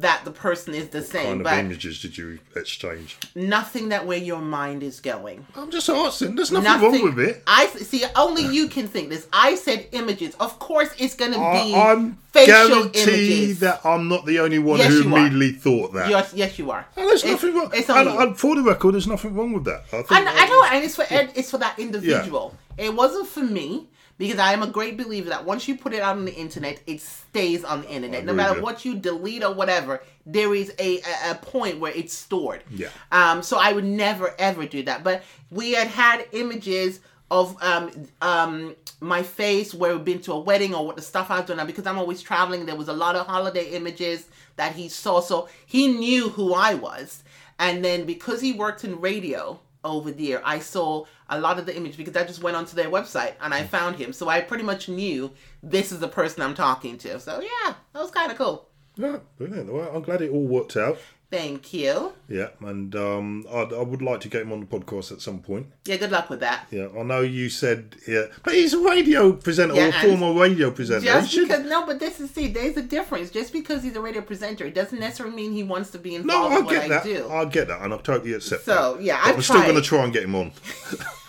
that 0.00 0.24
the 0.26 0.30
person 0.30 0.74
is 0.74 0.88
the 0.88 1.02
same, 1.02 1.24
kind 1.26 1.40
of 1.40 1.44
but 1.44 1.58
images 1.58 2.02
did 2.02 2.18
you 2.18 2.38
exchange? 2.54 3.16
nothing 3.34 3.88
that 3.88 4.06
where 4.06 4.18
your 4.18 4.40
mind 4.40 4.82
is 4.82 5.00
going. 5.00 5.46
I'm 5.54 5.70
just 5.70 5.88
asking. 5.88 6.36
There's 6.36 6.52
nothing, 6.52 6.82
wrong 6.82 7.02
with 7.02 7.18
it. 7.18 7.42
I 7.46 7.66
see. 7.68 8.04
Only 8.14 8.42
you 8.42 8.68
can 8.68 8.88
think 8.88 9.08
this. 9.08 9.26
I 9.32 9.54
said 9.54 9.86
images. 9.92 10.34
Of 10.38 10.58
course, 10.58 10.90
it's 10.98 11.14
going 11.14 11.32
to 11.32 11.38
be 11.38 11.74
I'm 11.74 12.18
facial 12.32 12.68
guarantee 12.88 13.00
images. 13.44 13.60
that 13.60 13.80
I'm 13.84 14.08
not 14.08 14.26
the 14.26 14.40
only 14.40 14.58
one 14.58 14.78
Yes, 14.78 14.88
who 14.92 15.02
you 15.04 15.14
are. 15.14 15.18
immediately 15.18 15.52
thought 15.52 15.92
that. 15.94 16.10
yes, 16.10 16.32
yes, 16.34 16.58
you 16.58 16.70
are. 16.70 16.86
And 16.96 17.08
there's 17.08 17.24
It's- 17.24 17.42
nothing 17.42 17.56
wrong. 17.56 17.70
It's 17.72 17.88
and, 17.88 18.08
and 18.08 18.38
for 18.38 18.54
the 18.54 18.62
record, 18.62 18.92
there's 18.94 19.06
nothing 19.06 19.34
wrong 19.34 19.52
with 19.54 19.64
that. 19.64 19.84
I, 19.92 20.02
think 20.02 20.12
I, 20.12 20.44
I 20.44 20.46
know, 20.48 20.64
and 20.72 20.84
it's 20.84 20.96
for 20.96 21.06
and 21.10 21.30
it's 21.34 21.50
for 21.50 21.58
that 21.58 21.78
individual. 21.78 22.54
Yeah. 22.78 22.86
It 22.86 22.94
wasn't 22.94 23.28
for 23.28 23.40
me 23.42 23.88
because 24.18 24.38
I 24.38 24.52
am 24.52 24.62
a 24.62 24.66
great 24.66 24.96
believer 24.96 25.28
that 25.30 25.44
once 25.44 25.68
you 25.68 25.76
put 25.76 25.92
it 25.92 26.00
out 26.00 26.16
on 26.16 26.24
the 26.24 26.34
internet, 26.34 26.80
it 26.86 27.00
stays 27.00 27.64
on 27.64 27.82
the 27.82 27.90
internet. 27.90 28.24
No 28.24 28.32
matter 28.32 28.60
what 28.60 28.84
you 28.84 28.96
delete 28.96 29.44
or 29.44 29.52
whatever, 29.52 30.02
there 30.24 30.54
is 30.54 30.72
a, 30.78 30.98
a, 31.00 31.30
a 31.32 31.34
point 31.34 31.80
where 31.80 31.92
it's 31.92 32.14
stored. 32.14 32.64
Yeah. 32.70 32.88
Um. 33.12 33.42
So 33.42 33.58
I 33.58 33.72
would 33.72 33.84
never 33.84 34.34
ever 34.38 34.66
do 34.66 34.82
that. 34.84 35.04
But 35.04 35.22
we 35.50 35.72
had 35.72 35.88
had 35.88 36.26
images 36.32 37.00
of 37.30 37.60
um 37.62 37.90
um 38.22 38.76
my 39.00 39.22
face 39.22 39.74
where 39.74 39.94
we've 39.94 40.04
been 40.04 40.20
to 40.22 40.32
a 40.32 40.38
wedding 40.38 40.74
or 40.74 40.86
what 40.86 40.96
the 40.96 41.02
stuff 41.02 41.30
I've 41.30 41.46
done. 41.46 41.58
Now 41.58 41.66
because 41.66 41.86
I'm 41.86 41.98
always 41.98 42.22
traveling, 42.22 42.66
there 42.66 42.76
was 42.76 42.88
a 42.88 42.92
lot 42.94 43.16
of 43.16 43.26
holiday 43.26 43.70
images 43.70 44.28
that 44.56 44.74
he 44.74 44.88
saw. 44.88 45.20
So 45.20 45.48
he 45.66 45.88
knew 45.88 46.30
who 46.30 46.54
I 46.54 46.74
was. 46.74 47.22
And 47.58 47.84
then 47.84 48.04
because 48.04 48.40
he 48.40 48.52
worked 48.52 48.84
in 48.84 49.00
radio 49.00 49.60
over 49.86 50.10
there, 50.10 50.40
I 50.44 50.58
saw 50.58 51.04
a 51.28 51.40
lot 51.40 51.58
of 51.58 51.66
the 51.66 51.76
image 51.76 51.96
because 51.96 52.16
I 52.16 52.24
just 52.24 52.42
went 52.42 52.56
onto 52.56 52.76
their 52.76 52.90
website 52.90 53.34
and 53.40 53.52
I 53.52 53.64
found 53.64 53.96
him. 53.96 54.12
So 54.12 54.28
I 54.28 54.40
pretty 54.40 54.64
much 54.64 54.88
knew 54.88 55.32
this 55.62 55.92
is 55.92 56.00
the 56.00 56.08
person 56.08 56.42
I'm 56.42 56.54
talking 56.54 56.98
to. 56.98 57.18
So 57.20 57.40
yeah, 57.40 57.74
that 57.92 58.00
was 58.00 58.10
kind 58.10 58.30
of 58.30 58.38
cool. 58.38 58.68
Yeah, 58.96 59.18
brilliant. 59.36 59.72
Well, 59.72 59.90
I'm 59.94 60.02
glad 60.02 60.22
it 60.22 60.30
all 60.30 60.46
worked 60.46 60.76
out. 60.76 60.98
Thank 61.28 61.72
you. 61.74 62.12
Yeah, 62.28 62.50
and 62.60 62.94
um, 62.94 63.46
I'd, 63.52 63.72
I 63.72 63.82
would 63.82 64.00
like 64.00 64.20
to 64.20 64.28
get 64.28 64.42
him 64.42 64.52
on 64.52 64.60
the 64.60 64.66
podcast 64.66 65.10
at 65.10 65.20
some 65.20 65.40
point. 65.40 65.66
Yeah, 65.84 65.96
good 65.96 66.12
luck 66.12 66.30
with 66.30 66.38
that. 66.40 66.66
Yeah, 66.70 66.86
I 66.96 67.02
know 67.02 67.20
you 67.22 67.48
said 67.50 67.96
yeah, 68.06 68.26
but 68.44 68.54
he's 68.54 68.72
a 68.74 68.78
radio 68.78 69.32
presenter 69.32 69.74
Yeah, 69.74 69.86
or 69.86 69.88
a 69.88 69.92
former 70.16 70.40
radio 70.40 70.70
presenter. 70.70 71.04
Just 71.04 71.32
should- 71.32 71.48
because 71.48 71.66
no, 71.66 71.84
but 71.84 71.98
this 71.98 72.20
is 72.20 72.30
see, 72.30 72.46
there's 72.46 72.76
a 72.76 72.82
difference. 72.82 73.30
Just 73.30 73.52
because 73.52 73.82
he's 73.82 73.96
a 73.96 74.00
radio 74.00 74.22
presenter, 74.22 74.66
it 74.66 74.74
doesn't 74.74 75.00
necessarily 75.00 75.34
mean 75.34 75.52
he 75.52 75.64
wants 75.64 75.90
to 75.90 75.98
be 75.98 76.14
involved. 76.14 76.50
no, 76.52 76.56
I 76.56 76.58
in 76.60 76.64
what 76.64 76.72
get 76.74 76.84
I 76.84 76.88
that. 76.88 77.02
do. 77.04 77.28
I 77.28 77.44
get 77.46 77.68
that, 77.68 77.82
and 77.82 77.92
I 77.92 77.98
totally 77.98 78.32
accept 78.32 78.64
So, 78.64 78.94
that. 78.94 79.02
yeah, 79.02 79.20
but 79.22 79.28
I've 79.30 79.34
I'm 79.36 79.42
still 79.42 79.62
going 79.62 79.74
to 79.74 79.82
try 79.82 80.04
and 80.04 80.12
get 80.12 80.22
him 80.22 80.34
on. 80.36 80.52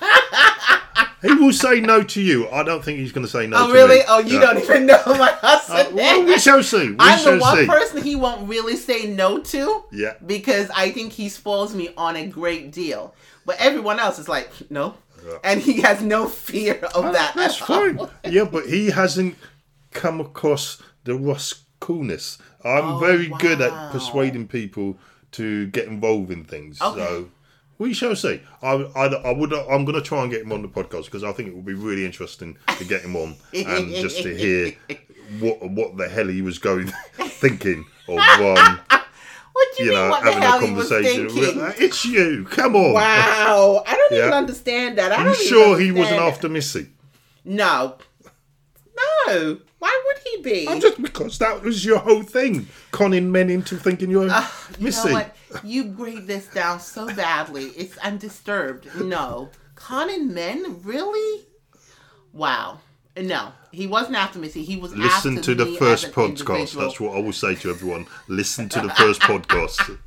he 1.22 1.34
will 1.34 1.54
say 1.54 1.80
no 1.82 2.04
to 2.04 2.22
you. 2.22 2.48
I 2.50 2.64
don't 2.64 2.84
think 2.84 3.00
he's 3.00 3.12
going 3.12 3.26
to 3.26 3.32
say 3.32 3.48
no 3.48 3.58
to 3.58 3.64
you. 3.64 3.64
Oh 3.64 3.68
to 3.68 3.74
really? 3.74 3.98
me. 4.00 4.06
Oh, 4.08 4.20
you 4.20 4.34
Yeah. 4.36 4.40
don't 4.42 4.58
even 4.60 4.86
know 4.86 5.02
my 5.08 5.32
husband. 5.42 5.88
Uh, 5.94 5.96
well, 5.96 6.26
we 6.26 6.38
shall 6.40 6.62
see. 6.64 6.90
We 6.90 6.96
I'm 7.00 7.20
shall 7.20 7.34
the 7.34 7.40
one 7.40 7.58
see. 7.58 7.66
person 7.68 8.04
he 8.04 8.16
won't 8.16 8.48
really 8.50 8.76
say 8.76 9.08
no 9.08 9.40
to. 9.40 9.84
Yeah. 9.92 10.14
Because 10.26 10.70
I 10.76 10.92
think 10.92 11.14
he 11.14 11.30
spoils 11.30 11.74
me 11.74 11.90
on 11.98 12.16
a 12.16 12.28
great 12.28 12.72
deal. 12.72 13.16
But 13.46 13.56
everyone 13.60 14.00
else 14.00 14.20
is 14.20 14.28
like, 14.30 14.50
no. 14.70 14.96
Yeah. 15.26 15.38
And 15.44 15.62
he 15.62 15.82
has 15.82 16.02
no 16.04 16.28
fear 16.28 16.76
of 16.94 17.14
that. 17.14 17.34
That's 17.36 17.56
fine. 17.58 18.00
Yeah, 18.24 18.44
but 18.44 18.66
he 18.68 18.92
hasn't 18.92 19.36
come 19.92 20.20
across 20.22 20.82
the 21.06 21.16
Ross 21.16 21.64
coolness. 21.80 22.38
I'm 22.64 22.86
Oh, 22.96 23.00
very 23.00 23.30
good 23.40 23.62
at 23.62 23.92
persuading 23.92 24.48
people 24.50 24.98
to 25.32 25.68
get 25.68 25.88
involved 25.88 26.32
in 26.32 26.44
things. 26.44 26.82
Okay. 26.82 27.00
So 27.00 27.30
we 27.80 27.94
shall 27.94 28.16
see. 28.16 28.42
I, 28.62 28.72
I, 28.96 29.06
I 29.08 29.32
would. 29.34 29.54
I'm 29.54 29.86
going 29.86 29.96
to 29.96 30.02
try 30.02 30.22
and 30.24 30.32
get 30.32 30.42
him 30.42 30.52
on 30.52 30.62
the 30.62 30.68
podcast 30.68 31.06
because 31.06 31.24
I 31.24 31.32
think 31.32 31.50
it 31.50 31.56
would 31.56 31.66
be 31.66 31.74
really 31.74 32.06
interesting 32.06 32.58
to 32.78 32.86
get 32.86 33.02
him 33.02 33.16
on 33.16 33.36
and 33.54 33.92
just 33.94 34.22
to 34.24 34.36
hear 34.36 34.74
what 35.40 35.62
what 35.70 35.98
the 35.98 36.08
hell 36.08 36.28
he 36.28 36.42
was 36.42 36.58
going 36.60 36.88
thinking 37.18 37.86
of. 38.08 38.18
Um, 38.90 39.02
What 39.54 39.76
do 39.76 39.84
you, 39.86 39.90
you 39.90 39.96
mean 39.96 40.04
know, 40.04 40.10
what 40.12 40.24
the 40.24 40.32
having 40.32 40.44
a 40.44 40.46
hell 40.52 40.60
he 40.60 40.74
was 40.74 40.90
conversation. 40.90 41.30
thinking? 41.30 41.74
It's 41.84 42.06
you. 42.06 42.46
Come 42.52 42.76
on. 42.76 42.94
Wow. 42.94 43.84
I 43.88 43.96
don't 43.96 44.14
even 44.20 44.32
understand 44.34 45.00
that. 45.00 45.12
I 45.12 45.16
I'm 45.16 45.34
sure 45.34 45.80
he 45.80 45.92
wasn't 45.92 46.20
understand 46.20 46.34
after 46.34 46.48
Missy. 46.50 46.82
that. 46.84 46.90
No. 47.44 47.96
No. 49.28 49.60
Why 49.80 50.04
would 50.06 50.18
he 50.24 50.42
be? 50.42 50.68
I'm 50.68 50.80
just 50.82 51.02
because 51.02 51.38
that 51.40 51.62
was 51.62 51.86
your 51.86 52.00
whole 52.00 52.24
thing, 52.24 52.68
conning 52.92 53.32
men 53.32 53.50
into 53.50 53.76
thinking 53.76 54.10
you're 54.10 54.28
ah, 54.30 54.68
You 54.80 54.86
Missy. 54.86 55.10
know 55.10 55.14
what? 55.16 55.36
You 55.64 55.86
break 55.86 56.26
this 56.26 56.48
down 56.48 56.80
so 56.80 57.14
badly. 57.16 57.66
It's 57.66 57.98
I'm 58.04 58.18
disturbed. 58.18 58.88
No. 59.00 59.50
Conning 59.76 60.34
men? 60.34 60.82
Really? 60.84 61.46
Wow. 62.34 62.80
No. 63.16 63.52
He 63.72 63.86
wasn't 63.86 64.16
after 64.16 64.40
Missy. 64.40 64.64
He 64.64 64.78
was 64.78 64.96
Listen 64.96 65.42
to 65.44 65.54
the 65.54 65.68
first 65.78 66.12
podcast. 66.12 66.74
That's 66.78 67.00
what 67.00 67.16
I 67.16 67.20
will 67.20 67.34
say 67.34 67.54
to 67.56 67.70
everyone. 67.70 68.08
Listen 68.28 68.68
to 68.70 68.82
the 68.82 68.90
first 68.90 69.22
podcast, 69.22 70.00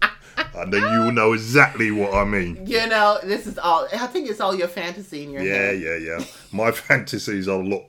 and 0.54 0.72
then 0.72 0.82
you 0.92 1.00
will 1.00 1.12
know 1.12 1.32
exactly 1.34 1.90
what 1.92 2.12
I 2.14 2.24
mean. 2.24 2.66
You 2.66 2.86
know, 2.88 3.18
this 3.22 3.46
is 3.46 3.58
all 3.58 3.86
I 3.92 4.06
think 4.08 4.28
it's 4.28 4.40
all 4.40 4.54
your 4.54 4.66
fantasy 4.68 5.22
in 5.24 5.30
your 5.30 5.42
Yeah, 5.42 5.54
head. 5.54 5.80
Yeah, 5.80 5.96
yeah, 5.96 6.18
yeah. 6.18 6.24
My 6.50 6.72
fantasies 6.88 7.46
are 7.46 7.60
a 7.60 7.64
lot 7.64 7.84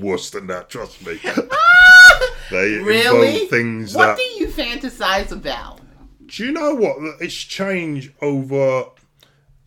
worse 0.00 0.30
than 0.30 0.46
that. 0.48 0.68
Trust 0.70 1.04
me. 1.06 1.20
They 2.50 2.74
Really? 2.74 3.46
things 3.46 3.94
what 3.94 4.06
that. 4.06 4.16
do 4.18 4.22
you 4.22 4.48
fantasize 4.48 5.32
about? 5.32 5.80
Do 6.26 6.44
you 6.44 6.52
know 6.52 6.74
what? 6.74 6.96
It's 7.20 7.34
changed 7.34 8.12
over. 8.20 8.84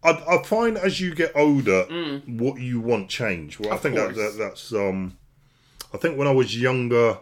I, 0.03 0.11
I 0.11 0.43
find 0.43 0.77
as 0.77 1.01
you 1.01 1.15
get 1.15 1.31
older, 1.35 1.83
what 2.27 2.59
you 2.61 2.79
want 2.79 3.09
change. 3.09 3.59
Well, 3.59 3.73
I 3.73 3.77
think 3.77 3.95
that, 3.95 4.15
that 4.15 4.35
that's 4.37 4.71
um. 4.73 5.17
I 5.93 5.97
think 5.97 6.17
when 6.17 6.27
I 6.27 6.31
was 6.31 6.59
younger, 6.59 7.17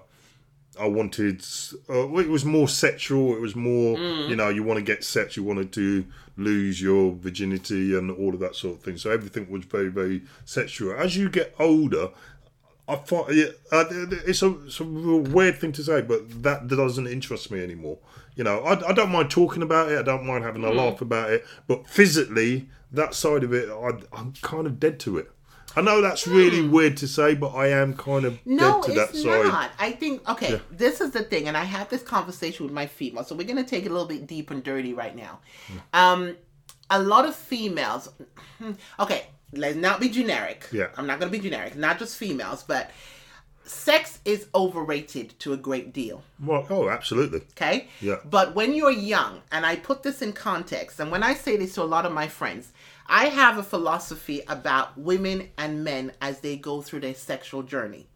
I 0.79 0.88
wanted. 0.88 1.41
Uh, 1.89 2.07
well, 2.07 2.19
it 2.19 2.29
was 2.29 2.43
more 2.43 2.67
sexual. 2.67 3.33
It 3.36 3.39
was 3.41 3.55
more. 3.55 3.97
You 3.97 4.36
know, 4.36 4.49
you 4.49 4.61
want 4.63 4.77
to 4.79 4.83
get 4.83 5.03
sex. 5.05 5.38
You 5.38 5.43
wanted 5.43 5.71
to 5.73 6.05
lose 6.38 6.81
your 6.81 7.13
virginity 7.15 7.97
and 7.97 8.11
all 8.11 8.33
of 8.33 8.41
that 8.41 8.55
sort 8.57 8.75
of 8.75 8.83
thing. 8.83 8.97
So 8.97 9.09
everything 9.09 9.49
was 9.49 9.63
very, 9.63 9.88
very 9.88 10.23
sexual. 10.43 10.93
As 10.93 11.15
you 11.15 11.29
get 11.29 11.55
older. 11.59 12.09
I 12.88 12.95
find 12.97 13.33
yeah, 13.36 13.45
uh, 13.71 13.86
it's 13.89 14.43
a 14.43 14.55
it's 14.65 14.79
a 14.79 14.83
weird 14.86 15.57
thing 15.57 15.71
to 15.73 15.83
say, 15.83 16.01
but 16.01 16.43
that 16.43 16.67
doesn't 16.67 17.07
interest 17.07 17.49
me 17.51 17.63
anymore. 17.63 17.97
You 18.36 18.43
know, 18.43 18.59
I, 18.59 18.89
I 18.89 18.93
don't 18.93 19.11
mind 19.11 19.31
talking 19.31 19.63
about 19.63 19.91
it. 19.91 19.97
I 19.97 20.03
don't 20.03 20.25
mind 20.25 20.43
having 20.43 20.63
a 20.63 20.69
Hmm. 20.71 20.77
laugh 20.77 21.01
about 21.01 21.31
it. 21.31 21.45
But 21.67 21.88
physically, 21.89 22.69
that 22.91 23.15
side 23.15 23.43
of 23.43 23.53
it, 23.53 23.69
I, 23.69 23.91
I'm 24.17 24.33
kind 24.41 24.67
of 24.67 24.79
dead 24.79 24.99
to 25.01 25.17
it. 25.17 25.31
I 25.77 25.81
know 25.81 25.99
that's 26.01 26.25
really 26.27 26.65
weird 26.65 26.95
to 26.97 27.07
say, 27.07 27.33
but 27.36 27.49
I 27.55 27.67
am 27.67 27.95
kind 27.95 28.23
of 28.23 28.38
Hmm. 28.39 28.55
No, 28.57 28.81
dead 28.81 28.83
to 28.83 28.91
that 28.93 29.15
side. 29.15 29.25
No, 29.25 29.41
it's 29.41 29.49
not. 29.51 29.71
I 29.79 29.91
think 29.91 30.29
okay, 30.29 30.61
this 30.69 31.01
is 31.01 31.11
the 31.11 31.23
thing, 31.23 31.47
and 31.47 31.57
I 31.57 31.63
had 31.63 31.89
this 31.89 32.03
conversation 32.03 32.65
with 32.65 32.73
my 32.73 32.86
female, 32.86 33.23
so 33.23 33.36
we're 33.36 33.47
gonna 33.47 33.63
take 33.63 33.86
it 33.86 33.89
a 33.89 33.93
little 33.93 34.07
bit 34.07 34.27
deep 34.27 34.51
and 34.51 34.63
dirty 34.63 34.93
right 34.93 35.15
now. 35.15 35.39
Um, 35.91 36.36
a 36.89 37.01
lot 37.01 37.25
of 37.25 37.36
females. 37.36 38.09
Okay, 38.99 39.25
let's 39.57 39.75
not 39.75 39.99
be 39.99 40.09
generic. 40.09 40.67
Yeah. 40.71 40.87
I'm 40.97 41.07
not 41.07 41.19
gonna 41.19 41.31
be 41.31 41.39
generic. 41.39 41.75
Not 41.75 41.99
just 41.99 42.17
females, 42.17 42.63
but 42.63 42.91
sex 43.65 44.19
is 44.25 44.47
overrated 44.53 45.37
to 45.39 45.53
a 45.53 45.57
great 45.57 45.93
deal. 45.93 46.23
Well, 46.39 46.65
oh, 46.69 46.89
absolutely. 46.89 47.41
Okay? 47.51 47.87
Yeah. 48.01 48.17
But 48.23 48.55
when 48.55 48.73
you're 48.73 48.91
young, 48.91 49.41
and 49.51 49.65
I 49.65 49.75
put 49.75 50.03
this 50.03 50.21
in 50.21 50.33
context, 50.33 50.99
and 50.99 51.11
when 51.11 51.23
I 51.23 51.33
say 51.33 51.57
this 51.57 51.75
to 51.75 51.81
a 51.81 51.83
lot 51.83 52.05
of 52.05 52.11
my 52.11 52.27
friends, 52.27 52.71
I 53.07 53.25
have 53.25 53.57
a 53.57 53.63
philosophy 53.63 54.41
about 54.47 54.97
women 54.97 55.49
and 55.57 55.83
men 55.83 56.11
as 56.21 56.39
they 56.39 56.57
go 56.57 56.81
through 56.81 57.01
their 57.01 57.13
sexual 57.13 57.63
journey. 57.63 58.07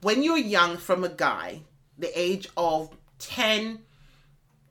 When 0.00 0.22
you're 0.22 0.38
young 0.38 0.76
from 0.76 1.04
a 1.04 1.08
guy, 1.08 1.62
the 1.98 2.18
age 2.18 2.48
of 2.56 2.90
10, 3.20 3.78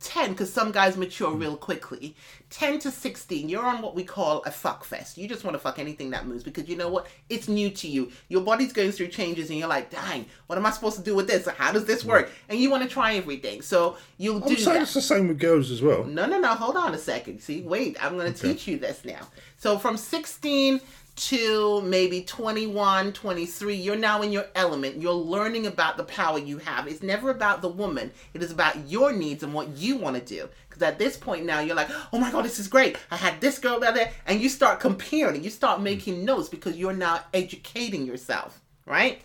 10, 0.03 0.31
because 0.31 0.51
some 0.51 0.71
guys 0.71 0.97
mature 0.97 1.31
real 1.31 1.55
quickly, 1.55 2.15
10 2.49 2.79
to 2.79 2.91
16, 2.91 3.49
you're 3.49 3.65
on 3.65 3.81
what 3.81 3.95
we 3.95 4.03
call 4.03 4.43
a 4.45 4.51
fuck 4.51 4.83
fest. 4.83 5.17
You 5.17 5.27
just 5.27 5.43
want 5.43 5.55
to 5.55 5.59
fuck 5.59 5.79
anything 5.79 6.11
that 6.11 6.27
moves 6.27 6.43
because 6.43 6.67
you 6.67 6.75
know 6.75 6.89
what? 6.89 7.07
It's 7.29 7.47
new 7.47 7.69
to 7.71 7.87
you. 7.87 8.11
Your 8.27 8.41
body's 8.41 8.73
going 8.73 8.91
through 8.91 9.07
changes 9.07 9.49
and 9.49 9.57
you're 9.57 9.67
like, 9.67 9.89
dang, 9.89 10.25
what 10.47 10.57
am 10.57 10.65
I 10.65 10.71
supposed 10.71 10.97
to 10.97 11.03
do 11.03 11.15
with 11.15 11.27
this? 11.27 11.47
How 11.47 11.71
does 11.71 11.85
this 11.85 12.05
work? 12.05 12.29
And 12.49 12.59
you 12.59 12.69
want 12.69 12.83
to 12.83 12.89
try 12.89 13.15
everything. 13.15 13.61
So 13.61 13.97
you'll 14.17 14.39
do 14.39 14.51
I'm 14.51 14.57
saying 14.57 14.75
that. 14.75 14.83
it's 14.83 14.93
the 14.93 15.01
same 15.01 15.27
with 15.29 15.39
girls 15.39 15.71
as 15.71 15.81
well. 15.81 16.03
No, 16.03 16.25
no, 16.25 16.39
no. 16.39 16.49
Hold 16.49 16.77
on 16.77 16.93
a 16.93 16.99
second. 16.99 17.41
See, 17.41 17.61
wait. 17.61 17.97
I'm 18.03 18.17
going 18.17 18.31
to 18.31 18.39
teach 18.39 18.67
you 18.67 18.77
this 18.77 19.03
now. 19.05 19.27
So 19.57 19.77
from 19.79 19.97
16 19.97 20.81
to 21.15 21.81
maybe 21.81 22.23
21, 22.23 23.13
23, 23.13 23.75
you're 23.75 23.95
now 23.95 24.21
in 24.21 24.31
your 24.31 24.45
element. 24.55 24.99
You're 25.01 25.13
learning 25.13 25.67
about 25.67 25.97
the 25.97 26.03
power 26.03 26.39
you 26.39 26.57
have. 26.57 26.87
It's 26.87 27.03
never 27.03 27.29
about 27.29 27.61
the 27.61 27.69
woman. 27.69 28.11
It 28.33 28.41
is 28.41 28.51
about 28.51 28.87
your 28.87 29.13
needs 29.13 29.43
and 29.43 29.53
what 29.53 29.69
you 29.77 29.95
want 29.95 30.15
to 30.15 30.21
do. 30.21 30.49
Because 30.67 30.81
at 30.81 30.97
this 30.97 31.15
point 31.15 31.45
now, 31.45 31.59
you're 31.59 31.75
like, 31.75 31.89
oh 32.11 32.17
my 32.17 32.31
God, 32.31 32.45
this 32.45 32.59
is 32.59 32.67
great. 32.67 32.97
I 33.11 33.17
had 33.17 33.39
this 33.39 33.59
girl 33.59 33.79
down 33.79 33.93
there. 33.93 34.11
And 34.25 34.41
you 34.41 34.49
start 34.49 34.79
comparing. 34.79 35.43
You 35.43 35.51
start 35.51 35.79
mm. 35.79 35.83
making 35.83 36.25
notes 36.25 36.49
because 36.49 36.77
you're 36.77 36.93
now 36.93 37.19
educating 37.33 38.05
yourself, 38.07 38.59
right? 38.87 39.21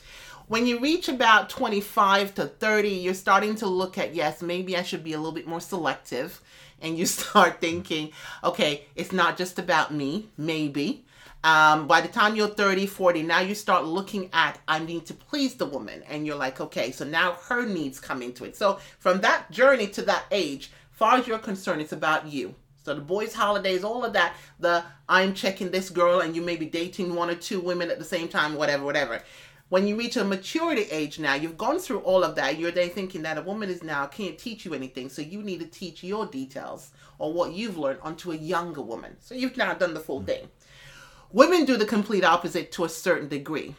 When 0.48 0.66
you 0.66 0.80
reach 0.80 1.08
about 1.08 1.48
25 1.48 2.34
to 2.34 2.46
30, 2.46 2.88
you're 2.88 3.14
starting 3.14 3.54
to 3.56 3.66
look 3.66 3.96
at, 3.96 4.14
yes, 4.14 4.42
maybe 4.42 4.76
I 4.76 4.82
should 4.82 5.04
be 5.04 5.14
a 5.14 5.18
little 5.18 5.32
bit 5.32 5.46
more 5.46 5.60
selective. 5.60 6.42
And 6.82 6.98
you 6.98 7.06
start 7.06 7.62
thinking, 7.62 8.12
okay, 8.44 8.84
it's 8.94 9.12
not 9.12 9.38
just 9.38 9.58
about 9.58 9.92
me, 9.92 10.28
maybe. 10.36 11.06
Um, 11.48 11.86
by 11.86 12.02
the 12.02 12.08
time 12.08 12.36
you're 12.36 12.46
30, 12.46 12.84
40, 12.84 13.22
now 13.22 13.40
you 13.40 13.54
start 13.54 13.86
looking 13.86 14.28
at, 14.34 14.58
I 14.68 14.80
need 14.80 15.06
to 15.06 15.14
please 15.14 15.54
the 15.54 15.64
woman. 15.64 16.02
And 16.06 16.26
you're 16.26 16.36
like, 16.36 16.60
okay, 16.60 16.92
so 16.92 17.06
now 17.06 17.38
her 17.48 17.64
needs 17.64 17.98
come 17.98 18.20
into 18.20 18.44
it. 18.44 18.54
So 18.54 18.78
from 18.98 19.22
that 19.22 19.50
journey 19.50 19.86
to 19.86 20.02
that 20.02 20.24
age, 20.30 20.70
far 20.90 21.16
as 21.16 21.26
you're 21.26 21.38
concerned, 21.38 21.80
it's 21.80 21.94
about 21.94 22.26
you. 22.26 22.54
So 22.84 22.94
the 22.94 23.00
boys' 23.00 23.32
holidays, 23.32 23.82
all 23.82 24.04
of 24.04 24.12
that, 24.12 24.34
the 24.60 24.84
I'm 25.08 25.32
checking 25.32 25.70
this 25.70 25.88
girl 25.88 26.20
and 26.20 26.36
you 26.36 26.42
may 26.42 26.56
be 26.56 26.66
dating 26.66 27.14
one 27.14 27.30
or 27.30 27.34
two 27.34 27.60
women 27.60 27.90
at 27.90 27.98
the 27.98 28.04
same 28.04 28.28
time, 28.28 28.54
whatever, 28.54 28.84
whatever. 28.84 29.22
When 29.70 29.86
you 29.86 29.96
reach 29.96 30.18
a 30.18 30.24
maturity 30.24 30.82
age 30.90 31.18
now, 31.18 31.34
you've 31.34 31.56
gone 31.56 31.78
through 31.78 32.00
all 32.00 32.24
of 32.24 32.34
that. 32.34 32.58
You're 32.58 32.72
then 32.72 32.90
thinking 32.90 33.22
that 33.22 33.38
a 33.38 33.42
woman 33.42 33.70
is 33.70 33.82
now 33.82 34.04
can't 34.04 34.38
teach 34.38 34.66
you 34.66 34.74
anything, 34.74 35.08
so 35.08 35.22
you 35.22 35.42
need 35.42 35.60
to 35.60 35.66
teach 35.66 36.04
your 36.04 36.26
details 36.26 36.90
or 37.18 37.32
what 37.32 37.52
you've 37.52 37.78
learned 37.78 38.00
onto 38.02 38.32
a 38.32 38.36
younger 38.36 38.82
woman. 38.82 39.16
So 39.20 39.34
you've 39.34 39.56
now 39.56 39.72
done 39.72 39.94
the 39.94 40.00
full 40.00 40.22
thing. 40.22 40.48
Women 41.30 41.66
do 41.66 41.76
the 41.76 41.84
complete 41.84 42.24
opposite 42.24 42.72
to 42.72 42.84
a 42.84 42.88
certain 42.88 43.28
degree. 43.28 43.74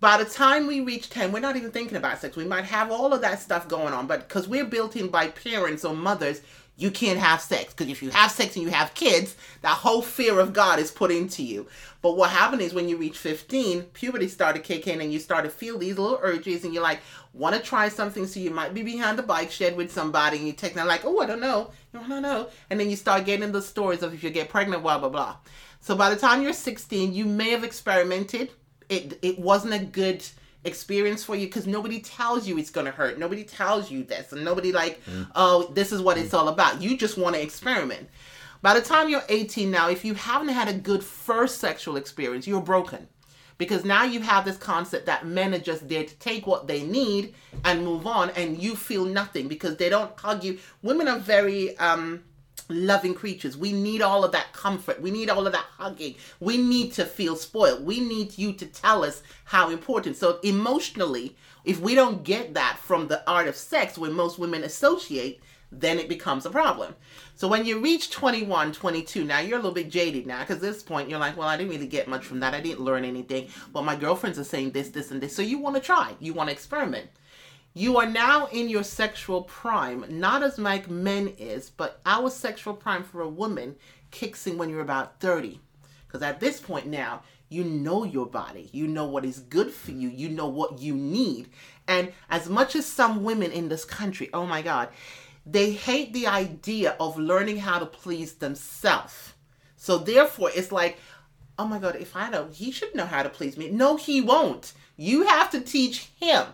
By 0.00 0.16
the 0.16 0.24
time 0.24 0.66
we 0.66 0.80
reach 0.80 1.10
10, 1.10 1.30
we're 1.30 1.40
not 1.40 1.56
even 1.56 1.70
thinking 1.70 1.98
about 1.98 2.18
sex. 2.18 2.34
We 2.34 2.46
might 2.46 2.64
have 2.64 2.90
all 2.90 3.12
of 3.12 3.20
that 3.20 3.40
stuff 3.40 3.68
going 3.68 3.92
on, 3.92 4.06
but 4.06 4.26
because 4.26 4.48
we're 4.48 4.64
built 4.64 4.96
in 4.96 5.08
by 5.08 5.28
parents 5.28 5.84
or 5.84 5.94
mothers, 5.94 6.40
you 6.78 6.90
can't 6.90 7.18
have 7.18 7.42
sex. 7.42 7.74
Because 7.74 7.92
if 7.92 8.02
you 8.02 8.08
have 8.08 8.30
sex 8.30 8.56
and 8.56 8.64
you 8.64 8.70
have 8.70 8.94
kids, 8.94 9.36
that 9.60 9.76
whole 9.76 10.00
fear 10.00 10.40
of 10.40 10.54
God 10.54 10.78
is 10.78 10.90
put 10.90 11.10
into 11.10 11.42
you. 11.42 11.66
But 12.00 12.16
what 12.16 12.30
happened 12.30 12.62
is 12.62 12.72
when 12.72 12.88
you 12.88 12.96
reach 12.96 13.18
15, 13.18 13.82
puberty 13.92 14.28
started 14.28 14.62
kicking 14.62 15.02
and 15.02 15.12
you 15.12 15.18
start 15.18 15.44
to 15.44 15.50
feel 15.50 15.76
these 15.76 15.98
little 15.98 16.18
urges 16.22 16.64
and 16.64 16.72
you're 16.72 16.82
like, 16.82 17.00
want 17.34 17.54
to 17.54 17.60
try 17.60 17.90
something. 17.90 18.26
So 18.26 18.40
you 18.40 18.50
might 18.50 18.72
be 18.72 18.82
behind 18.82 19.18
the 19.18 19.22
bike 19.22 19.50
shed 19.50 19.76
with 19.76 19.92
somebody 19.92 20.38
and 20.38 20.46
you 20.46 20.54
take 20.54 20.72
them 20.72 20.86
like, 20.86 21.04
oh, 21.04 21.20
I 21.20 21.26
don't 21.26 21.40
know. 21.40 21.70
No, 21.92 22.06
no, 22.06 22.18
no. 22.18 22.48
And 22.70 22.80
then 22.80 22.88
you 22.88 22.96
start 22.96 23.26
getting 23.26 23.52
the 23.52 23.60
stories 23.60 24.02
of 24.02 24.14
if 24.14 24.24
you 24.24 24.30
get 24.30 24.48
pregnant, 24.48 24.82
blah, 24.82 24.98
blah, 24.98 25.10
blah. 25.10 25.36
So 25.86 25.94
by 25.94 26.10
the 26.10 26.16
time 26.16 26.42
you're 26.42 26.52
16, 26.52 27.14
you 27.14 27.24
may 27.24 27.50
have 27.50 27.62
experimented. 27.62 28.50
It, 28.88 29.20
it 29.22 29.38
wasn't 29.38 29.74
a 29.74 29.78
good 29.78 30.26
experience 30.64 31.22
for 31.22 31.36
you 31.36 31.46
because 31.46 31.68
nobody 31.68 32.00
tells 32.00 32.48
you 32.48 32.58
it's 32.58 32.70
going 32.70 32.86
to 32.86 32.90
hurt. 32.90 33.20
Nobody 33.20 33.44
tells 33.44 33.88
you 33.88 34.02
this. 34.02 34.32
And 34.32 34.44
nobody 34.44 34.72
like, 34.72 35.00
oh, 35.36 35.70
this 35.74 35.92
is 35.92 36.02
what 36.02 36.18
it's 36.18 36.34
all 36.34 36.48
about. 36.48 36.82
You 36.82 36.96
just 36.96 37.16
want 37.16 37.36
to 37.36 37.40
experiment. 37.40 38.08
By 38.62 38.74
the 38.74 38.80
time 38.80 39.08
you're 39.08 39.22
18 39.28 39.70
now, 39.70 39.88
if 39.88 40.04
you 40.04 40.14
haven't 40.14 40.48
had 40.48 40.66
a 40.66 40.72
good 40.72 41.04
first 41.04 41.60
sexual 41.60 41.96
experience, 41.96 42.48
you're 42.48 42.60
broken. 42.60 43.06
Because 43.56 43.84
now 43.84 44.02
you 44.02 44.18
have 44.22 44.44
this 44.44 44.56
concept 44.56 45.06
that 45.06 45.24
men 45.24 45.54
are 45.54 45.60
just 45.60 45.88
there 45.88 46.02
to 46.02 46.14
take 46.16 46.48
what 46.48 46.66
they 46.66 46.82
need 46.82 47.32
and 47.64 47.84
move 47.84 48.08
on, 48.08 48.30
and 48.30 48.60
you 48.60 48.74
feel 48.74 49.04
nothing 49.04 49.46
because 49.46 49.76
they 49.76 49.88
don't 49.88 50.18
hug 50.18 50.42
you. 50.42 50.58
Women 50.82 51.06
are 51.06 51.20
very, 51.20 51.78
um, 51.78 52.24
loving 52.68 53.14
creatures. 53.14 53.56
We 53.56 53.72
need 53.72 54.02
all 54.02 54.24
of 54.24 54.32
that 54.32 54.52
comfort. 54.52 55.00
We 55.00 55.10
need 55.10 55.30
all 55.30 55.46
of 55.46 55.52
that 55.52 55.66
hugging. 55.78 56.16
We 56.40 56.56
need 56.56 56.92
to 56.94 57.04
feel 57.04 57.36
spoiled. 57.36 57.84
We 57.84 58.00
need 58.00 58.36
you 58.38 58.52
to 58.54 58.66
tell 58.66 59.04
us 59.04 59.22
how 59.44 59.70
important. 59.70 60.16
So 60.16 60.38
emotionally, 60.42 61.36
if 61.64 61.80
we 61.80 61.94
don't 61.94 62.24
get 62.24 62.54
that 62.54 62.78
from 62.78 63.08
the 63.08 63.28
art 63.28 63.48
of 63.48 63.56
sex, 63.56 63.98
where 63.98 64.10
most 64.10 64.38
women 64.38 64.64
associate, 64.64 65.40
then 65.72 65.98
it 65.98 66.08
becomes 66.08 66.46
a 66.46 66.50
problem. 66.50 66.94
So 67.34 67.48
when 67.48 67.64
you 67.64 67.80
reach 67.80 68.10
21, 68.10 68.72
22, 68.72 69.24
now 69.24 69.40
you're 69.40 69.58
a 69.58 69.62
little 69.62 69.72
bit 69.72 69.90
jaded 69.90 70.26
now 70.26 70.40
because 70.40 70.56
at 70.56 70.62
this 70.62 70.82
point 70.82 71.10
you're 71.10 71.18
like, 71.18 71.36
well, 71.36 71.48
I 71.48 71.56
didn't 71.56 71.72
really 71.72 71.86
get 71.86 72.08
much 72.08 72.24
from 72.24 72.40
that. 72.40 72.54
I 72.54 72.60
didn't 72.60 72.80
learn 72.80 73.04
anything. 73.04 73.48
But 73.72 73.82
my 73.82 73.96
girlfriends 73.96 74.38
are 74.38 74.44
saying 74.44 74.70
this, 74.70 74.90
this, 74.90 75.10
and 75.10 75.20
this. 75.20 75.34
So 75.34 75.42
you 75.42 75.58
want 75.58 75.76
to 75.76 75.82
try. 75.82 76.14
You 76.20 76.32
want 76.34 76.48
to 76.48 76.52
experiment. 76.52 77.08
You 77.78 77.98
are 77.98 78.06
now 78.06 78.46
in 78.46 78.70
your 78.70 78.82
sexual 78.82 79.42
prime, 79.42 80.06
not 80.08 80.42
as 80.42 80.58
like 80.58 80.88
men 80.88 81.34
is, 81.36 81.68
but 81.68 82.00
our 82.06 82.30
sexual 82.30 82.72
prime 82.72 83.04
for 83.04 83.20
a 83.20 83.28
woman 83.28 83.76
kicks 84.10 84.46
in 84.46 84.56
when 84.56 84.70
you're 84.70 84.80
about 84.80 85.20
30. 85.20 85.60
Because 86.06 86.22
at 86.22 86.40
this 86.40 86.58
point 86.58 86.86
now, 86.86 87.20
you 87.50 87.64
know 87.64 88.04
your 88.04 88.24
body. 88.24 88.70
You 88.72 88.88
know 88.88 89.04
what 89.04 89.26
is 89.26 89.40
good 89.40 89.70
for 89.70 89.90
you. 89.90 90.08
You 90.08 90.30
know 90.30 90.46
what 90.46 90.78
you 90.78 90.94
need. 90.94 91.50
And 91.86 92.14
as 92.30 92.48
much 92.48 92.76
as 92.76 92.86
some 92.86 93.22
women 93.22 93.52
in 93.52 93.68
this 93.68 93.84
country, 93.84 94.30
oh 94.32 94.46
my 94.46 94.62
God, 94.62 94.88
they 95.44 95.72
hate 95.72 96.14
the 96.14 96.28
idea 96.28 96.96
of 96.98 97.18
learning 97.18 97.58
how 97.58 97.78
to 97.78 97.84
please 97.84 98.36
themselves. 98.36 99.34
So 99.76 99.98
therefore, 99.98 100.50
it's 100.54 100.72
like, 100.72 100.96
oh 101.58 101.66
my 101.66 101.78
God, 101.78 101.96
if 101.96 102.16
I 102.16 102.30
know, 102.30 102.48
he 102.50 102.70
should 102.70 102.94
know 102.94 103.04
how 103.04 103.22
to 103.22 103.28
please 103.28 103.58
me. 103.58 103.68
No, 103.68 103.96
he 103.96 104.22
won't. 104.22 104.72
You 104.96 105.26
have 105.26 105.50
to 105.50 105.60
teach 105.60 106.10
him. 106.18 106.46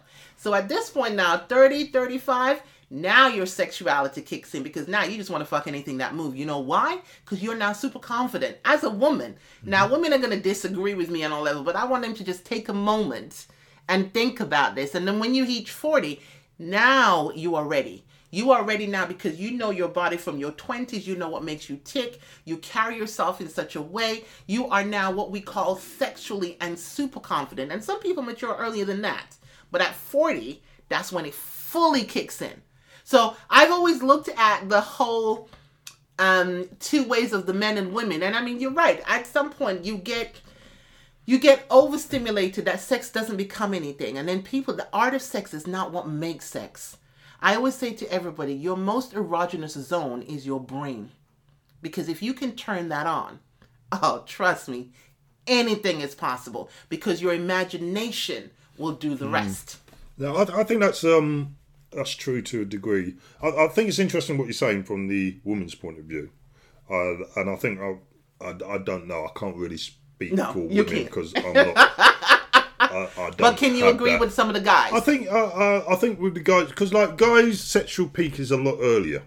So 0.43 0.55
at 0.55 0.69
this 0.69 0.91
point 0.91 1.15
now, 1.15 1.39
30, 1.39 1.93
35, 1.93 2.63
now 2.91 3.29
your 3.29 3.47
sexuality 3.47 4.23
kicks 4.23 4.53
in 4.57 4.65
because 4.65 4.89
now 4.89 5.05
you 5.05 5.17
just 5.17 5.31
want 5.31 5.41
to 5.41 5.47
fuck 5.47 5.69
anything 5.69 5.99
that 5.99 6.17
move. 6.17 6.35
You 6.35 6.47
know 6.47 6.59
why? 6.59 6.99
Because 7.25 7.41
you're 7.41 7.57
now 7.57 7.73
super 7.73 8.01
confident 8.01 8.57
as 8.65 8.83
a 8.83 8.91
woman. 8.91 9.35
Mm-hmm. 9.35 9.71
Now 9.71 9.89
women 9.89 10.13
are 10.13 10.19
going 10.19 10.31
to 10.31 10.41
disagree 10.41 10.95
with 10.95 11.11
me 11.11 11.23
on 11.23 11.31
all 11.31 11.43
levels, 11.43 11.65
but 11.65 11.77
I 11.77 11.85
want 11.85 12.03
them 12.03 12.15
to 12.15 12.25
just 12.25 12.45
take 12.45 12.69
a 12.69 12.73
moment 12.73 13.47
and 13.89 14.13
think 14.13 14.41
about 14.41 14.75
this. 14.75 14.97
And 14.97 15.07
then 15.07 15.21
when 15.21 15.33
you 15.33 15.45
reach 15.45 15.71
40, 15.71 16.21
now 16.59 17.31
you 17.37 17.55
are 17.55 17.65
ready. 17.65 18.05
You 18.33 18.51
are 18.51 18.65
ready 18.65 18.89
now 18.89 19.07
because 19.07 19.39
you 19.39 19.53
know 19.53 19.71
your 19.71 19.91
body 19.91 20.17
from 20.17 20.39
your 20.39 20.51
20s. 20.51 21.07
You 21.07 21.15
know 21.15 21.29
what 21.29 21.45
makes 21.45 21.71
you 21.71 21.79
tick. 21.85 22.19
You 22.47 22.57
carry 22.57 22.97
yourself 22.97 23.41
in 23.41 23.49
such 23.49 23.77
a 23.77 23.83
way. 23.83 24.25
You 24.49 24.67
are 24.71 24.83
now 24.83 25.13
what 25.13 25.31
we 25.31 25.41
call 25.41 25.77
sexually 25.77 26.57
and 26.61 26.77
super 26.77 27.21
confident. 27.21 27.71
And 27.71 27.85
some 27.85 28.01
people 28.01 28.25
mature 28.25 28.57
earlier 28.57 28.85
than 28.85 29.03
that. 29.03 29.37
But 29.73 29.81
at 29.81 29.97
40, 29.97 30.63
that's 30.89 31.11
when 31.11 31.27
it 31.27 31.35
fully 31.35 32.05
kicks 32.05 32.41
in. 32.41 32.63
So 33.03 33.37
I've 33.51 33.73
always 33.73 34.03
looked 34.03 34.29
at 34.37 34.69
the 34.69 34.81
whole 34.81 35.49
um, 36.21 36.69
two 36.79 37.03
ways 37.03 37.33
of 37.33 37.47
the 37.47 37.55
men 37.55 37.79
and 37.79 37.93
women. 37.93 38.23
And 38.23 38.37
I 38.37 38.43
mean, 38.43 38.61
you're 38.61 38.71
right. 38.71 39.03
At 39.09 39.27
some 39.27 39.51
point, 39.51 39.85
you 39.85 39.97
get 39.97 40.41
you 41.25 41.39
get 41.39 41.65
overstimulated 41.71 42.65
that 42.65 42.81
sex 42.81 43.11
doesn't 43.11 43.37
become 43.37 43.75
anything 43.75 44.19
and 44.19 44.29
then 44.29 44.43
people 44.43 44.75
the 44.75 44.89
art 44.93 45.15
of 45.15 45.23
sex 45.23 45.55
is 45.55 45.67
not 45.67 45.93
what 45.93 46.09
makes 46.09 46.47
sex 46.47 46.97
i 47.41 47.55
always 47.55 47.75
say 47.75 47.93
to 47.93 48.11
everybody 48.13 48.53
your 48.53 48.77
most 48.77 49.13
erogenous 49.13 49.79
zone 49.79 50.23
is 50.23 50.47
your 50.47 50.61
brain 50.61 51.11
because 51.81 52.09
if 52.09 52.23
you 52.23 52.35
can 52.35 52.53
turn 52.57 52.89
that 52.89 53.07
on 53.07 53.39
oh 53.93 54.25
trust 54.27 54.69
me 54.69 54.91
anything 55.47 56.01
is 56.01 56.15
possible 56.15 56.69
because 56.89 57.23
your 57.23 57.35
imagination 57.35 58.51
will 58.79 58.93
do 58.93 59.15
the 59.15 59.27
mm. 59.27 59.33
rest. 59.33 59.79
Now, 60.19 60.37
I, 60.37 60.61
I, 60.61 60.65
think 60.65 60.81
that's 60.81 61.05
um 61.05 61.57
that's 61.91 62.11
true 62.11 62.43
to 62.43 62.63
a 62.63 62.65
degree. 62.65 63.17
I, 63.43 63.49
I, 63.49 63.69
think 63.69 63.89
it's 63.89 63.99
interesting 63.99 64.39
what 64.39 64.45
you're 64.45 64.53
saying 64.53 64.85
from 64.85 65.09
the 65.09 65.41
woman's 65.45 65.75
point 65.75 65.99
of 65.99 66.05
view, 66.05 66.31
uh, 66.91 67.15
and 67.37 67.51
I 67.51 67.57
think 67.57 67.81
I, 67.81 67.97
I, 68.45 68.75
I 68.75 68.79
don't 68.79 69.07
know. 69.07 69.25
I 69.25 69.39
can't 69.39 69.57
really 69.57 69.79
speak 69.79 70.33
no, 70.33 70.53
for 70.53 70.61
women 70.61 71.05
because 71.05 71.33
I'm 71.37 71.53
not. 71.53 71.93
I, 72.93 73.31
but 73.39 73.57
can 73.57 73.75
you 73.75 73.89
agree 73.89 74.13
that. 74.13 74.21
with 74.21 74.35
some 74.35 74.49
of 74.49 74.55
the 74.55 74.61
guys? 74.61 74.93
I 74.93 75.01
think 75.01 75.27
uh, 75.29 75.47
uh, 75.47 75.85
I 75.89 75.97
think 75.97 76.21
with 76.21 76.35
the 76.35 76.41
guys 76.41 76.69
because 76.69 76.93
like 76.93 77.17
guys' 77.17 77.61
sexual 77.61 78.09
peak 78.09 78.39
is 78.39 78.51
a 78.51 78.57
lot 78.57 78.79
earlier, 78.81 79.23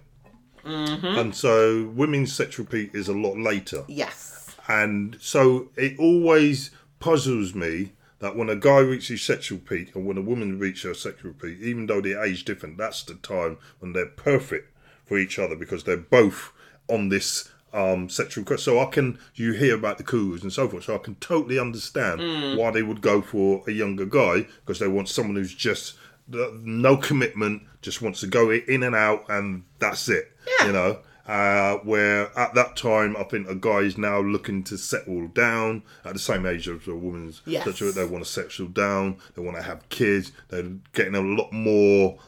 mm-hmm. 0.63 1.05
and 1.05 1.35
so 1.35 1.91
women's 1.95 2.33
sexual 2.33 2.65
peak 2.65 2.91
is 2.93 3.07
a 3.07 3.13
lot 3.13 3.37
later. 3.37 3.83
Yes, 3.87 4.55
and 4.67 5.17
so 5.19 5.69
it 5.75 5.97
always 5.99 6.71
puzzles 6.99 7.55
me 7.55 7.93
that 8.25 8.35
when 8.35 8.49
a 8.49 8.55
guy 8.55 8.79
reaches 8.79 9.21
sexual 9.21 9.59
peak 9.59 9.95
and 9.95 10.03
when 10.03 10.17
a 10.17 10.21
woman 10.21 10.57
reaches 10.57 10.81
her 10.81 10.93
sexual 10.95 11.31
peak, 11.31 11.59
even 11.61 11.85
though 11.85 12.01
they're 12.01 12.23
age 12.23 12.43
different, 12.43 12.75
that's 12.75 13.03
the 13.03 13.13
time 13.13 13.59
when 13.77 13.93
they're 13.93 14.07
perfect 14.07 14.75
for 15.05 15.19
each 15.19 15.37
other 15.37 15.55
because 15.55 15.83
they're 15.83 15.95
both 15.95 16.51
on 16.89 17.09
this 17.09 17.51
um, 17.71 18.09
sexual 18.09 18.43
quest. 18.43 18.63
So 18.63 18.79
I 18.79 18.85
can 18.85 19.19
you 19.35 19.53
hear 19.53 19.75
about 19.75 19.99
the 19.99 20.03
cougars 20.03 20.41
and 20.41 20.51
so 20.51 20.67
forth. 20.67 20.85
So 20.85 20.95
I 20.95 20.97
can 20.97 21.15
totally 21.15 21.59
understand 21.59 22.19
mm. 22.19 22.57
why 22.57 22.71
they 22.71 22.81
would 22.81 23.01
go 23.01 23.21
for 23.21 23.63
a 23.67 23.71
younger 23.71 24.05
guy 24.07 24.47
because 24.61 24.79
they 24.79 24.87
want 24.87 25.07
someone 25.07 25.35
who's 25.35 25.53
just 25.53 25.93
no 26.27 26.97
commitment, 26.97 27.61
just 27.83 28.01
wants 28.01 28.21
to 28.21 28.27
go 28.27 28.51
in 28.51 28.81
and 28.81 28.95
out, 28.95 29.25
and 29.29 29.65
that's 29.77 30.09
it. 30.09 30.35
Yeah. 30.59 30.65
You 30.65 30.73
know. 30.73 30.99
Uh, 31.27 31.77
where 31.77 32.37
at 32.37 32.53
that 32.53 32.75
time 32.75 33.17
I 33.17 33.23
think 33.23 33.49
a 33.49 33.55
guy 33.55 33.79
is 33.79 33.97
now 33.97 34.19
looking 34.19 34.63
to 34.65 34.77
settle 34.77 35.27
down 35.29 35.81
at 36.03 36.13
the 36.13 36.19
same 36.19 36.45
age 36.45 36.69
as 36.69 36.87
a 36.87 36.93
woman's. 36.93 37.41
Yes. 37.45 37.79
They 37.79 38.05
want 38.05 38.23
to 38.23 38.29
settle 38.29 38.67
down. 38.67 39.17
They 39.33 39.41
want 39.41 39.57
to 39.57 39.63
have 39.63 39.89
kids. 39.89 40.31
They're 40.49 40.69
getting 40.93 41.15
a 41.15 41.21
lot 41.21 41.51
more 41.51 42.19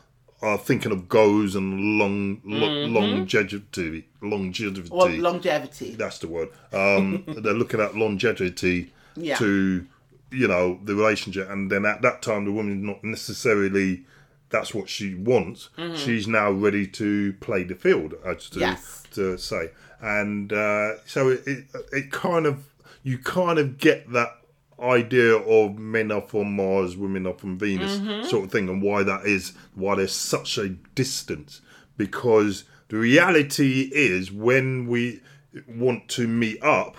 uh, 0.41 0.57
thinking 0.57 0.91
of 0.91 1.09
goals 1.09 1.55
and 1.55 1.99
long 1.99 2.41
lo- 2.43 2.67
mm-hmm. 2.67 2.93
longevity. 2.93 4.07
Longevity. 4.21 4.89
Well, 4.91 5.09
longevity. 5.09 5.95
That's 5.95 6.19
the 6.19 6.27
word. 6.27 6.49
Um, 6.73 7.23
they're 7.27 7.53
looking 7.53 7.79
at 7.79 7.95
longevity 7.95 8.93
yeah. 9.15 9.35
to 9.37 9.85
you 10.31 10.47
know 10.47 10.79
the 10.83 10.95
relationship, 10.95 11.49
and 11.49 11.71
then 11.71 11.85
at 11.85 12.01
that 12.01 12.21
time 12.21 12.45
the 12.45 12.51
woman's 12.51 12.83
not 12.83 13.03
necessarily 13.03 14.05
that's 14.49 14.73
what 14.73 14.89
she 14.89 15.15
wants. 15.15 15.69
Mm-hmm. 15.77 15.95
She's 15.95 16.27
now 16.27 16.51
ready 16.51 16.87
to 16.87 17.33
play 17.33 17.63
the 17.63 17.75
field, 17.75 18.15
as 18.25 18.49
to, 18.51 18.59
yes. 18.59 19.03
to 19.11 19.37
say. 19.37 19.71
And 20.01 20.53
uh, 20.53 20.97
so 21.05 21.29
it, 21.29 21.47
it, 21.47 21.65
it 21.91 22.11
kind 22.11 22.45
of 22.45 22.65
you 23.03 23.17
kind 23.17 23.57
of 23.57 23.77
get 23.77 24.11
that 24.11 24.37
idea 24.79 25.35
of 25.35 25.77
men 25.77 26.11
are 26.11 26.21
from 26.21 26.55
Mars, 26.55 26.95
women 26.97 27.25
are 27.25 27.33
from 27.33 27.57
Venus, 27.57 27.97
mm-hmm. 27.97 28.27
sort 28.27 28.45
of 28.45 28.51
thing, 28.51 28.69
and 28.69 28.81
why 28.81 29.03
that 29.03 29.25
is, 29.25 29.53
why 29.75 29.95
there's 29.95 30.11
such 30.13 30.57
a 30.57 30.69
distance. 30.69 31.61
Because 31.95 32.65
the 32.89 32.97
reality 32.97 33.89
is, 33.93 34.31
when 34.31 34.87
we 34.87 35.21
want 35.67 36.09
to 36.09 36.27
meet 36.27 36.61
up, 36.61 36.97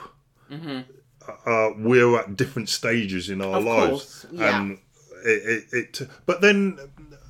mm-hmm. 0.51 0.81
uh, 1.47 1.71
we're 1.77 2.19
at 2.19 2.37
different 2.37 2.69
stages 2.69 3.31
in 3.31 3.41
our 3.41 3.59
of 3.59 3.65
lives, 3.65 4.27
yeah. 4.33 4.61
and 4.61 4.79
it, 5.25 5.67
it, 5.73 6.01
it. 6.01 6.09
But 6.27 6.41
then 6.41 6.79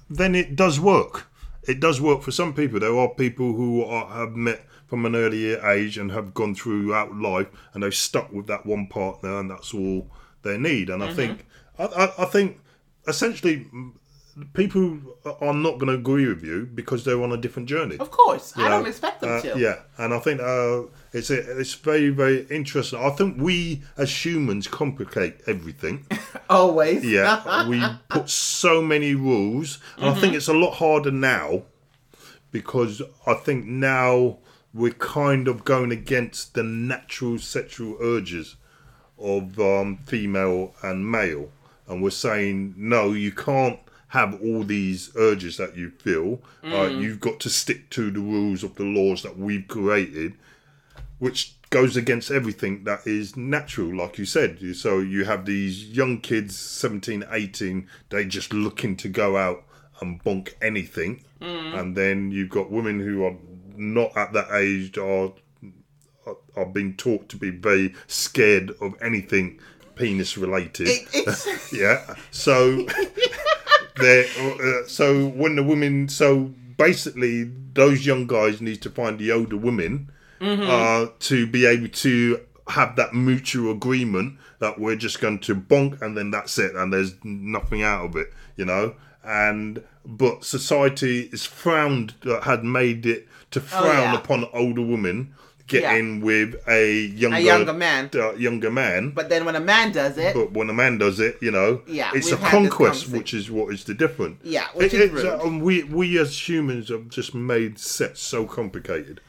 then 0.09 0.34
it 0.34 0.56
does 0.56 0.80
work. 0.80 1.26
It 1.66 1.80
does 1.80 2.00
work 2.00 2.22
for 2.22 2.30
some 2.30 2.54
people. 2.54 2.80
There 2.80 2.96
are 2.96 3.09
people 3.09 3.52
who 3.54 3.84
are, 3.84 4.06
have 4.09 4.34
met 4.36 4.64
from 4.86 5.04
an 5.04 5.14
earlier 5.14 5.64
age 5.66 5.98
and 5.98 6.11
have 6.12 6.32
gone 6.32 6.54
throughout 6.54 7.14
life 7.14 7.48
and 7.74 7.82
they've 7.82 7.94
stuck 7.94 8.32
with 8.32 8.46
that 8.46 8.64
one 8.64 8.86
partner 8.86 9.38
and 9.38 9.50
that's 9.50 9.74
all 9.74 10.11
they 10.42 10.56
need. 10.56 10.88
And 10.88 11.02
mm-hmm. 11.02 11.12
I 11.12 11.14
think, 11.14 11.46
I, 11.78 11.84
I, 11.84 12.22
I 12.22 12.24
think 12.24 12.61
essentially 13.06 13.66
people 14.53 14.99
are 15.41 15.55
not 15.55 15.78
going 15.78 15.89
to 15.89 15.95
agree 15.95 16.26
with 16.26 16.43
you 16.43 16.66
because 16.66 17.05
they're 17.05 17.22
on 17.22 17.32
a 17.32 17.36
different 17.36 17.68
journey. 17.68 17.97
Of 17.99 18.11
course, 18.11 18.57
you 18.57 18.64
I 18.64 18.68
know? 18.68 18.78
don't 18.78 18.89
expect 18.89 19.20
them 19.20 19.30
uh, 19.30 19.41
to. 19.43 19.59
Yeah, 19.59 19.80
and 19.97 20.14
I 20.14 20.18
think 20.18 20.41
uh, 20.41 20.82
it's 21.12 21.30
a, 21.30 21.59
it's 21.59 21.74
very 21.74 22.11
very 22.11 22.47
interesting. 22.51 22.99
I 22.99 23.11
think 23.11 23.41
we 23.41 23.82
as 23.97 24.24
humans 24.24 24.68
complicate 24.68 25.41
everything. 25.47 26.07
Always. 26.51 27.05
Yeah, 27.05 27.68
we 27.68 27.82
put 28.09 28.28
so 28.30 28.82
many 28.82 29.14
rules, 29.14 29.78
and 29.97 30.07
mm-hmm. 30.07 30.16
I 30.16 30.20
think 30.20 30.30
mm-hmm. 30.30 30.36
it's 30.36 30.49
a 30.49 30.55
lot 30.55 30.74
harder 30.74 31.11
now 31.11 31.62
because 32.51 33.03
I 33.26 33.34
think 33.34 33.66
now 33.66 34.39
we're 34.72 34.93
kind 34.93 35.49
of 35.49 35.64
going 35.64 35.93
against 35.93 36.55
the 36.55 36.62
natural 36.62 37.39
sexual 37.39 37.97
urges 38.01 38.57
of 39.18 39.59
um, 39.59 39.99
female 40.07 40.74
and 40.82 41.11
male, 41.11 41.51
and 41.86 42.03
we're 42.03 42.11
saying 42.11 42.74
no, 42.76 43.12
you 43.12 43.32
can't 43.32 43.80
have 44.09 44.40
all 44.42 44.64
these 44.64 45.11
urges 45.16 45.56
that 45.59 45.76
you 45.76 45.90
feel. 45.90 46.40
Mm. 46.62 46.72
Uh, 46.72 46.88
you've 46.88 47.20
got 47.20 47.40
to 47.40 47.50
stick 47.50 47.90
to 47.90 48.11
the 48.11 48.20
rules 48.20 48.64
of 48.64 48.74
the 48.76 48.84
laws 48.84 49.22
that 49.22 49.38
we've 49.38 49.68
created, 49.68 50.34
which 51.18 51.54
goes 51.70 51.96
against 51.96 52.30
everything 52.30 52.84
that 52.84 53.06
is 53.06 53.36
natural, 53.36 53.94
like 53.94 54.16
you 54.16 54.24
said. 54.24 54.59
So 54.76 55.00
you 55.00 55.24
have 55.24 55.44
these 55.44 55.84
young 55.84 56.20
kids, 56.20 56.59
17, 56.59 57.24
18, 57.30 57.86
they 58.09 58.24
just 58.24 58.54
looking 58.54 58.96
to 58.96 59.09
go 59.09 59.36
out 59.36 59.64
and 60.00 60.22
bonk 60.24 60.54
anything. 60.62 61.24
Mm. 61.40 61.78
And 61.78 61.96
then 61.96 62.30
you've 62.30 62.50
got 62.50 62.70
women 62.70 63.00
who 63.00 63.24
are 63.24 63.36
not 63.76 64.16
at 64.16 64.32
that 64.32 64.52
age, 64.52 64.96
are, 64.96 65.32
are 66.56 66.66
being 66.66 66.96
taught 66.96 67.28
to 67.28 67.36
be 67.36 67.50
very 67.50 67.94
scared 68.06 68.70
of 68.80 68.94
anything 69.02 69.61
penis 69.96 70.38
related. 70.38 70.88
It, 70.88 71.72
yeah. 71.72 72.14
So 72.30 72.86
uh, 74.01 74.86
so 74.86 75.26
when 75.28 75.57
the 75.57 75.62
women, 75.62 76.09
so 76.09 76.53
basically, 76.76 77.44
those 77.74 78.07
young 78.07 78.26
guys 78.26 78.61
need 78.61 78.80
to 78.82 78.90
find 78.90 79.18
the 79.18 79.32
older 79.32 79.57
women 79.57 80.11
uh, 80.40 81.07
to 81.20 81.46
be 81.46 81.66
able 81.66 81.88
to 81.88 82.40
have 82.68 82.94
that 82.96 83.12
mutual 83.14 83.72
agreement 83.72 84.38
that 84.61 84.78
we're 84.78 84.94
just 84.96 85.20
going 85.20 85.38
to 85.40 85.55
bonk 85.55 86.01
and 86.03 86.16
then 86.16 86.30
that's 86.30 86.59
it 86.59 86.74
and 86.76 86.92
there's 86.92 87.14
nothing 87.24 87.82
out 87.82 88.05
of 88.05 88.16
it, 88.16 88.32
you 88.57 88.64
know. 88.64 88.94
And 89.24 89.82
but 90.05 90.44
society 90.44 91.28
is 91.32 91.44
frowned 91.44 92.14
uh, 92.24 92.40
had 92.42 92.64
made 92.64 93.05
it 93.07 93.26
to 93.51 93.61
frown 93.61 93.84
Oh, 93.84 94.12
yeah. 94.12 94.14
upon 94.18 94.46
older 94.53 94.82
women 94.82 95.34
getting 95.68 96.20
with 96.20 96.56
a 96.66 96.92
younger 97.02 97.36
A 97.36 97.40
younger 97.40 97.72
man. 97.72 98.10
uh, 98.14 98.32
younger 98.34 98.70
man. 98.70 99.10
But 99.10 99.28
then 99.28 99.44
when 99.44 99.54
a 99.54 99.60
man 99.60 99.92
does 99.92 100.18
it, 100.18 100.34
But 100.34 100.52
when 100.52 100.68
a 100.70 100.74
man 100.74 100.98
does 100.98 101.20
it, 101.20 101.36
you 101.40 101.50
know, 101.50 101.82
Yeah, 101.86 102.10
it's 102.14 102.30
a 102.32 102.36
we've 102.36 102.40
had 102.44 102.62
this 102.64 102.70
conquest, 102.70 103.08
which 103.10 103.32
is 103.34 103.50
what 103.50 103.72
is 103.72 103.84
the 103.84 103.94
difference. 103.94 104.40
Yeah, 104.42 104.66
which 104.74 104.94
It- 104.94 105.12
is 105.12 105.24
um, 105.24 105.60
we 105.60 105.84
we 105.84 106.18
as 106.18 106.48
humans 106.48 106.88
have 106.88 107.08
just 107.08 107.34
made 107.34 107.78
sex 107.78 108.20
so 108.20 108.44
complicated. 108.46 109.20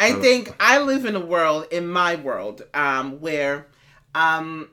I 0.00 0.12
think 0.12 0.54
I 0.60 0.78
live 0.80 1.04
in 1.04 1.16
a 1.16 1.20
world, 1.34 1.66
in 1.72 1.88
my 1.88 2.14
world, 2.14 2.62
um, 2.72 3.20
where 3.20 3.66
um, 4.14 4.68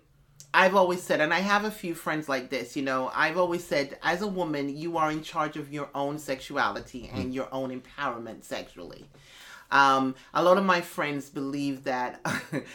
I've 0.53 0.75
always 0.75 1.01
said, 1.01 1.19
and 1.19 1.33
I 1.33 1.39
have 1.39 1.65
a 1.65 1.71
few 1.71 1.95
friends 1.95 2.29
like 2.29 2.49
this, 2.51 2.75
you 2.77 2.83
know, 2.83 3.11
I've 3.13 3.37
always 3.37 3.63
said, 3.63 3.97
as 4.03 4.21
a 4.21 4.27
woman, 4.27 4.69
you 4.77 4.97
are 4.97 5.11
in 5.11 5.21
charge 5.23 5.57
of 5.57 5.73
your 5.73 5.89
own 5.95 6.17
sexuality 6.19 7.09
and 7.13 7.33
your 7.33 7.47
own 7.51 7.69
empowerment 7.81 8.43
sexually. 8.43 9.05
Um, 9.71 10.15
a 10.33 10.43
lot 10.43 10.57
of 10.57 10.65
my 10.65 10.81
friends 10.81 11.29
believe 11.29 11.83
that 11.85 12.21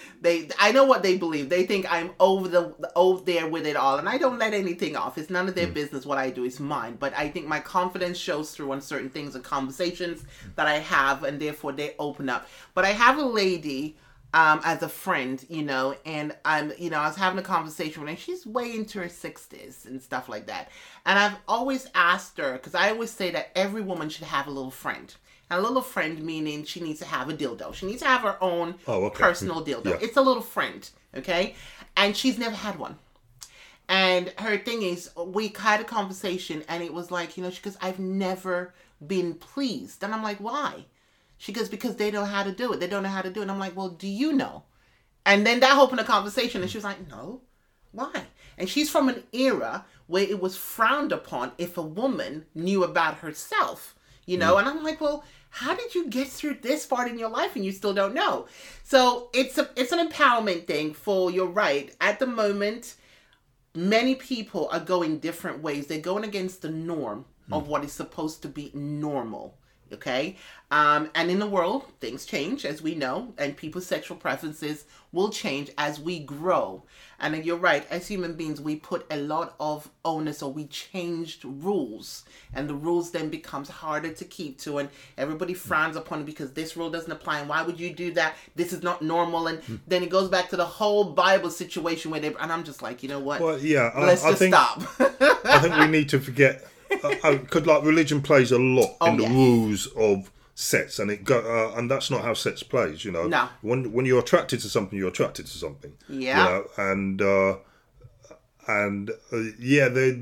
they, 0.20 0.48
I 0.58 0.72
know 0.72 0.84
what 0.84 1.02
they 1.02 1.16
believe. 1.16 1.48
They 1.48 1.64
think 1.64 1.90
I'm 1.90 2.10
over 2.18 2.48
the 2.48 2.90
over 2.96 3.24
there 3.24 3.48
with 3.48 3.66
it 3.66 3.76
all, 3.76 3.98
and 3.98 4.08
I 4.08 4.18
don't 4.18 4.38
let 4.38 4.54
anything 4.54 4.96
off. 4.96 5.16
It's 5.16 5.30
none 5.30 5.48
of 5.48 5.54
their 5.54 5.68
business. 5.68 6.04
What 6.04 6.18
I 6.18 6.30
do 6.30 6.44
is 6.44 6.60
mine. 6.60 6.96
But 6.98 7.14
I 7.16 7.28
think 7.28 7.46
my 7.46 7.60
confidence 7.60 8.18
shows 8.18 8.52
through 8.52 8.72
on 8.72 8.80
certain 8.80 9.10
things 9.10 9.34
and 9.34 9.44
conversations 9.44 10.24
that 10.56 10.66
I 10.66 10.78
have, 10.78 11.24
and 11.24 11.40
therefore 11.40 11.72
they 11.72 11.94
open 11.98 12.28
up. 12.28 12.48
But 12.74 12.84
I 12.84 12.90
have 12.90 13.18
a 13.18 13.24
lady 13.24 13.96
um, 14.32 14.60
as 14.64 14.82
a 14.82 14.88
friend, 14.88 15.44
you 15.48 15.62
know, 15.62 15.96
and 16.06 16.34
I'm, 16.44 16.72
you 16.78 16.90
know, 16.90 16.98
I 16.98 17.08
was 17.08 17.16
having 17.16 17.38
a 17.38 17.42
conversation 17.42 18.02
with 18.02 18.10
her. 18.10 18.16
She's 18.16 18.46
way 18.46 18.74
into 18.74 19.00
her 19.00 19.08
sixties 19.08 19.86
and 19.86 20.00
stuff 20.00 20.28
like 20.28 20.46
that. 20.46 20.70
And 21.06 21.18
I've 21.18 21.36
always 21.48 21.88
asked 21.94 22.38
her 22.38 22.52
because 22.52 22.74
I 22.74 22.90
always 22.90 23.10
say 23.10 23.30
that 23.32 23.50
every 23.56 23.82
woman 23.82 24.08
should 24.08 24.26
have 24.26 24.46
a 24.46 24.50
little 24.50 24.70
friend. 24.70 25.14
A 25.50 25.60
little 25.60 25.82
friend 25.82 26.22
meaning 26.22 26.64
she 26.64 26.80
needs 26.80 27.00
to 27.00 27.06
have 27.06 27.28
a 27.28 27.34
dildo. 27.34 27.74
She 27.74 27.86
needs 27.86 28.02
to 28.02 28.08
have 28.08 28.22
her 28.22 28.42
own 28.42 28.76
Oh, 28.86 29.04
okay. 29.06 29.18
personal 29.18 29.60
hmm. 29.60 29.70
dildo. 29.70 29.90
Yeah. 29.90 29.98
It's 30.00 30.16
a 30.16 30.22
little 30.22 30.42
friend, 30.42 30.88
okay? 31.16 31.54
And 31.96 32.16
she's 32.16 32.38
never 32.38 32.54
had 32.54 32.78
one. 32.78 32.96
And 33.88 34.32
her 34.38 34.56
thing 34.56 34.82
is, 34.82 35.10
we 35.16 35.52
had 35.58 35.80
a 35.80 35.84
conversation, 35.84 36.62
and 36.68 36.80
it 36.82 36.94
was 36.94 37.10
like, 37.10 37.36
you 37.36 37.42
know, 37.42 37.50
she 37.50 37.60
goes, 37.60 37.76
I've 37.80 37.98
never 37.98 38.72
been 39.04 39.34
pleased. 39.34 40.04
And 40.04 40.14
I'm 40.14 40.22
like, 40.22 40.38
why? 40.38 40.84
She 41.38 41.52
goes, 41.52 41.68
because 41.68 41.96
they 41.96 42.12
know 42.12 42.24
how 42.24 42.44
to 42.44 42.52
do 42.52 42.72
it. 42.72 42.78
They 42.78 42.86
don't 42.86 43.02
know 43.02 43.08
how 43.08 43.22
to 43.22 43.30
do 43.30 43.40
it. 43.40 43.44
And 43.44 43.50
I'm 43.50 43.58
like, 43.58 43.76
well, 43.76 43.88
do 43.88 44.06
you 44.06 44.32
know? 44.32 44.62
And 45.26 45.44
then 45.44 45.58
that 45.60 45.76
opened 45.76 46.00
a 46.00 46.04
conversation, 46.04 46.62
and 46.62 46.70
she 46.70 46.76
was 46.76 46.84
like, 46.84 47.08
no, 47.08 47.40
why? 47.90 48.26
And 48.56 48.68
she's 48.68 48.88
from 48.88 49.08
an 49.08 49.24
era 49.32 49.84
where 50.06 50.22
it 50.22 50.40
was 50.40 50.56
frowned 50.56 51.10
upon 51.10 51.50
if 51.58 51.76
a 51.76 51.82
woman 51.82 52.46
knew 52.54 52.84
about 52.84 53.16
herself, 53.16 53.96
you 54.24 54.38
know? 54.38 54.52
Hmm. 54.52 54.58
And 54.60 54.68
I'm 54.68 54.84
like, 54.84 55.00
well, 55.00 55.24
how 55.50 55.74
did 55.74 55.94
you 55.94 56.08
get 56.08 56.28
through 56.28 56.58
this 56.62 56.86
part 56.86 57.08
in 57.08 57.18
your 57.18 57.28
life 57.28 57.56
and 57.56 57.64
you 57.64 57.72
still 57.72 57.92
don't 57.92 58.14
know? 58.14 58.46
So 58.84 59.28
it's 59.34 59.58
a 59.58 59.68
it's 59.76 59.92
an 59.92 60.08
empowerment 60.08 60.66
thing 60.66 60.94
for 60.94 61.30
you're 61.30 61.46
right. 61.46 61.94
At 62.00 62.18
the 62.18 62.26
moment, 62.26 62.94
many 63.74 64.14
people 64.14 64.68
are 64.72 64.80
going 64.80 65.18
different 65.18 65.62
ways. 65.62 65.86
They're 65.86 66.00
going 66.00 66.24
against 66.24 66.62
the 66.62 66.70
norm 66.70 67.26
of 67.50 67.64
hmm. 67.64 67.70
what 67.70 67.84
is 67.84 67.92
supposed 67.92 68.42
to 68.42 68.48
be 68.48 68.70
normal. 68.74 69.58
Okay? 69.92 70.36
Um, 70.72 71.10
and 71.16 71.30
in 71.30 71.40
the 71.40 71.48
world, 71.48 71.86
things 72.00 72.24
change, 72.24 72.64
as 72.64 72.80
we 72.80 72.94
know, 72.94 73.34
and 73.38 73.56
people's 73.56 73.86
sexual 73.86 74.16
preferences 74.16 74.84
will 75.10 75.30
change 75.30 75.70
as 75.76 75.98
we 75.98 76.20
grow. 76.20 76.84
And 77.18 77.34
then 77.34 77.42
you're 77.42 77.56
right, 77.56 77.84
as 77.90 78.06
human 78.06 78.34
beings, 78.34 78.60
we 78.60 78.76
put 78.76 79.04
a 79.10 79.16
lot 79.16 79.56
of 79.58 79.90
onus 80.04 80.42
or 80.42 80.52
we 80.52 80.66
changed 80.66 81.44
rules. 81.44 82.24
And 82.54 82.70
the 82.70 82.74
rules 82.74 83.10
then 83.10 83.30
becomes 83.30 83.68
harder 83.68 84.12
to 84.12 84.24
keep 84.24 84.58
to, 84.60 84.78
and 84.78 84.88
everybody 85.18 85.54
frowns 85.54 85.96
upon 85.96 86.20
it 86.20 86.26
because 86.26 86.52
this 86.52 86.76
rule 86.76 86.88
doesn't 86.88 87.10
apply. 87.10 87.40
And 87.40 87.48
why 87.48 87.62
would 87.62 87.80
you 87.80 87.92
do 87.92 88.12
that? 88.12 88.36
This 88.54 88.72
is 88.72 88.84
not 88.84 89.02
normal. 89.02 89.48
And 89.48 89.80
then 89.88 90.04
it 90.04 90.08
goes 90.08 90.28
back 90.28 90.50
to 90.50 90.56
the 90.56 90.64
whole 90.64 91.02
Bible 91.02 91.50
situation 91.50 92.12
where 92.12 92.20
they, 92.20 92.32
and 92.32 92.52
I'm 92.52 92.62
just 92.62 92.80
like, 92.80 93.02
you 93.02 93.08
know 93.08 93.20
what? 93.20 93.40
Well, 93.40 93.58
yeah, 93.58 93.90
Let's 93.96 94.24
I 94.24 94.30
just 94.30 94.38
think 94.38 94.54
stop. 94.54 94.82
I 95.44 95.58
think 95.58 95.76
we 95.76 95.88
need 95.88 96.08
to 96.10 96.20
forget 96.20 96.64
because 96.90 97.66
like 97.66 97.84
religion 97.84 98.20
plays 98.22 98.52
a 98.52 98.58
lot 98.58 98.96
in 99.06 99.16
the 99.16 99.24
Oh, 99.24 99.26
yes. 99.26 99.32
rules 99.32 99.86
of 99.96 100.30
sets, 100.54 100.98
and 100.98 101.10
it 101.10 101.24
go 101.24 101.38
uh, 101.40 101.78
and 101.78 101.90
that's 101.90 102.10
not 102.10 102.22
how 102.22 102.34
sets 102.34 102.62
plays. 102.62 103.04
You 103.04 103.12
know, 103.12 103.26
No. 103.28 103.48
when 103.62 103.92
when 103.92 104.04
you're 104.06 104.20
attracted 104.20 104.60
to 104.60 104.68
something, 104.68 104.98
you're 104.98 105.08
attracted 105.08 105.46
to 105.46 105.58
something. 105.58 105.92
Yeah. 106.08 106.38
you 106.38 106.50
know, 106.50 106.64
and. 106.76 107.22
Uh, 107.22 107.56
and 108.68 109.10
uh, 109.32 109.38
yeah, 109.58 109.88
the 109.88 110.12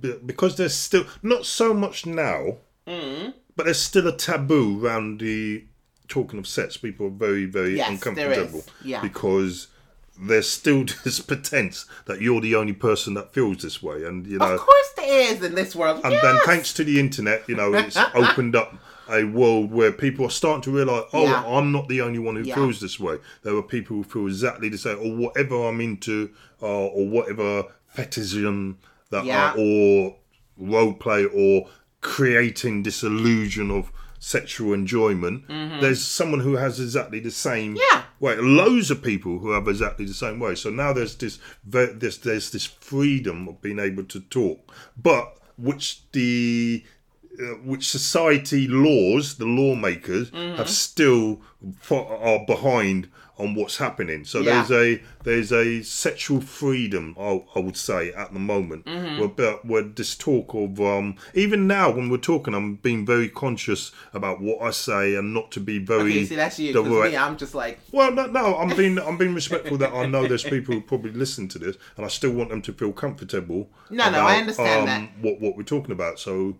the 0.00 0.20
because 0.24 0.56
there's 0.56 0.74
still 0.74 1.04
not 1.22 1.46
so 1.46 1.72
much 1.74 2.06
now, 2.06 2.58
Mm-hmm. 2.86 3.30
but 3.56 3.64
there's 3.64 3.80
still 3.80 4.06
a 4.06 4.16
taboo 4.16 4.84
around 4.84 5.20
the 5.20 5.64
talking 6.06 6.38
of 6.38 6.46
sets. 6.46 6.76
People 6.76 7.06
are 7.06 7.10
very 7.10 7.44
very 7.46 7.76
Yes, 7.76 7.88
uncomfortable 7.90 8.64
Yeah. 8.84 9.00
because 9.02 9.68
there's 10.20 10.48
still 10.48 10.84
this 11.04 11.20
pretense 11.20 11.86
that 12.06 12.20
you're 12.20 12.40
the 12.40 12.54
only 12.54 12.72
person 12.72 13.14
that 13.14 13.32
feels 13.32 13.62
this 13.62 13.82
way, 13.82 14.04
and 14.04 14.26
you 14.26 14.38
know, 14.38 14.54
of 14.54 14.60
course 14.60 14.88
there 14.96 15.32
is 15.32 15.42
in 15.42 15.54
this 15.54 15.74
world. 15.76 16.00
and 16.04 16.12
yes. 16.12 16.22
then 16.22 16.38
thanks 16.44 16.72
to 16.74 16.84
the 16.84 16.98
internet, 17.00 17.48
you 17.48 17.56
know, 17.56 17.72
it's 17.74 17.96
opened 18.14 18.56
up 18.56 18.74
a 19.10 19.24
world 19.24 19.72
where 19.72 19.90
people 19.90 20.26
are 20.26 20.30
starting 20.30 20.60
to 20.62 20.70
realize, 20.70 21.04
oh, 21.14 21.24
Yeah. 21.24 21.42
I'm 21.46 21.72
not 21.72 21.88
the 21.88 22.02
only 22.02 22.18
one 22.18 22.36
who 22.36 22.42
Yeah. 22.42 22.56
feels 22.56 22.78
this 22.80 23.00
way. 23.00 23.16
There 23.42 23.56
are 23.56 23.62
people 23.62 23.96
who 23.96 24.04
feel 24.04 24.26
exactly 24.26 24.68
the 24.68 24.76
same, 24.76 24.98
or 24.98 25.16
whatever 25.16 25.66
I'm 25.66 25.80
into, 25.80 26.30
uh, 26.62 26.66
or 26.66 27.08
whatever 27.08 27.64
fetishism 27.86 28.78
that, 29.10 29.24
Yeah. 29.24 29.52
I, 29.54 29.58
or 29.58 30.16
role 30.58 30.92
play, 30.92 31.24
or 31.24 31.68
creating 32.02 32.82
this 32.82 33.02
illusion 33.02 33.70
of 33.70 33.90
sexual 34.18 34.72
enjoyment. 34.74 35.44
There's 35.80 36.04
someone 36.04 36.40
who 36.40 36.56
has 36.56 36.80
exactly 36.80 37.20
the 37.20 37.30
same 37.30 37.74
Mm-hmm. 37.76 37.82
Yeah. 37.96 38.02
way. 38.20 38.36
Loads 38.36 38.90
of 38.90 39.02
people 39.02 39.38
who 39.38 39.50
have 39.52 39.68
exactly 39.68 40.04
the 40.06 40.14
same 40.14 40.38
way. 40.40 40.54
So 40.54 40.70
now 40.70 40.92
there's 40.92 41.14
this, 41.16 41.38
this 41.64 42.18
there's 42.18 42.50
this 42.50 42.64
freedom 42.66 43.48
of 43.48 43.60
being 43.62 43.78
able 43.78 44.04
to 44.04 44.20
talk, 44.20 44.72
but 44.96 45.34
which 45.56 46.02
the 46.12 46.84
uh, 47.40 47.54
which 47.64 47.88
society 47.88 48.66
laws, 48.68 49.36
the 49.36 49.44
lawmakers 49.46 50.30
Mm-hmm. 50.30 50.56
have 50.56 50.68
still 50.68 51.40
are 51.90 52.44
behind 52.46 53.08
on 53.38 53.54
what's 53.54 53.76
happening. 53.78 54.24
So 54.24 54.40
Yeah. 54.40 54.64
there's 54.66 54.70
a 54.98 55.02
there's 55.24 55.52
a 55.52 55.82
sexual 55.82 56.40
freedom, 56.40 57.14
I, 57.18 57.42
I 57.54 57.58
would 57.60 57.76
say, 57.76 58.12
at 58.12 58.32
the 58.32 58.38
moment. 58.38 58.84
Mm-hmm. 58.86 59.18
Where, 59.18 59.28
but 59.28 59.64
where 59.64 59.82
this 59.82 60.14
talk 60.16 60.54
of 60.54 60.80
um, 60.80 61.16
even 61.34 61.66
now 61.66 61.90
when 61.90 62.08
we're 62.08 62.16
talking, 62.18 62.54
I'm 62.54 62.76
being 62.76 63.06
very 63.06 63.28
conscious 63.28 63.92
about 64.12 64.40
what 64.40 64.60
I 64.62 64.70
say 64.70 65.14
and 65.14 65.32
not 65.32 65.50
to 65.52 65.60
be 65.60 65.78
very. 65.78 66.10
Okay, 66.10 66.24
see, 66.24 66.36
that's 66.36 66.58
you. 66.58 66.72
direct. 66.72 67.12
me, 67.12 67.16
I'm 67.16 67.36
just 67.36 67.54
like, 67.54 67.78
Well, 67.92 68.10
no, 68.12 68.26
no, 68.26 68.56
I'm 68.56 68.76
being 68.76 68.98
I'm 68.98 69.16
being 69.16 69.34
respectful 69.34 69.78
that 69.78 69.92
I 69.92 70.06
know 70.06 70.26
there's 70.26 70.42
people 70.44 70.74
who 70.74 70.80
probably 70.80 71.12
listen 71.12 71.48
to 71.48 71.58
this, 71.58 71.76
and 71.96 72.04
I 72.04 72.08
still 72.08 72.32
want 72.32 72.50
them 72.50 72.62
to 72.62 72.72
feel 72.72 72.92
comfortable. 72.92 73.68
No, 73.90 74.10
no, 74.10 74.20
I 74.20 74.36
understand 74.36 74.88
that. 74.88 75.10
What 75.20 75.40
what 75.40 75.56
we're 75.56 75.62
talking 75.62 75.92
about, 75.92 76.18
so 76.18 76.56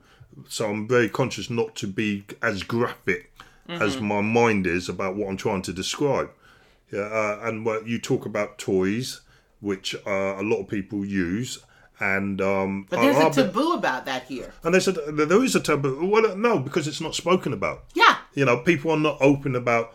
so 0.49 0.71
I'm 0.71 0.87
very 0.87 1.09
conscious 1.09 1.51
not 1.51 1.75
to 1.77 1.87
be 1.89 2.25
as 2.43 2.63
graphic 2.63 3.33
as 3.69 3.97
Mm-hmm. 3.97 4.07
my 4.07 4.21
mind 4.23 4.67
is 4.67 4.89
about 4.89 5.15
what 5.17 5.29
I'm 5.29 5.37
trying 5.37 5.61
to 5.63 5.73
describe. 5.75 6.31
Yeah, 6.91 7.01
uh, 7.03 7.41
and 7.43 7.65
what 7.67 7.87
you 7.87 7.99
talk 7.99 8.25
about 8.27 8.59
toys, 8.59 9.21
which 9.61 9.95
uh, 10.07 10.37
a 10.39 10.43
lot 10.43 10.61
of 10.61 10.69
people 10.69 11.05
use, 11.05 11.59
and 12.01 12.41
um, 12.41 12.87
but 12.89 13.01
there's 13.01 13.17
I- 13.17 13.29
a 13.29 13.33
taboo 13.33 13.73
about 13.75 14.07
that 14.07 14.25
here. 14.25 14.53
and 14.65 14.73
there's 14.73 14.89
a, 14.89 14.93
there 14.93 15.45
is 15.45 15.55
a 15.55 15.61
taboo. 15.61 16.07
Well, 16.07 16.37
no, 16.37 16.59
because 16.59 16.89
it's 16.89 17.01
not 17.01 17.15
spoken 17.15 17.53
about. 17.53 17.85
Yeah. 17.95 18.17
You 18.35 18.45
know, 18.45 18.59
people 18.59 18.91
are 18.93 18.97
not 18.99 19.19
open 19.21 19.55
about. 19.57 19.95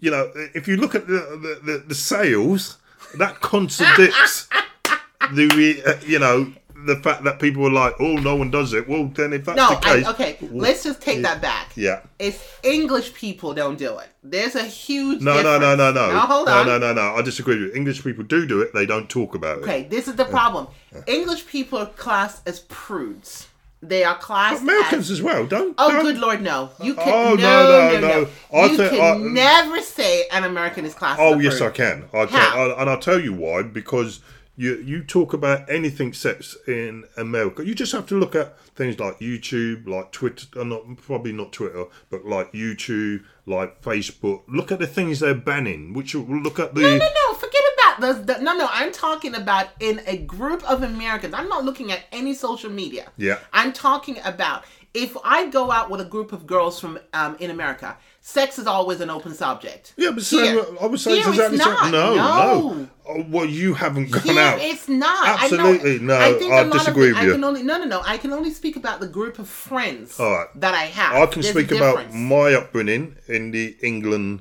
You 0.00 0.10
know, 0.10 0.30
if 0.54 0.68
you 0.68 0.76
look 0.76 0.94
at 0.94 1.06
the 1.06 1.14
the, 1.14 1.72
the, 1.72 1.78
the 1.88 1.94
sales, 1.94 2.76
that 3.18 3.40
contradicts 3.40 4.48
the 5.32 5.82
uh, 5.86 6.04
you 6.06 6.18
know 6.18 6.52
the 6.86 6.96
fact 6.96 7.24
that 7.24 7.38
people 7.38 7.62
were 7.62 7.70
like, 7.70 7.94
oh, 8.00 8.14
no 8.14 8.36
one 8.36 8.50
does 8.50 8.72
it. 8.72 8.88
Well, 8.88 9.06
then 9.14 9.32
if 9.32 9.44
that's 9.44 9.56
No, 9.56 9.70
the 9.70 9.76
case, 9.76 10.06
I, 10.06 10.10
okay, 10.10 10.38
let's 10.50 10.82
just 10.84 11.00
take 11.00 11.22
that 11.22 11.40
back. 11.40 11.72
yeah. 11.76 12.00
It's 12.18 12.42
English 12.62 13.14
people 13.14 13.54
don't 13.54 13.78
do 13.78 13.98
it. 13.98 14.08
There's 14.22 14.54
a 14.54 14.64
huge 14.64 15.20
No, 15.22 15.42
no, 15.42 15.58
no, 15.58 15.74
no, 15.74 15.92
no. 15.92 16.12
Now, 16.12 16.20
hold 16.20 16.46
no, 16.46 16.60
on. 16.60 16.66
no, 16.66 16.78
no, 16.78 16.92
no. 16.92 17.14
I 17.14 17.22
disagree 17.22 17.58
with 17.60 17.70
you. 17.70 17.74
English 17.74 18.02
people 18.02 18.24
do 18.24 18.46
do 18.46 18.60
it. 18.62 18.72
They 18.74 18.86
don't 18.86 19.08
talk 19.08 19.34
about 19.34 19.58
it. 19.58 19.62
Okay, 19.62 19.84
this 19.84 20.08
is 20.08 20.16
the 20.16 20.24
problem. 20.24 20.68
English 21.06 21.46
people 21.46 21.78
are 21.78 21.86
classed 21.86 22.46
as 22.48 22.60
prudes. 22.60 23.48
They 23.82 24.02
are 24.02 24.16
classed 24.16 24.62
Americans 24.62 25.10
as 25.10 25.18
as 25.18 25.22
well, 25.22 25.46
don't? 25.46 25.74
Oh, 25.76 25.90
don't- 25.90 26.04
good 26.04 26.16
lord, 26.16 26.40
no! 26.40 26.70
You 26.82 26.94
oh, 26.96 27.04
can 27.04 27.12
Oh, 27.12 27.34
no, 27.34 27.36
no, 27.36 28.00
no, 28.00 28.00
no, 28.00 28.28
no. 28.52 28.64
You 28.66 28.76
think- 28.78 28.90
can 28.92 29.00
I- 29.02 29.28
never 29.28 29.80
say 29.82 30.24
an 30.32 30.44
American 30.44 30.86
is 30.86 30.94
classed. 30.94 31.20
Oh 31.20 31.38
yes, 31.38 31.60
I 31.60 31.68
can. 31.68 32.04
I 32.14 32.24
can, 32.24 32.36
I, 32.58 32.74
and 32.78 32.88
I'll 32.88 32.98
tell 32.98 33.20
you 33.20 33.34
why. 33.34 33.62
Because 33.62 34.20
you 34.56 34.76
you 34.76 35.02
talk 35.02 35.32
about 35.32 35.68
anything 35.68 36.12
sex 36.12 36.56
in 36.66 37.04
America, 37.16 37.66
you 37.66 37.74
just 37.74 37.92
have 37.92 38.06
to 38.06 38.18
look 38.18 38.34
at 38.34 38.58
things 38.76 38.98
like 38.98 39.18
YouTube, 39.18 39.88
like 39.88 40.12
Twitter, 40.12 40.46
uh, 40.60 40.64
not 40.64 40.96
probably 40.98 41.32
not 41.32 41.52
Twitter, 41.52 41.86
but 42.10 42.24
like 42.24 42.52
YouTube, 42.52 43.24
like 43.46 43.82
Facebook. 43.82 44.42
Look 44.48 44.70
at 44.70 44.78
the 44.78 44.86
things 44.86 45.20
they're 45.20 45.34
banning. 45.34 45.92
Which 45.92 46.14
look 46.14 46.58
at 46.58 46.74
the 46.74 46.82
No, 46.82 46.96
no, 46.96 46.98
no. 46.98 47.34
Forget 47.34 47.62
about 47.74 48.00
those. 48.00 48.26
the. 48.26 48.42
No, 48.42 48.56
no. 48.56 48.68
I'm 48.70 48.92
talking 48.92 49.34
about 49.34 49.68
in 49.80 50.00
a 50.06 50.18
group 50.18 50.62
of 50.70 50.82
Americans. 50.82 51.34
I'm 51.34 51.48
not 51.48 51.64
looking 51.64 51.90
at 51.90 52.02
any 52.12 52.34
social 52.34 52.70
media. 52.70 53.10
Yeah. 53.16 53.38
I'm 53.52 53.72
talking 53.72 54.18
about 54.24 54.64
if 54.92 55.16
I 55.24 55.48
go 55.48 55.72
out 55.72 55.90
with 55.90 56.00
a 56.00 56.04
group 56.04 56.32
of 56.32 56.46
girls 56.46 56.78
from 56.78 56.98
um, 57.12 57.36
in 57.40 57.50
America. 57.50 57.96
Sex 58.26 58.58
is 58.58 58.66
always 58.66 59.02
an 59.02 59.10
open 59.10 59.34
subject. 59.34 59.92
yeah, 59.98 60.10
but 60.10 60.22
so 60.22 60.42
Here. 60.42 60.64
I 60.80 60.86
would 60.86 60.98
say 60.98 61.16
Here 61.20 61.28
exactly 61.28 61.56
it's 61.58 61.66
not. 61.66 61.90
No, 61.92 62.14
No. 62.14 62.72
no. 62.72 62.88
Oh, 63.06 63.26
well, 63.28 63.44
you 63.44 63.74
haven't 63.74 64.10
gone 64.12 64.22
Here 64.22 64.40
out. 64.40 64.58
it's 64.62 64.88
not. 64.88 65.42
Absolutely, 65.42 65.96
I 65.96 65.98
no, 65.98 66.16
I, 66.18 66.32
think 66.32 66.50
I 66.50 66.60
a 66.60 66.64
lot 66.64 66.72
disagree 66.72 67.10
of 67.10 67.16
with 67.16 67.22
it, 67.22 67.26
you. 67.26 67.30
I 67.32 67.34
can 67.34 67.44
only 67.44 67.62
no, 67.62 67.76
no, 67.76 67.84
no. 67.84 68.00
I 68.02 68.16
can 68.16 68.32
only 68.32 68.50
speak 68.50 68.76
about 68.76 69.00
the 69.00 69.08
group 69.08 69.38
of 69.38 69.46
friends 69.46 70.18
All 70.18 70.30
right. 70.30 70.46
that 70.54 70.72
I 70.72 70.84
have. 70.86 71.14
I 71.16 71.26
can 71.26 71.42
There's 71.42 71.52
speak 71.54 71.70
about 71.72 72.14
my 72.14 72.54
upbringing 72.54 73.16
in 73.28 73.50
the 73.50 73.76
England 73.82 74.40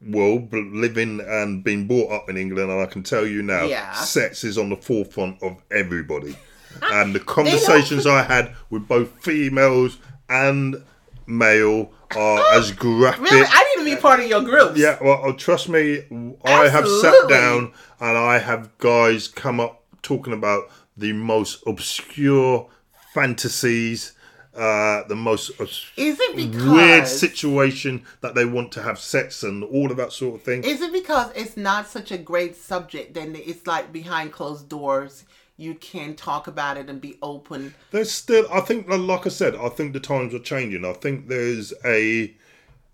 world, 0.00 0.50
living 0.54 1.20
and 1.20 1.62
being 1.62 1.86
brought 1.86 2.10
up 2.10 2.30
in 2.30 2.38
England, 2.38 2.70
and 2.70 2.80
I 2.80 2.86
can 2.86 3.02
tell 3.02 3.26
you 3.26 3.42
now, 3.42 3.64
Yeah. 3.64 3.92
sex 3.92 4.44
is 4.44 4.56
on 4.56 4.70
the 4.70 4.76
forefront 4.76 5.42
of 5.42 5.62
everybody. 5.70 6.38
and 6.82 7.14
the 7.14 7.20
conversations 7.20 8.06
I 8.06 8.22
had 8.22 8.54
with 8.70 8.88
both 8.88 9.10
females 9.22 9.98
and 10.30 10.82
male 11.30 11.92
are 12.16 12.52
as 12.52 12.72
graphic. 12.72 13.30
Really, 13.30 13.46
I 13.48 13.74
need 13.76 13.84
to 13.90 13.96
be 13.96 14.00
part 14.00 14.20
of 14.20 14.26
your 14.26 14.42
group. 14.42 14.76
Yeah, 14.76 14.98
well, 15.00 15.20
oh, 15.24 15.32
trust 15.32 15.68
me, 15.68 16.02
I 16.44 16.68
have 16.68 16.86
sat 16.86 17.14
Absolutely. 17.14 17.34
down 17.34 17.72
and 18.00 18.18
I 18.18 18.38
have 18.38 18.76
guys 18.78 19.28
come 19.28 19.60
up 19.60 19.84
talking 20.02 20.32
about 20.32 20.64
the 20.96 21.12
most 21.12 21.62
obscure 21.66 22.68
fantasies, 23.14 24.12
uh, 24.54 25.02
the 25.08 25.16
most 25.16 25.52
obs- 25.60 25.86
Is 25.96 26.18
it 26.20 26.36
because 26.36 26.72
weird 26.72 27.06
situation 27.06 28.04
that 28.20 28.34
they 28.34 28.44
want 28.44 28.72
to 28.72 28.82
have 28.82 28.98
sex 28.98 29.42
and 29.42 29.62
all 29.64 29.90
of 29.90 29.96
that 29.96 30.12
sort 30.12 30.36
of 30.36 30.42
thing. 30.42 30.64
Is 30.64 30.80
it 30.80 30.92
because 30.92 31.30
it's 31.34 31.56
not 31.56 31.88
such 31.88 32.10
a 32.10 32.18
great 32.18 32.56
subject? 32.56 33.14
Then 33.14 33.36
it's 33.36 33.66
like 33.66 33.92
behind 33.92 34.32
closed 34.32 34.68
doors. 34.68 35.24
You 35.60 35.74
can 35.74 36.14
talk 36.14 36.46
about 36.46 36.78
it 36.78 36.88
and 36.88 37.02
be 37.02 37.18
open. 37.20 37.74
There's 37.90 38.10
still, 38.10 38.46
I 38.50 38.60
think, 38.60 38.88
like 38.88 39.26
I 39.26 39.28
said, 39.28 39.54
I 39.54 39.68
think 39.68 39.92
the 39.92 40.00
times 40.00 40.32
are 40.32 40.38
changing. 40.38 40.86
I 40.86 40.94
think 40.94 41.28
there's 41.28 41.74
a 41.84 42.34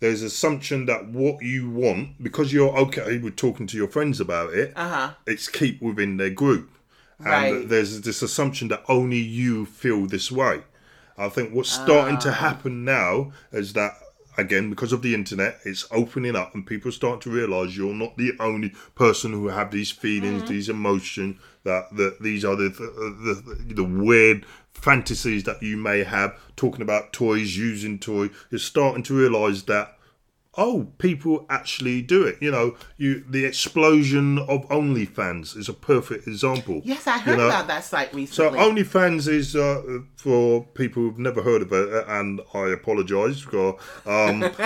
there's 0.01 0.21
assumption 0.21 0.85
that 0.87 1.07
what 1.09 1.43
you 1.43 1.71
want 1.71 2.21
because 2.23 2.53
you're 2.53 2.77
okay 2.77 3.19
with 3.19 3.37
talking 3.37 3.67
to 3.69 3.77
your 3.77 3.87
friends 3.89 4.19
about 4.21 4.53
it, 4.53 4.73
Uh 4.77 4.89
huh. 4.89 5.11
it's 5.29 5.47
keep 5.49 5.81
within 5.81 6.17
their 6.17 6.29
group. 6.31 6.69
And 7.21 7.29
Right. 7.29 7.69
there's 7.69 8.01
this 8.03 8.21
assumption 8.21 8.67
that 8.69 8.83
only 8.89 9.17
you 9.19 9.65
feel 9.65 10.07
this 10.07 10.31
way. 10.33 10.63
I 11.17 11.29
think 11.31 11.55
what's 11.55 11.71
starting 11.71 12.17
Ah. 12.17 12.21
to 12.21 12.33
happen 12.33 12.85
now 12.85 13.33
is 13.53 13.73
that 13.75 13.93
again 14.39 14.71
because 14.71 14.93
of 14.93 15.03
the 15.03 15.15
internet, 15.15 15.59
it's 15.65 15.87
opening 15.91 16.37
up 16.37 16.55
and 16.55 16.67
people 16.67 16.93
start 16.93 17.21
to 17.23 17.31
realise 17.31 17.77
you're 17.77 17.95
not 17.95 18.17
the 18.17 18.33
only 18.41 18.73
person 18.95 19.33
who 19.33 19.49
have 19.49 19.71
these 19.71 19.91
feelings, 19.91 20.43
Mm-hmm. 20.43 20.53
these 20.53 20.69
emotions, 20.69 21.39
that, 21.65 21.95
that 21.97 22.23
these 22.23 22.45
are 22.45 22.57
the, 22.57 22.69
the, 22.69 23.43
the 23.69 23.75
the 23.75 23.85
weird 23.85 24.47
fantasies 24.73 25.45
that 25.45 25.63
you 25.63 25.77
may 25.77 26.05
have. 26.05 26.39
Talking 26.55 26.83
about 26.83 27.13
toys, 27.13 27.57
using 27.57 27.99
toy, 27.99 28.31
you're 28.51 28.59
starting 28.59 29.03
to 29.05 29.15
realise 29.19 29.63
that 29.63 29.96
oh, 30.59 30.87
people 30.99 31.45
actually 31.51 32.03
do 32.03 32.25
it. 32.25 32.37
You 32.41 32.51
know, 32.51 32.77
you 32.97 33.23
the 33.29 33.45
explosion 33.45 34.39
of 34.39 34.67
OnlyFans 34.69 35.57
is 35.57 35.69
a 35.69 35.73
perfect 35.75 36.27
example. 36.27 36.81
Yes, 36.85 37.07
I 37.07 37.19
heard 37.19 37.33
You 37.33 37.37
know, 37.39 37.49
about 37.49 37.67
that 37.69 37.85
site 37.85 38.13
recently. 38.15 38.59
So. 38.59 38.65
OnlyFans 38.67 39.29
is 39.29 39.55
uh, 39.57 39.83
for 40.17 40.65
people 40.75 41.03
who've 41.03 41.19
never 41.19 41.43
heard 41.43 41.63
of 41.63 41.73
it, 41.73 42.05
and 42.09 42.41
I 42.55 42.69
apologise. 42.69 43.41
for- 43.41 43.77
Um, 44.07 44.41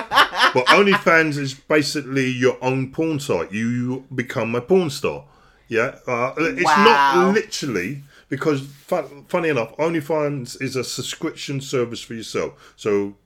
but 0.54 0.66
OnlyFans 0.66 1.36
is 1.38 1.54
basically 1.54 2.28
your 2.30 2.56
own 2.62 2.92
porn 2.92 3.18
site. 3.20 3.52
You 3.52 4.04
become 4.14 4.54
a 4.54 4.60
porn 4.60 4.90
star. 4.90 5.24
Yeah, 5.68 5.96
uh, 6.06 6.32
it's 6.38 6.64
Wow. 6.64 6.84
not 7.24 7.34
literally 7.34 8.02
because 8.30 8.62
fun, 8.62 9.26
funny 9.28 9.50
enough, 9.50 9.76
OnlyFans 9.76 10.62
is 10.62 10.76
a 10.76 10.84
subscription 10.84 11.60
service 11.60 12.00
for 12.00 12.14
yourself. 12.14 12.72
So 12.76 13.16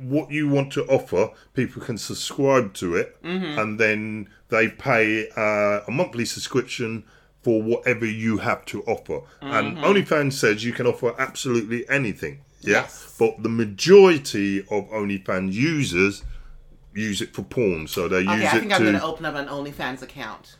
what 0.00 0.30
you 0.30 0.48
want 0.48 0.72
to 0.72 0.84
offer, 0.86 1.30
people 1.52 1.82
can 1.82 1.98
subscribe 1.98 2.72
to 2.74 2.96
it, 2.96 3.22
Mm-hmm. 3.22 3.58
and 3.58 3.78
then 3.78 4.28
they 4.48 4.68
pay 4.68 5.28
uh, 5.36 5.80
a 5.86 5.90
monthly 5.90 6.24
subscription 6.24 7.04
for 7.42 7.60
whatever 7.62 8.06
you 8.06 8.38
have 8.38 8.64
to 8.66 8.82
offer. 8.84 9.20
And 9.42 9.76
OnlyFans 9.78 10.34
says 10.34 10.64
you 10.64 10.72
can 10.72 10.86
offer 10.86 11.12
absolutely 11.18 11.86
anything. 11.90 12.40
Yeah, 12.60 12.82
Yes. 12.82 13.16
but 13.18 13.42
the 13.42 13.48
majority 13.48 14.60
of 14.70 14.88
OnlyFans 14.90 15.52
users 15.52 16.22
use 16.94 17.20
it 17.20 17.34
for 17.34 17.42
porn. 17.42 17.88
So 17.88 18.06
they 18.06 18.18
okay, 18.18 18.34
use 18.34 18.42
it. 18.44 18.54
I 18.54 18.58
think 18.60 18.72
I'm 18.72 18.80
going 18.82 18.92
to 18.94 19.00
to 19.00 19.04
open 19.04 19.24
up 19.26 19.34
an 19.34 19.48
OnlyFans 19.48 20.02
account. 20.02 20.56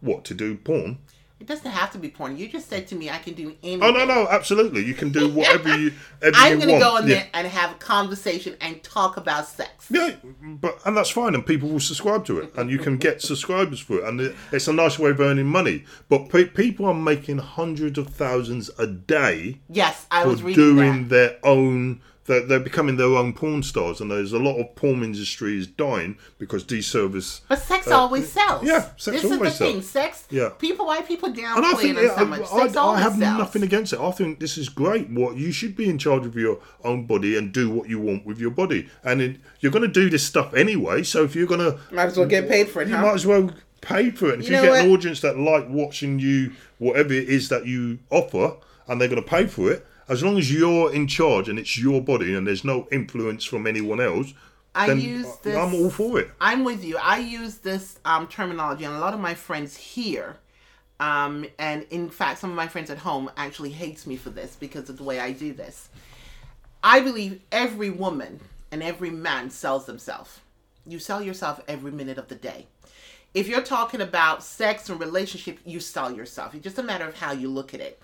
what 0.00 0.24
to 0.24 0.34
do 0.34 0.56
porn. 0.56 0.98
It 1.38 1.46
doesn't 1.46 1.70
have 1.70 1.90
to 1.92 1.98
be 1.98 2.08
porn. 2.08 2.38
You 2.38 2.48
just 2.48 2.68
said 2.68 2.88
to 2.88 2.94
me 2.94 3.10
I 3.10 3.18
can 3.18 3.34
do 3.34 3.54
anything. 3.62 3.82
Oh 3.82 3.90
no, 3.90 4.06
no, 4.06 4.26
absolutely. 4.28 4.82
You 4.84 4.94
can 4.94 5.10
do 5.12 5.28
whatever 5.32 5.76
you, 5.76 5.92
ever 6.22 6.32
I'm 6.34 6.58
going 6.58 6.72
to 6.74 6.78
go 6.78 6.96
in 6.96 7.06
yeah. 7.08 7.14
there 7.14 7.28
and 7.34 7.46
have 7.46 7.72
a 7.72 7.74
conversation 7.74 8.56
and 8.60 8.82
talk 8.82 9.18
about 9.18 9.46
sex. 9.46 9.86
Yeah, 9.90 10.14
but 10.42 10.78
and 10.86 10.96
that's 10.96 11.10
fine, 11.10 11.34
and 11.34 11.44
people 11.44 11.68
will 11.68 11.78
subscribe 11.80 12.24
to 12.26 12.38
it, 12.40 12.52
and 12.56 12.70
you 12.70 12.78
can 12.78 12.96
get 12.96 13.20
subscribers 13.20 13.80
for 13.80 13.98
it, 13.98 14.04
and 14.04 14.20
it- 14.20 14.34
it's 14.50 14.66
a 14.66 14.72
nice 14.72 14.98
way 14.98 15.10
of 15.10 15.20
earning 15.20 15.46
money. 15.46 15.84
But 16.08 16.30
pe- 16.30 16.46
people 16.46 16.86
are 16.86 16.94
making 16.94 17.38
hundreds 17.38 17.98
of 17.98 18.08
thousands 18.08 18.70
a 18.78 18.86
day 18.86 19.60
Yes, 19.68 20.06
I 20.10 20.24
was 20.24 20.42
reading 20.42 20.64
doing 20.76 21.02
that. 21.02 21.08
their 21.10 21.38
own. 21.44 22.00
They're, 22.26 22.44
they're 22.44 22.60
becoming 22.60 22.96
their 22.96 23.06
own 23.06 23.32
porn 23.32 23.62
stars, 23.62 24.00
and 24.00 24.10
there's 24.10 24.32
a 24.32 24.38
lot 24.38 24.58
of 24.58 24.74
porn 24.74 25.02
industry 25.02 25.58
is 25.58 25.66
dying 25.66 26.18
because 26.38 26.64
deservice. 26.64 27.42
But 27.48 27.60
sex 27.60 27.88
always 27.88 28.30
sells. 28.30 28.62
Uh, 28.62 28.66
yeah, 28.66 28.80
sex 28.96 29.04
this 29.04 29.24
is 29.24 29.32
always 29.32 29.58
the 29.58 29.64
thing. 29.64 29.82
Sex. 29.82 30.24
Yeah. 30.30 30.50
People, 30.58 30.86
why 30.86 31.02
people 31.02 31.28
And 31.28 31.38
I 31.40 31.60
downplay 31.72 31.80
think 31.80 31.98
it 31.98 32.10
I, 32.10 32.16
so 32.16 32.24
much? 32.24 32.40
I, 32.40 32.44
Sex 32.44 32.76
I 32.76 32.80
always 32.80 33.02
have 33.02 33.16
sells. 33.16 33.38
nothing 33.38 33.62
against 33.62 33.92
it. 33.92 34.00
I 34.00 34.10
think 34.10 34.40
this 34.40 34.58
is 34.58 34.68
great. 34.68 35.08
What 35.10 35.36
you 35.36 35.52
should 35.52 35.76
be 35.76 35.88
in 35.88 35.98
charge 35.98 36.26
of 36.26 36.34
your 36.36 36.58
own 36.84 37.06
body 37.06 37.36
and 37.36 37.52
do 37.52 37.70
what 37.70 37.88
you 37.88 38.00
want 38.00 38.26
with 38.26 38.38
your 38.40 38.50
body. 38.50 38.88
And 39.04 39.20
it, 39.22 39.36
you're 39.60 39.72
going 39.72 39.82
to 39.82 39.88
do 39.88 40.10
this 40.10 40.24
stuff 40.24 40.54
anyway. 40.54 41.02
So 41.04 41.24
if 41.24 41.34
you're 41.36 41.46
going 41.46 41.60
to, 41.60 41.78
Might 41.92 42.06
as 42.06 42.16
well 42.18 42.26
get 42.26 42.48
paid 42.48 42.68
for 42.68 42.82
it, 42.82 42.88
you 42.88 42.96
huh? 42.96 43.02
might 43.02 43.14
as 43.14 43.26
well 43.26 43.50
pay 43.80 44.10
for 44.10 44.28
it. 44.30 44.34
And 44.34 44.42
if 44.42 44.50
You 44.50 44.56
you, 44.56 44.62
know 44.62 44.72
get 44.74 44.84
an 44.84 44.90
audience 44.90 45.20
that 45.20 45.38
like 45.38 45.68
watching 45.68 46.18
you, 46.18 46.52
whatever 46.78 47.12
it 47.12 47.28
is 47.28 47.48
that 47.50 47.66
you 47.66 47.98
offer, 48.10 48.56
and 48.88 49.00
they're 49.00 49.08
going 49.08 49.22
to 49.22 49.28
pay 49.28 49.46
for 49.46 49.70
it, 49.70 49.86
as 50.08 50.22
long 50.22 50.38
as 50.38 50.52
you're 50.52 50.92
in 50.92 51.06
charge 51.06 51.48
and 51.48 51.58
it's 51.58 51.78
your 51.78 52.00
body 52.00 52.34
and 52.34 52.46
there's 52.46 52.64
no 52.64 52.86
influence 52.92 53.44
from 53.44 53.66
anyone 53.66 54.00
else, 54.00 54.32
I 54.74 54.88
then 54.88 55.00
use 55.00 55.36
this. 55.42 55.56
I'm 55.56 55.74
all 55.74 55.90
for 55.90 56.20
it. 56.20 56.30
I'm 56.40 56.62
with 56.62 56.84
you. 56.84 56.98
I 56.98 57.18
use 57.18 57.58
this 57.58 57.98
um, 58.04 58.28
terminology, 58.28 58.84
and 58.84 58.94
a 58.94 58.98
lot 58.98 59.14
of 59.14 59.20
my 59.20 59.34
friends 59.34 59.76
here, 59.76 60.36
um, 61.00 61.46
and 61.58 61.86
in 61.90 62.10
fact, 62.10 62.40
some 62.40 62.50
of 62.50 62.56
my 62.56 62.68
friends 62.68 62.90
at 62.90 62.98
home 62.98 63.30
actually 63.36 63.70
hates 63.70 64.06
me 64.06 64.16
for 64.16 64.30
this 64.30 64.54
because 64.54 64.90
of 64.90 64.98
the 64.98 65.02
way 65.02 65.18
I 65.18 65.32
do 65.32 65.52
this. 65.54 65.88
I 66.84 67.00
believe 67.00 67.40
every 67.50 67.90
woman 67.90 68.40
and 68.70 68.82
every 68.82 69.10
man 69.10 69.50
sells 69.50 69.86
themselves. 69.86 70.40
You 70.86 70.98
sell 70.98 71.22
yourself 71.22 71.60
every 71.66 71.90
minute 71.90 72.18
of 72.18 72.28
the 72.28 72.34
day. 72.34 72.66
If 73.34 73.48
you're 73.48 73.62
talking 73.62 74.00
about 74.00 74.42
sex 74.42 74.88
and 74.88 75.00
relationship, 75.00 75.58
you 75.64 75.80
sell 75.80 76.12
yourself. 76.12 76.54
It's 76.54 76.62
just 76.62 76.78
a 76.78 76.82
matter 76.82 77.06
of 77.06 77.16
how 77.16 77.32
you 77.32 77.48
look 77.48 77.74
at 77.74 77.80
it. 77.80 78.00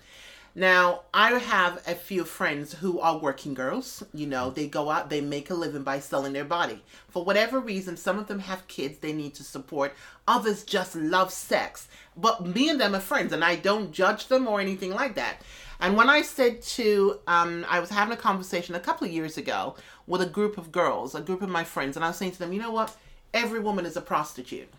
Now, 0.55 1.01
I 1.15 1.31
have 1.31 1.81
a 1.87 1.95
few 1.95 2.25
friends 2.25 2.75
who 2.75 2.99
are 2.99 3.17
working 3.17 3.55
girls. 3.55 4.03
You 4.13 4.27
know, 4.27 4.51
they 4.51 4.67
go 4.67 4.91
out, 4.91 5.09
they 5.09 5.19
make 5.19 5.49
a 5.49 5.55
living 5.55 5.81
by 5.81 5.99
selling 5.99 6.33
their 6.33 6.45
body. 6.45 6.83
For 7.09 7.25
whatever 7.25 7.59
reason, 7.59 7.97
some 7.97 8.19
of 8.19 8.27
them 8.27 8.37
have 8.39 8.67
kids 8.67 8.99
they 8.99 9.13
need 9.13 9.33
to 9.35 9.43
support, 9.43 9.95
others 10.27 10.63
just 10.63 10.95
love 10.95 11.31
sex. 11.31 11.87
But 12.15 12.45
me 12.45 12.69
and 12.69 12.79
them 12.79 12.93
are 12.93 12.99
friends, 12.99 13.33
and 13.33 13.43
I 13.43 13.55
don't 13.55 13.91
judge 13.91 14.27
them 14.27 14.47
or 14.47 14.61
anything 14.61 14.91
like 14.93 15.15
that. 15.15 15.41
And 15.79 15.97
when 15.97 16.07
I 16.07 16.21
said 16.21 16.61
to, 16.61 17.19
um, 17.25 17.65
I 17.67 17.79
was 17.79 17.89
having 17.89 18.13
a 18.13 18.17
conversation 18.17 18.75
a 18.75 18.79
couple 18.79 19.07
of 19.07 19.13
years 19.13 19.37
ago 19.37 19.75
with 20.05 20.21
a 20.21 20.27
group 20.27 20.59
of 20.59 20.71
girls, 20.71 21.15
a 21.15 21.21
group 21.21 21.41
of 21.41 21.49
my 21.49 21.63
friends, 21.63 21.95
and 21.95 22.05
I 22.05 22.09
was 22.09 22.17
saying 22.17 22.33
to 22.33 22.39
them, 22.39 22.53
you 22.53 22.61
know 22.61 22.71
what? 22.71 22.95
Every 23.33 23.59
woman 23.59 23.87
is 23.87 23.97
a 23.97 24.01
prostitute. 24.01 24.69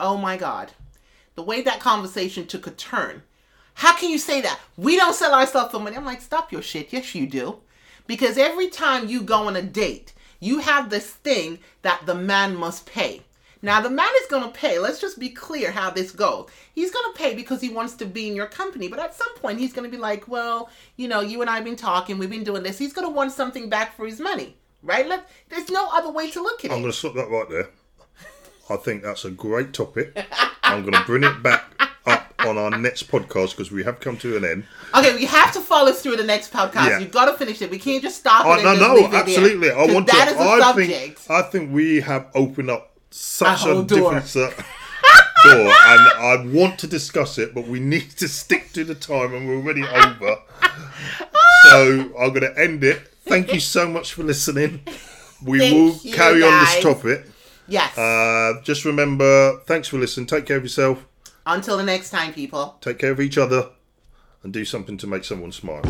Oh 0.00 0.16
my 0.16 0.38
God. 0.38 0.72
The 1.34 1.42
way 1.42 1.60
that 1.60 1.80
conversation 1.80 2.46
took 2.46 2.66
a 2.66 2.70
turn. 2.70 3.22
How 3.76 3.94
can 3.94 4.08
you 4.08 4.18
say 4.18 4.40
that? 4.40 4.58
We 4.78 4.96
don't 4.96 5.14
sell 5.14 5.34
ourselves 5.34 5.70
for 5.70 5.78
money. 5.78 5.98
I'm 5.98 6.04
like, 6.06 6.22
stop 6.22 6.50
your 6.50 6.62
shit. 6.62 6.94
Yes, 6.94 7.14
you 7.14 7.26
do. 7.26 7.58
Because 8.06 8.38
every 8.38 8.68
time 8.68 9.06
you 9.06 9.20
go 9.20 9.48
on 9.48 9.56
a 9.56 9.60
date, 9.60 10.14
you 10.40 10.60
have 10.60 10.88
this 10.88 11.10
thing 11.10 11.58
that 11.82 12.06
the 12.06 12.14
man 12.14 12.56
must 12.56 12.86
pay. 12.86 13.22
Now, 13.60 13.82
the 13.82 13.90
man 13.90 14.08
is 14.22 14.28
going 14.28 14.44
to 14.44 14.58
pay. 14.58 14.78
Let's 14.78 14.98
just 14.98 15.18
be 15.18 15.28
clear 15.28 15.70
how 15.70 15.90
this 15.90 16.10
goes. 16.10 16.48
He's 16.74 16.90
going 16.90 17.12
to 17.12 17.18
pay 17.18 17.34
because 17.34 17.60
he 17.60 17.68
wants 17.68 17.92
to 17.96 18.06
be 18.06 18.28
in 18.28 18.34
your 18.34 18.46
company. 18.46 18.88
But 18.88 18.98
at 18.98 19.14
some 19.14 19.34
point, 19.36 19.60
he's 19.60 19.74
going 19.74 19.90
to 19.90 19.94
be 19.94 20.00
like, 20.00 20.26
well, 20.26 20.70
you 20.96 21.06
know, 21.06 21.20
you 21.20 21.42
and 21.42 21.50
I 21.50 21.56
have 21.56 21.64
been 21.64 21.76
talking. 21.76 22.16
We've 22.16 22.30
been 22.30 22.44
doing 22.44 22.62
this. 22.62 22.78
He's 22.78 22.94
going 22.94 23.06
to 23.06 23.12
want 23.12 23.32
something 23.32 23.68
back 23.68 23.94
for 23.94 24.06
his 24.06 24.20
money. 24.20 24.56
Right? 24.82 25.06
Let, 25.06 25.28
there's 25.50 25.70
no 25.70 25.90
other 25.92 26.10
way 26.10 26.30
to 26.30 26.42
look 26.42 26.64
at 26.64 26.70
it. 26.70 26.74
I'm 26.74 26.80
going 26.80 26.92
to 26.92 26.96
stop 26.96 27.14
that 27.14 27.28
right 27.28 27.50
there. 27.50 27.68
I 28.70 28.76
think 28.76 29.02
that's 29.02 29.26
a 29.26 29.30
great 29.30 29.74
topic. 29.74 30.16
I'm 30.62 30.80
going 30.80 30.94
to 30.94 31.04
bring 31.04 31.24
it 31.24 31.42
back 31.42 31.64
on 32.46 32.56
our 32.58 32.70
next 32.78 33.08
podcast 33.08 33.50
because 33.50 33.70
we 33.70 33.84
have 33.84 34.00
come 34.00 34.16
to 34.18 34.36
an 34.36 34.44
end. 34.44 34.64
Okay, 34.96 35.14
we 35.14 35.24
have 35.26 35.52
to 35.52 35.60
follow 35.60 35.92
through 35.92 36.16
the 36.16 36.24
next 36.24 36.52
podcast. 36.52 36.88
Yeah. 36.88 36.98
You've 37.00 37.10
got 37.12 37.26
to 37.26 37.34
finish 37.36 37.60
it. 37.62 37.70
We 37.70 37.78
can't 37.78 38.02
just 38.02 38.18
stop 38.18 38.46
it. 38.46 38.64
Oh, 38.64 38.74
no, 38.74 38.74
no, 38.88 38.94
leave 38.94 39.04
it 39.06 39.10
there. 39.10 39.20
absolutely. 39.22 39.70
I 39.70 39.86
want 39.92 40.06
that 40.08 40.28
to. 40.28 40.34
is 40.34 40.40
a 40.40 40.42
I 40.42 40.58
subject. 40.60 41.18
think 41.18 41.30
I 41.30 41.42
think 41.42 41.72
we 41.72 42.00
have 42.00 42.26
opened 42.34 42.70
up 42.70 42.92
such 43.10 43.64
A 43.64 43.70
a, 43.80 43.84
door. 43.84 44.14
different 44.20 44.36
uh, 44.36 44.62
door, 45.44 45.66
and 45.68 45.72
I 45.72 46.44
want 46.46 46.78
to 46.80 46.86
discuss 46.86 47.38
it, 47.38 47.54
but 47.54 47.66
we 47.66 47.80
need 47.80 48.10
to 48.18 48.28
stick 48.28 48.72
to 48.72 48.84
the 48.84 48.94
time, 48.94 49.34
and 49.34 49.48
we're 49.48 49.56
already 49.56 49.84
over. 49.84 50.36
so 51.70 52.00
I'm 52.18 52.30
going 52.32 52.40
to 52.42 52.54
end 52.58 52.84
it. 52.84 53.00
Thank 53.26 53.52
you 53.52 53.60
so 53.60 53.88
much 53.88 54.12
for 54.12 54.22
listening. 54.22 54.80
We 55.44 55.58
Thank 55.58 55.74
will 55.74 56.12
carry 56.12 56.42
on 56.42 56.64
this 56.64 56.82
topic. 56.82 57.26
yes. 57.68 57.96
Uh, 57.98 58.60
just 58.62 58.84
remember, 58.84 59.58
thanks 59.66 59.88
for 59.88 59.98
listening. 59.98 60.26
Take 60.26 60.46
care 60.46 60.56
of 60.56 60.62
yourself. 60.62 61.04
Until 61.46 61.76
the 61.76 61.84
next 61.84 62.10
time, 62.10 62.32
people. 62.32 62.76
Take 62.80 62.98
care 62.98 63.12
of 63.12 63.20
each 63.20 63.38
other, 63.38 63.70
and 64.42 64.52
do 64.52 64.64
something 64.64 64.98
to 64.98 65.06
make 65.06 65.22
someone 65.22 65.52
smile. 65.52 65.82